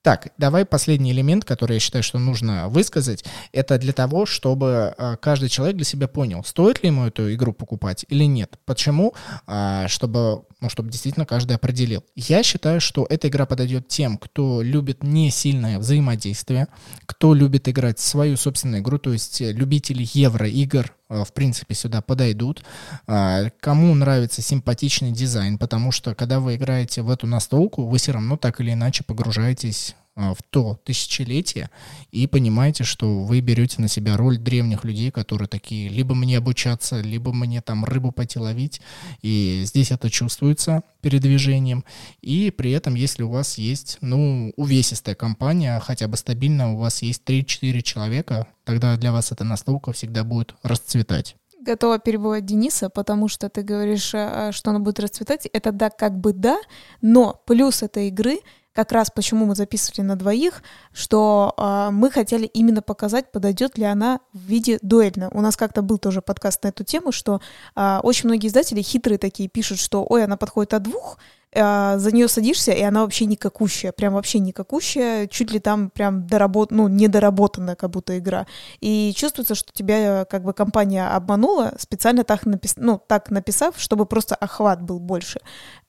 Так, 0.07 0.29
давай 0.39 0.65
последний 0.65 1.11
элемент, 1.11 1.45
который 1.45 1.73
я 1.75 1.81
считаю, 1.81 2.05
что 2.05 2.21
нужно 2.21 2.69
высказать, 2.69 3.25
это 3.51 3.77
для 3.77 3.93
того, 3.93 4.25
чтобы 4.25 4.95
э, 4.97 5.17
каждый 5.21 5.49
человек 5.49 5.75
для 5.75 5.85
себя 5.85 6.07
понял, 6.07 6.45
стоит 6.45 6.81
ли 6.85 6.91
ему 6.91 7.07
эту 7.07 7.35
игру 7.35 7.53
покупать 7.53 8.07
или 8.09 8.23
нет. 8.23 8.57
Почему? 8.67 9.15
А, 9.49 9.89
чтобы, 9.89 10.45
ну, 10.61 10.69
чтобы 10.69 10.91
действительно 10.91 11.27
каждый 11.27 11.57
определил. 11.57 12.05
Я 12.15 12.45
считаю, 12.45 12.81
что 12.81 13.05
эта 13.11 13.27
игра 13.27 13.47
подойдет 13.47 13.89
тем, 13.89 14.17
кто 14.17 14.63
любит 14.63 15.03
не 15.03 15.33
сильное 15.33 15.81
взаимодействие, 15.81 16.69
кто 17.07 17.35
любит 17.35 17.69
играть 17.69 17.99
свою 17.99 18.37
собственную 18.37 18.83
игру, 18.83 18.99
то 18.99 19.13
есть 19.13 19.41
любители 19.41 20.07
евроигр, 20.13 20.95
Э, 21.09 21.25
в 21.25 21.33
принципе, 21.33 21.75
сюда 21.75 22.03
подойдут. 22.03 22.65
А, 23.07 23.51
кому 23.61 23.95
нравится 23.95 24.43
симпатичный 24.43 25.13
дизайн, 25.13 25.59
потому 25.59 25.93
что, 25.93 26.15
когда 26.15 26.41
вы 26.41 26.57
играете 26.57 27.03
в 27.03 27.11
эту 27.11 27.27
настолку, 27.27 27.87
вы 27.87 27.99
все 27.99 28.13
равно 28.13 28.37
так 28.37 28.61
или 28.61 28.73
иначе 28.73 29.05
погружаетесь 29.05 29.95
в 30.17 30.39
то 30.51 30.81
тысячелетие 30.83 31.71
и 32.11 32.27
понимаете, 32.27 32.85
что 32.85 33.23
вы 33.23 33.41
берете 33.41 33.83
на 33.83 33.89
себя 33.89 34.17
роль 34.17 34.39
древних 34.39 34.85
людей, 34.85 35.11
которые 35.11 35.47
такие, 35.47 35.89
либо 35.89 36.15
мне 36.15 36.39
обучаться, 36.39 37.01
либо 37.01 37.33
мне 37.33 37.61
там 37.61 37.85
рыбу 37.85 38.13
пойти 38.13 38.39
ловить, 38.39 38.81
и 39.21 39.63
здесь 39.65 39.91
это 39.91 40.09
чувствуется 40.11 40.83
передвижением, 41.03 41.85
и 42.23 42.51
при 42.51 42.73
этом, 42.73 42.95
если 42.95 43.23
у 43.23 43.31
вас 43.31 43.59
есть, 43.59 43.99
ну, 44.01 44.53
увесистая 44.57 45.15
компания, 45.15 45.79
хотя 45.81 46.09
бы 46.09 46.17
стабильно, 46.17 46.73
у 46.73 46.79
вас 46.79 47.03
есть 47.03 47.23
3-4 47.25 47.83
человека, 47.83 48.47
тогда 48.65 48.97
для 48.97 49.13
вас 49.13 49.33
эта 49.33 49.45
настолка 49.45 49.93
всегда 49.93 50.25
будет 50.25 50.55
расцветать. 50.63 51.37
Готова 51.61 51.99
перебывать 51.99 52.47
Дениса, 52.47 52.89
потому 52.89 53.29
что 53.29 53.49
ты 53.49 53.63
говоришь, 53.63 54.13
а, 54.15 54.53
что 54.53 54.71
она 54.71 54.79
будет 54.79 55.01
расцветать. 55.01 55.47
Это 55.47 55.73
да, 55.73 55.91
как 55.91 56.17
бы 56.19 56.33
да, 56.33 56.59
но 57.03 57.43
плюс 57.45 57.83
этой 57.83 58.09
игры 58.09 58.39
как 58.77 58.93
раз 58.93 59.11
почему 59.11 59.47
мы 59.47 59.57
записывали 59.57 60.03
на 60.03 60.17
двоих, 60.17 60.63
что 60.93 61.55
э, 61.57 61.89
мы 61.91 62.11
хотели 62.11 62.45
именно 62.45 62.83
показать, 62.83 63.33
подойдет 63.33 63.79
ли 63.79 63.85
она 63.85 64.21
в 64.35 64.39
виде 64.39 64.79
дуэльно. 64.83 65.31
У 65.33 65.41
нас 65.41 65.57
как-то 65.57 65.81
был 65.81 65.97
тоже 65.97 66.21
подкаст 66.21 66.63
на 66.63 66.69
эту 66.69 66.85
тему, 66.85 67.11
что 67.11 67.41
э, 67.75 68.01
очень 68.03 68.29
многие 68.29 68.49
издатели 68.49 68.83
хитрые 68.83 69.19
такие 69.19 69.49
пишут, 69.49 69.79
что 69.79 70.05
ой, 70.07 70.25
она 70.25 70.37
подходит 70.37 70.75
от 70.75 70.83
двух, 70.83 71.17
э, 71.53 71.99
за 71.99 72.13
нее 72.13 72.29
садишься, 72.29 72.73
и 72.73 72.83
она 72.83 73.01
вообще 73.01 73.25
никакущая, 73.25 73.93
прям 73.93 74.13
вообще 74.13 74.41
никакущая, 74.41 75.27
чуть 75.27 75.51
ли 75.51 75.59
там 75.59 75.89
прям 75.89 76.27
доработ, 76.27 76.71
ну, 76.71 76.87
недоработанная 76.87 77.77
как 77.77 77.89
будто 77.89 78.19
игра. 78.19 78.47
И 78.81 79.15
чувствуется, 79.17 79.55
что 79.55 79.73
тебя 79.73 80.27
как 80.27 80.45
бы 80.45 80.53
компания 80.53 81.09
обманула, 81.09 81.73
специально 81.79 82.25
так, 82.25 82.45
напис... 82.45 82.75
ну, 82.77 83.01
так 83.07 83.31
написав, 83.31 83.77
чтобы 83.79 84.05
просто 84.05 84.35
охват 84.35 84.83
был 84.83 85.01
больше. 85.01 85.41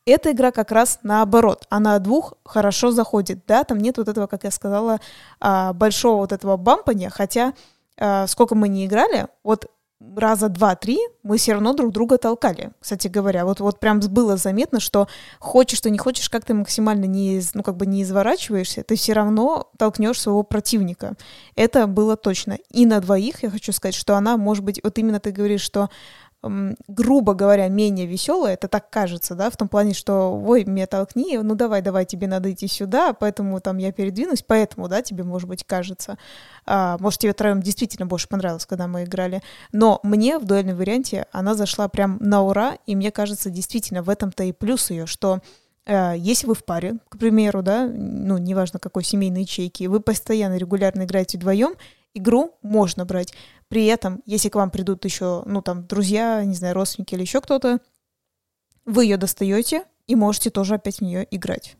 Эта 0.08 0.32
игра 0.32 0.52
как 0.52 0.72
раз 0.72 1.00
наоборот. 1.04 1.66
Она 1.70 2.00
двух 2.00 2.36
хорошо 2.46 2.92
заходит. 2.92 3.40
Да, 3.46 3.66
там 3.66 3.78
нет 3.78 3.98
вот 3.98 4.08
этого, 4.08 4.26
как 4.28 4.46
я 4.46 4.52
сказала, 4.52 5.02
а, 5.42 5.74
большого 5.74 6.20
вот 6.20 6.32
этого 6.32 6.56
бампания, 6.56 7.10
хотя 7.10 7.54
а, 8.00 8.26
сколько 8.28 8.56
мы 8.56 8.70
не 8.70 8.86
играли, 8.86 9.28
вот 9.44 9.70
раза 10.16 10.48
два-три 10.48 11.00
мы 11.24 11.38
все 11.38 11.54
равно 11.54 11.74
друг 11.74 11.92
друга 11.92 12.18
толкали, 12.18 12.72
кстати 12.80 13.10
говоря. 13.10 13.46
Вот, 13.46 13.60
вот 13.60 13.80
прям 13.80 14.00
было 14.00 14.38
заметно, 14.38 14.80
что 14.80 15.10
хочешь, 15.40 15.80
что 15.80 15.90
не 15.90 15.98
хочешь, 15.98 16.30
как 16.30 16.46
ты 16.46 16.54
максимально 16.54 17.06
не, 17.06 17.42
ну, 17.54 17.64
как 17.64 17.76
бы 17.76 17.86
не 17.86 18.04
изворачиваешься, 18.04 18.84
ты 18.84 18.96
все 18.96 19.12
равно 19.14 19.70
толкнешь 19.78 20.22
своего 20.22 20.44
противника. 20.44 21.16
Это 21.56 21.86
было 21.88 22.16
точно. 22.16 22.58
И 22.70 22.86
на 22.86 23.02
двоих 23.02 23.44
я 23.44 23.50
хочу 23.50 23.74
сказать, 23.74 23.96
что 23.96 24.16
она, 24.16 24.38
может 24.38 24.64
быть, 24.64 24.80
вот 24.84 24.98
именно 24.98 25.20
ты 25.20 25.32
говоришь, 25.32 25.62
что 25.62 25.90
грубо 26.44 27.34
говоря, 27.34 27.68
менее 27.68 28.06
веселая, 28.06 28.54
это 28.54 28.68
так 28.68 28.90
кажется, 28.90 29.36
да, 29.36 29.50
в 29.50 29.58
том 29.58 29.68
плане, 29.68 29.94
что, 29.94 30.32
ой, 30.32 30.66
меня 30.66 30.86
толкни, 30.86 31.38
ну 31.38 31.56
давай, 31.56 31.82
давай, 31.82 32.06
тебе 32.06 32.28
надо 32.28 32.52
идти 32.52 32.68
сюда, 32.68 33.14
поэтому 33.14 33.60
там 33.60 33.78
я 33.78 33.92
передвинусь, 33.92 34.44
поэтому, 34.44 34.88
да, 34.88 35.02
тебе, 35.02 35.24
может 35.24 35.50
быть, 35.50 35.64
кажется. 35.64 36.18
А, 36.66 36.98
может, 37.00 37.20
тебе 37.22 37.34
троем 37.34 37.62
действительно 37.62 38.06
больше 38.06 38.28
понравилось, 38.28 38.66
когда 38.66 38.88
мы 38.88 39.04
играли. 39.04 39.42
Но 39.72 40.00
мне 40.04 40.38
в 40.38 40.46
дуэльном 40.46 40.78
варианте 40.78 41.26
она 41.32 41.56
зашла 41.56 41.88
прям 41.88 42.18
на 42.20 42.44
ура, 42.44 42.78
и 42.86 42.96
мне 42.96 43.12
кажется, 43.12 43.50
действительно, 43.50 44.04
в 44.04 44.10
этом-то 44.10 44.44
и 44.44 44.52
плюс 44.52 44.92
ее, 44.92 45.08
что 45.08 45.40
э, 45.86 46.14
если 46.18 46.46
вы 46.46 46.54
в 46.54 46.64
паре, 46.64 46.98
к 47.10 47.18
примеру, 47.18 47.64
да, 47.64 47.88
ну, 47.88 48.38
неважно 48.38 48.80
какой 48.80 49.04
семейной 49.04 49.42
ячейки, 49.42 49.86
вы 49.88 50.00
постоянно 50.02 50.58
регулярно 50.58 51.04
играете 51.04 51.38
вдвоем, 51.38 51.74
игру 52.18 52.58
можно 52.62 53.06
брать. 53.06 53.34
При 53.68 53.86
этом, 53.86 54.22
если 54.26 54.50
к 54.50 54.56
вам 54.56 54.72
придут 54.72 55.06
еще, 55.06 55.44
ну, 55.46 55.62
там, 55.62 55.86
друзья, 55.88 56.44
не 56.44 56.56
знаю, 56.56 56.76
родственники 56.76 57.14
или 57.16 57.22
еще 57.22 57.42
кто-то, 57.42 57.80
вы 58.86 59.06
ее 59.06 59.18
достаете 59.18 59.86
и 60.08 60.16
можете 60.16 60.50
тоже 60.50 60.76
опять 60.76 60.98
в 60.98 61.02
нее 61.02 61.28
играть. 61.30 61.78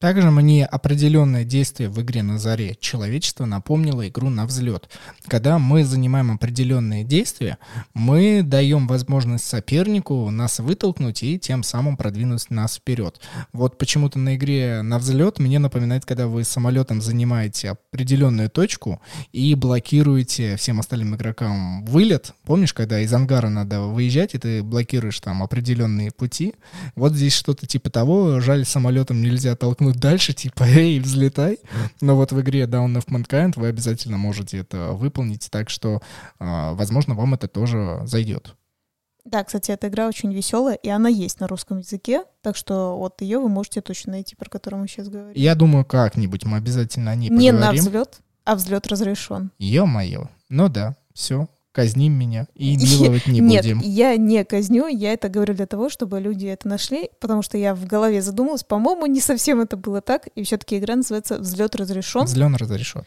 Также 0.00 0.30
мне 0.30 0.64
определенное 0.64 1.44
действие 1.44 1.90
в 1.90 2.00
игре 2.00 2.22
на 2.22 2.38
заре 2.38 2.74
человечества 2.80 3.44
напомнило 3.44 4.08
игру 4.08 4.30
на 4.30 4.46
взлет. 4.46 4.88
Когда 5.26 5.58
мы 5.58 5.84
занимаем 5.84 6.30
определенные 6.30 7.04
действия, 7.04 7.58
мы 7.92 8.40
даем 8.42 8.86
возможность 8.86 9.44
сопернику 9.44 10.30
нас 10.30 10.58
вытолкнуть 10.58 11.22
и 11.22 11.38
тем 11.38 11.62
самым 11.62 11.98
продвинуть 11.98 12.48
нас 12.48 12.76
вперед. 12.76 13.20
Вот 13.52 13.76
почему-то 13.76 14.18
на 14.18 14.36
игре 14.36 14.80
на 14.80 14.98
взлет 14.98 15.38
мне 15.38 15.58
напоминает, 15.58 16.06
когда 16.06 16.28
вы 16.28 16.44
самолетом 16.44 17.02
занимаете 17.02 17.76
определенную 17.92 18.48
точку 18.48 19.02
и 19.32 19.54
блокируете 19.54 20.56
всем 20.56 20.80
остальным 20.80 21.14
игрокам 21.14 21.84
вылет. 21.84 22.32
Помнишь, 22.44 22.72
когда 22.72 23.00
из 23.00 23.12
ангара 23.12 23.50
надо 23.50 23.82
выезжать, 23.82 24.34
и 24.34 24.38
ты 24.38 24.62
блокируешь 24.62 25.20
там 25.20 25.42
определенные 25.42 26.10
пути? 26.10 26.54
Вот 26.94 27.12
здесь 27.12 27.34
что-то 27.34 27.66
типа 27.66 27.90
того. 27.90 28.40
Жаль, 28.40 28.64
самолетом 28.64 29.20
нельзя 29.20 29.54
толкнуть 29.56 29.89
тянуть 29.90 30.00
дальше, 30.00 30.32
типа, 30.32 30.64
эй, 30.66 31.00
взлетай. 31.00 31.58
Но 32.00 32.16
вот 32.16 32.32
в 32.32 32.40
игре 32.40 32.64
Down 32.64 32.96
of 32.96 33.06
Mankind 33.08 33.52
вы 33.56 33.68
обязательно 33.68 34.18
можете 34.18 34.58
это 34.58 34.92
выполнить, 34.92 35.48
так 35.50 35.70
что, 35.70 36.00
а, 36.38 36.72
возможно, 36.74 37.14
вам 37.14 37.34
это 37.34 37.48
тоже 37.48 38.00
зайдет. 38.04 38.54
Да, 39.24 39.44
кстати, 39.44 39.70
эта 39.70 39.88
игра 39.88 40.08
очень 40.08 40.32
веселая, 40.32 40.76
и 40.76 40.88
она 40.88 41.08
есть 41.08 41.40
на 41.40 41.46
русском 41.46 41.78
языке, 41.80 42.24
так 42.42 42.56
что 42.56 42.96
вот 42.96 43.20
ее 43.20 43.38
вы 43.38 43.48
можете 43.48 43.82
точно 43.82 44.12
найти, 44.12 44.34
про 44.34 44.48
которую 44.48 44.80
мы 44.80 44.88
сейчас 44.88 45.08
говорим. 45.08 45.32
Я 45.34 45.54
думаю, 45.54 45.84
как-нибудь 45.84 46.44
мы 46.46 46.56
обязательно 46.56 47.10
о 47.10 47.14
ней 47.14 47.28
Не 47.28 47.52
поговорим. 47.52 47.60
на 47.60 47.72
взлет, 47.72 48.20
а 48.44 48.54
взлет 48.54 48.86
разрешен. 48.86 49.50
Ё-моё. 49.58 50.28
Ну 50.48 50.68
да, 50.68 50.96
все, 51.12 51.48
казним 51.72 52.12
меня 52.12 52.46
и 52.54 52.76
миловать 53.00 53.26
не 53.26 53.40
будем. 53.40 53.78
Нет, 53.78 53.86
я 53.86 54.16
не 54.16 54.44
казню, 54.44 54.86
я 54.86 55.12
это 55.12 55.28
говорю 55.28 55.54
для 55.54 55.66
того, 55.66 55.88
чтобы 55.88 56.20
люди 56.20 56.46
это 56.46 56.68
нашли, 56.68 57.10
потому 57.20 57.42
что 57.42 57.58
я 57.58 57.74
в 57.74 57.86
голове 57.86 58.22
задумалась, 58.22 58.64
по-моему, 58.64 59.06
не 59.06 59.20
совсем 59.20 59.60
это 59.60 59.76
было 59.76 60.00
так, 60.00 60.28
и 60.34 60.42
все-таки 60.42 60.78
игра 60.78 60.96
называется 60.96 61.38
«Взлет 61.38 61.76
разрешен». 61.76 62.24
Взлет 62.24 62.56
разрешен. 62.56 63.04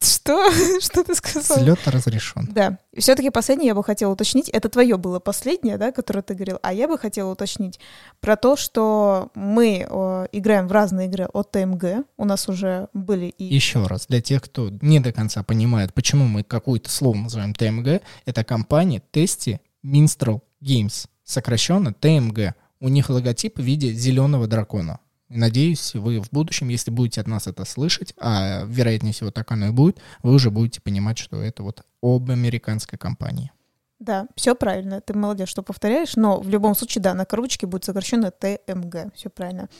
Что? 0.00 0.50
Что 0.80 1.04
ты 1.04 1.14
сказал? 1.14 1.58
Слет 1.58 1.86
разрешен. 1.86 2.48
Да. 2.50 2.78
И 2.92 3.00
все-таки 3.00 3.30
последнее 3.30 3.68
я 3.68 3.74
бы 3.74 3.82
хотела 3.82 4.12
уточнить. 4.12 4.48
Это 4.48 4.68
твое 4.68 4.96
было 4.96 5.20
последнее, 5.20 5.78
да, 5.78 5.92
которое 5.92 6.22
ты 6.22 6.34
говорил. 6.34 6.58
А 6.62 6.72
я 6.72 6.88
бы 6.88 6.98
хотела 6.98 7.32
уточнить 7.32 7.80
про 8.20 8.36
то, 8.36 8.56
что 8.56 9.30
мы 9.34 9.86
о, 9.88 10.26
играем 10.32 10.68
в 10.68 10.72
разные 10.72 11.08
игры 11.08 11.26
от 11.32 11.50
ТМГ. 11.52 12.06
У 12.16 12.24
нас 12.24 12.48
уже 12.48 12.88
были 12.92 13.26
и... 13.26 13.44
Еще 13.44 13.86
раз, 13.86 14.06
для 14.06 14.20
тех, 14.20 14.42
кто 14.42 14.70
не 14.80 15.00
до 15.00 15.12
конца 15.12 15.42
понимает, 15.42 15.94
почему 15.94 16.26
мы 16.26 16.42
какое-то 16.42 16.90
слово 16.90 17.16
называем 17.16 17.54
ТМГ, 17.54 18.02
это 18.24 18.44
компания 18.44 19.02
Тести 19.10 19.60
Minstrel 19.84 20.40
Games, 20.62 21.06
сокращенно 21.24 21.92
ТМГ. 21.94 22.54
У 22.80 22.88
них 22.88 23.08
логотип 23.08 23.58
в 23.58 23.62
виде 23.62 23.92
зеленого 23.92 24.46
дракона. 24.46 25.00
Надеюсь, 25.28 25.94
вы 25.94 26.20
в 26.20 26.30
будущем, 26.30 26.68
если 26.68 26.90
будете 26.90 27.20
от 27.20 27.26
нас 27.26 27.46
это 27.46 27.64
слышать, 27.64 28.14
а 28.16 28.64
вероятнее 28.64 29.12
всего 29.12 29.30
так 29.30 29.50
оно 29.50 29.68
и 29.68 29.70
будет, 29.70 29.98
вы 30.22 30.32
уже 30.34 30.50
будете 30.50 30.80
понимать, 30.80 31.18
что 31.18 31.42
это 31.42 31.62
вот 31.64 31.84
об 32.00 32.30
американской 32.30 32.98
компании. 32.98 33.50
Да, 33.98 34.26
все 34.36 34.54
правильно. 34.54 35.00
Ты 35.00 35.14
молодец, 35.14 35.48
что 35.48 35.62
повторяешь, 35.62 36.16
но 36.16 36.38
в 36.38 36.50
любом 36.50 36.74
случае, 36.74 37.00
да, 37.00 37.14
на 37.14 37.24
коробочке 37.24 37.66
будет 37.66 37.84
сокращенно 37.84 38.30
ТМГ. 38.30 39.14
Все 39.14 39.30
правильно. 39.30 39.70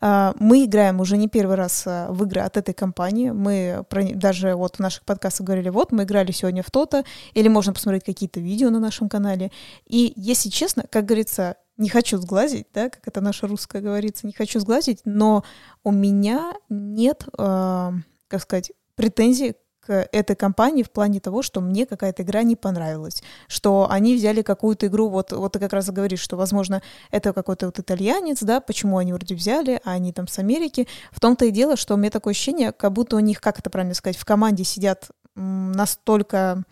А, 0.00 0.34
мы 0.40 0.64
играем 0.64 0.98
уже 0.98 1.16
не 1.16 1.28
первый 1.28 1.54
раз 1.54 1.84
а, 1.86 2.10
в 2.10 2.24
игры 2.24 2.40
от 2.40 2.56
этой 2.56 2.74
компании. 2.74 3.30
Мы 3.30 3.84
даже 4.14 4.56
вот 4.56 4.76
в 4.76 4.78
наших 4.80 5.04
подкастах 5.04 5.46
говорили, 5.46 5.68
вот, 5.68 5.92
мы 5.92 6.02
играли 6.02 6.32
сегодня 6.32 6.64
в 6.64 6.70
то-то, 6.72 7.04
или 7.32 7.46
можно 7.46 7.72
посмотреть 7.72 8.02
какие-то 8.02 8.40
видео 8.40 8.70
на 8.70 8.80
нашем 8.80 9.08
канале. 9.08 9.52
И, 9.86 10.14
если 10.16 10.48
честно, 10.48 10.84
как 10.90 11.04
говорится, 11.04 11.54
не 11.80 11.88
хочу 11.88 12.18
сглазить, 12.18 12.66
да, 12.74 12.90
как 12.90 13.08
это 13.08 13.20
наша 13.20 13.48
русская 13.48 13.80
говорится, 13.80 14.26
не 14.26 14.32
хочу 14.32 14.60
сглазить, 14.60 15.00
но 15.04 15.44
у 15.82 15.90
меня 15.90 16.52
нет, 16.68 17.26
э, 17.38 17.92
как 18.28 18.42
сказать, 18.42 18.72
претензий 18.96 19.54
к 19.80 20.06
этой 20.12 20.36
компании 20.36 20.82
в 20.82 20.90
плане 20.90 21.20
того, 21.20 21.40
что 21.40 21.62
мне 21.62 21.86
какая-то 21.86 22.22
игра 22.22 22.42
не 22.42 22.54
понравилась, 22.54 23.22
что 23.48 23.88
они 23.90 24.14
взяли 24.14 24.42
какую-то 24.42 24.88
игру, 24.88 25.08
вот, 25.08 25.32
вот 25.32 25.52
ты 25.52 25.58
как 25.58 25.72
раз 25.72 25.88
говоришь, 25.90 26.20
что, 26.20 26.36
возможно, 26.36 26.82
это 27.10 27.32
какой-то 27.32 27.66
вот 27.66 27.78
итальянец, 27.78 28.42
да, 28.42 28.60
почему 28.60 28.98
они 28.98 29.14
вроде 29.14 29.34
взяли, 29.34 29.80
а 29.82 29.92
они 29.92 30.12
там 30.12 30.28
с 30.28 30.38
Америки. 30.38 30.86
В 31.10 31.18
том-то 31.18 31.46
и 31.46 31.50
дело, 31.50 31.76
что 31.76 31.94
у 31.94 31.96
меня 31.96 32.10
такое 32.10 32.32
ощущение, 32.32 32.72
как 32.72 32.92
будто 32.92 33.16
у 33.16 33.20
них, 33.20 33.40
как 33.40 33.58
это 33.58 33.70
правильно 33.70 33.94
сказать, 33.94 34.18
в 34.18 34.24
команде 34.26 34.64
сидят 34.64 35.08
настолько 35.34 36.62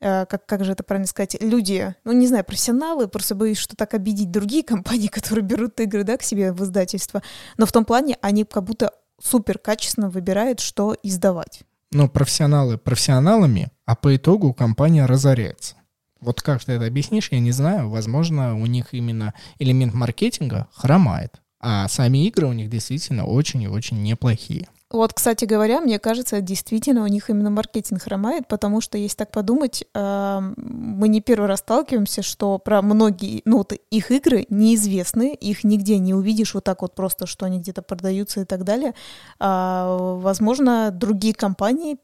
как, 0.00 0.46
как 0.46 0.64
же 0.64 0.72
это 0.72 0.82
правильно 0.82 1.06
сказать, 1.06 1.36
люди, 1.40 1.94
ну, 2.04 2.12
не 2.12 2.26
знаю, 2.26 2.44
профессионалы, 2.44 3.06
просто 3.06 3.34
боюсь, 3.34 3.58
что 3.58 3.76
так 3.76 3.94
обидеть 3.94 4.30
другие 4.30 4.62
компании, 4.64 5.08
которые 5.08 5.44
берут 5.44 5.78
игры, 5.80 6.04
да, 6.04 6.16
к 6.16 6.22
себе 6.22 6.52
в 6.52 6.62
издательство, 6.64 7.22
но 7.56 7.66
в 7.66 7.72
том 7.72 7.84
плане 7.84 8.16
они 8.22 8.44
как 8.44 8.64
будто 8.64 8.92
супер 9.22 9.58
качественно 9.58 10.08
выбирает, 10.08 10.60
что 10.60 10.96
издавать. 11.02 11.62
Но 11.92 12.08
профессионалы 12.08 12.78
профессионалами, 12.78 13.70
а 13.84 13.96
по 13.96 14.14
итогу 14.16 14.54
компания 14.54 15.06
разоряется. 15.06 15.74
Вот 16.20 16.42
как 16.42 16.62
ты 16.64 16.72
это 16.72 16.86
объяснишь, 16.86 17.28
я 17.32 17.40
не 17.40 17.50
знаю. 17.50 17.88
Возможно, 17.88 18.54
у 18.54 18.66
них 18.66 18.92
именно 18.92 19.34
элемент 19.58 19.94
маркетинга 19.94 20.68
хромает. 20.72 21.40
А 21.60 21.88
сами 21.88 22.26
игры 22.26 22.46
у 22.46 22.52
них 22.52 22.68
действительно 22.68 23.24
очень 23.24 23.62
и 23.62 23.68
очень 23.68 24.02
неплохие. 24.02 24.68
Вот, 24.90 25.12
кстати 25.14 25.44
говоря, 25.44 25.80
мне 25.80 26.00
кажется, 26.00 26.40
действительно 26.40 27.04
у 27.04 27.06
них 27.06 27.30
именно 27.30 27.48
маркетинг 27.48 28.02
хромает, 28.02 28.48
потому 28.48 28.80
что, 28.80 28.98
если 28.98 29.18
так 29.18 29.30
подумать, 29.30 29.84
э, 29.94 30.40
мы 30.56 31.06
не 31.06 31.20
первый 31.20 31.46
раз 31.46 31.60
сталкиваемся, 31.60 32.22
что 32.22 32.58
про 32.58 32.82
многие, 32.82 33.42
ну, 33.44 33.58
вот 33.58 33.72
их 33.72 34.10
игры 34.10 34.46
неизвестны, 34.50 35.32
их 35.32 35.62
нигде 35.62 35.98
не 35.98 36.12
увидишь 36.12 36.54
вот 36.54 36.64
так 36.64 36.82
вот 36.82 36.96
просто, 36.96 37.26
что 37.26 37.46
они 37.46 37.60
где-то 37.60 37.82
продаются 37.82 38.40
и 38.40 38.44
так 38.44 38.64
далее. 38.64 38.94
А, 39.38 39.96
возможно, 40.16 40.90
другие 40.90 41.34
компании, 41.34 41.98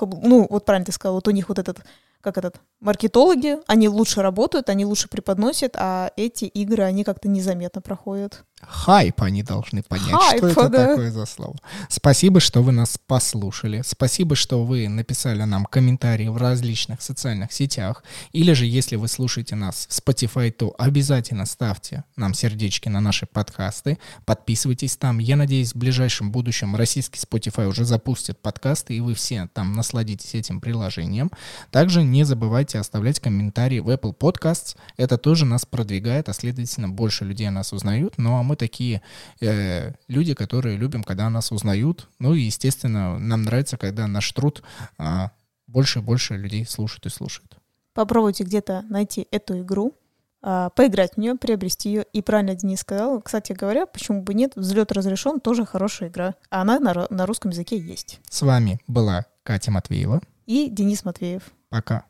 ну, 0.00 0.46
вот 0.50 0.64
правильно 0.64 0.86
ты 0.86 0.92
сказал, 0.92 1.14
вот 1.14 1.28
у 1.28 1.30
них 1.30 1.48
вот 1.48 1.60
этот 1.60 1.78
как 2.22 2.38
этот, 2.38 2.60
маркетологи, 2.80 3.58
они 3.66 3.88
лучше 3.88 4.22
работают, 4.22 4.68
они 4.68 4.86
лучше 4.86 5.08
преподносят, 5.08 5.76
а 5.76 6.10
эти 6.16 6.46
игры, 6.46 6.84
они 6.84 7.04
как-то 7.04 7.28
незаметно 7.28 7.82
проходят. 7.82 8.44
Хайп 8.64 9.22
они 9.22 9.42
должны 9.42 9.82
понять, 9.82 10.12
Хайп, 10.12 10.38
что 10.38 10.48
это 10.48 10.68
да. 10.68 10.86
такое 10.88 11.10
за 11.10 11.26
слово. 11.26 11.56
Спасибо, 11.88 12.38
что 12.38 12.62
вы 12.62 12.70
нас 12.70 12.96
послушали. 12.96 13.82
Спасибо, 13.84 14.36
что 14.36 14.64
вы 14.64 14.88
написали 14.88 15.42
нам 15.42 15.64
комментарии 15.64 16.28
в 16.28 16.36
различных 16.36 17.02
социальных 17.02 17.52
сетях. 17.52 18.04
Или 18.30 18.52
же, 18.52 18.66
если 18.66 18.94
вы 18.94 19.08
слушаете 19.08 19.56
нас 19.56 19.88
в 19.90 19.98
Spotify, 19.98 20.52
то 20.52 20.74
обязательно 20.78 21.44
ставьте 21.44 22.04
нам 22.14 22.34
сердечки 22.34 22.88
на 22.88 23.00
наши 23.00 23.26
подкасты. 23.26 23.98
Подписывайтесь 24.26 24.96
там. 24.96 25.18
Я 25.18 25.34
надеюсь, 25.34 25.72
в 25.72 25.76
ближайшем 25.76 26.30
будущем 26.30 26.76
российский 26.76 27.18
Spotify 27.18 27.66
уже 27.66 27.84
запустит 27.84 28.38
подкасты, 28.38 28.96
и 28.96 29.00
вы 29.00 29.14
все 29.14 29.48
там 29.52 29.72
насладитесь 29.72 30.34
этим 30.34 30.60
приложением. 30.60 31.32
Также 31.72 32.04
не 32.12 32.24
забывайте 32.24 32.78
оставлять 32.78 33.18
комментарии 33.18 33.80
в 33.80 33.88
Apple 33.88 34.14
Podcasts. 34.16 34.76
Это 34.96 35.16
тоже 35.16 35.46
нас 35.46 35.64
продвигает, 35.64 36.28
а 36.28 36.34
следовательно 36.34 36.88
больше 36.88 37.24
людей 37.24 37.48
нас 37.48 37.72
узнают. 37.72 38.14
Ну 38.18 38.36
а 38.36 38.42
мы 38.42 38.56
такие 38.56 39.02
э, 39.40 39.92
люди, 40.08 40.34
которые 40.34 40.76
любим, 40.76 41.02
когда 41.02 41.30
нас 41.30 41.50
узнают. 41.50 42.08
Ну 42.18 42.34
и, 42.34 42.42
естественно, 42.42 43.18
нам 43.18 43.42
нравится, 43.42 43.78
когда 43.78 44.06
наш 44.06 44.30
труд 44.32 44.62
э, 44.98 45.28
больше 45.66 46.00
и 46.00 46.02
больше 46.02 46.36
людей 46.36 46.66
слушают 46.66 47.06
и 47.06 47.08
слушают. 47.08 47.56
Попробуйте 47.94 48.44
где-то 48.44 48.84
найти 48.90 49.26
эту 49.30 49.60
игру, 49.60 49.94
э, 50.42 50.68
поиграть 50.76 51.14
в 51.14 51.16
нее, 51.16 51.36
приобрести 51.36 51.88
ее. 51.88 52.04
И 52.12 52.20
правильно 52.20 52.54
Денис 52.54 52.80
сказал, 52.80 53.22
кстати 53.22 53.52
говоря, 53.52 53.86
почему 53.86 54.22
бы 54.22 54.34
нет, 54.34 54.52
взлет 54.54 54.92
разрешен, 54.92 55.40
тоже 55.40 55.64
хорошая 55.64 56.10
игра. 56.10 56.34
А 56.50 56.60
она 56.60 56.78
на, 56.78 57.06
на 57.08 57.24
русском 57.24 57.52
языке 57.52 57.78
есть. 57.78 58.20
С 58.28 58.42
вами 58.42 58.80
была 58.86 59.24
Катя 59.44 59.70
Матвеева 59.70 60.20
и 60.46 60.68
Денис 60.68 61.06
Матвеев. 61.06 61.42
Пока. 61.72 62.04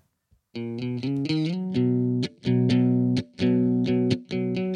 thank 0.55 1.03
you 4.33 4.72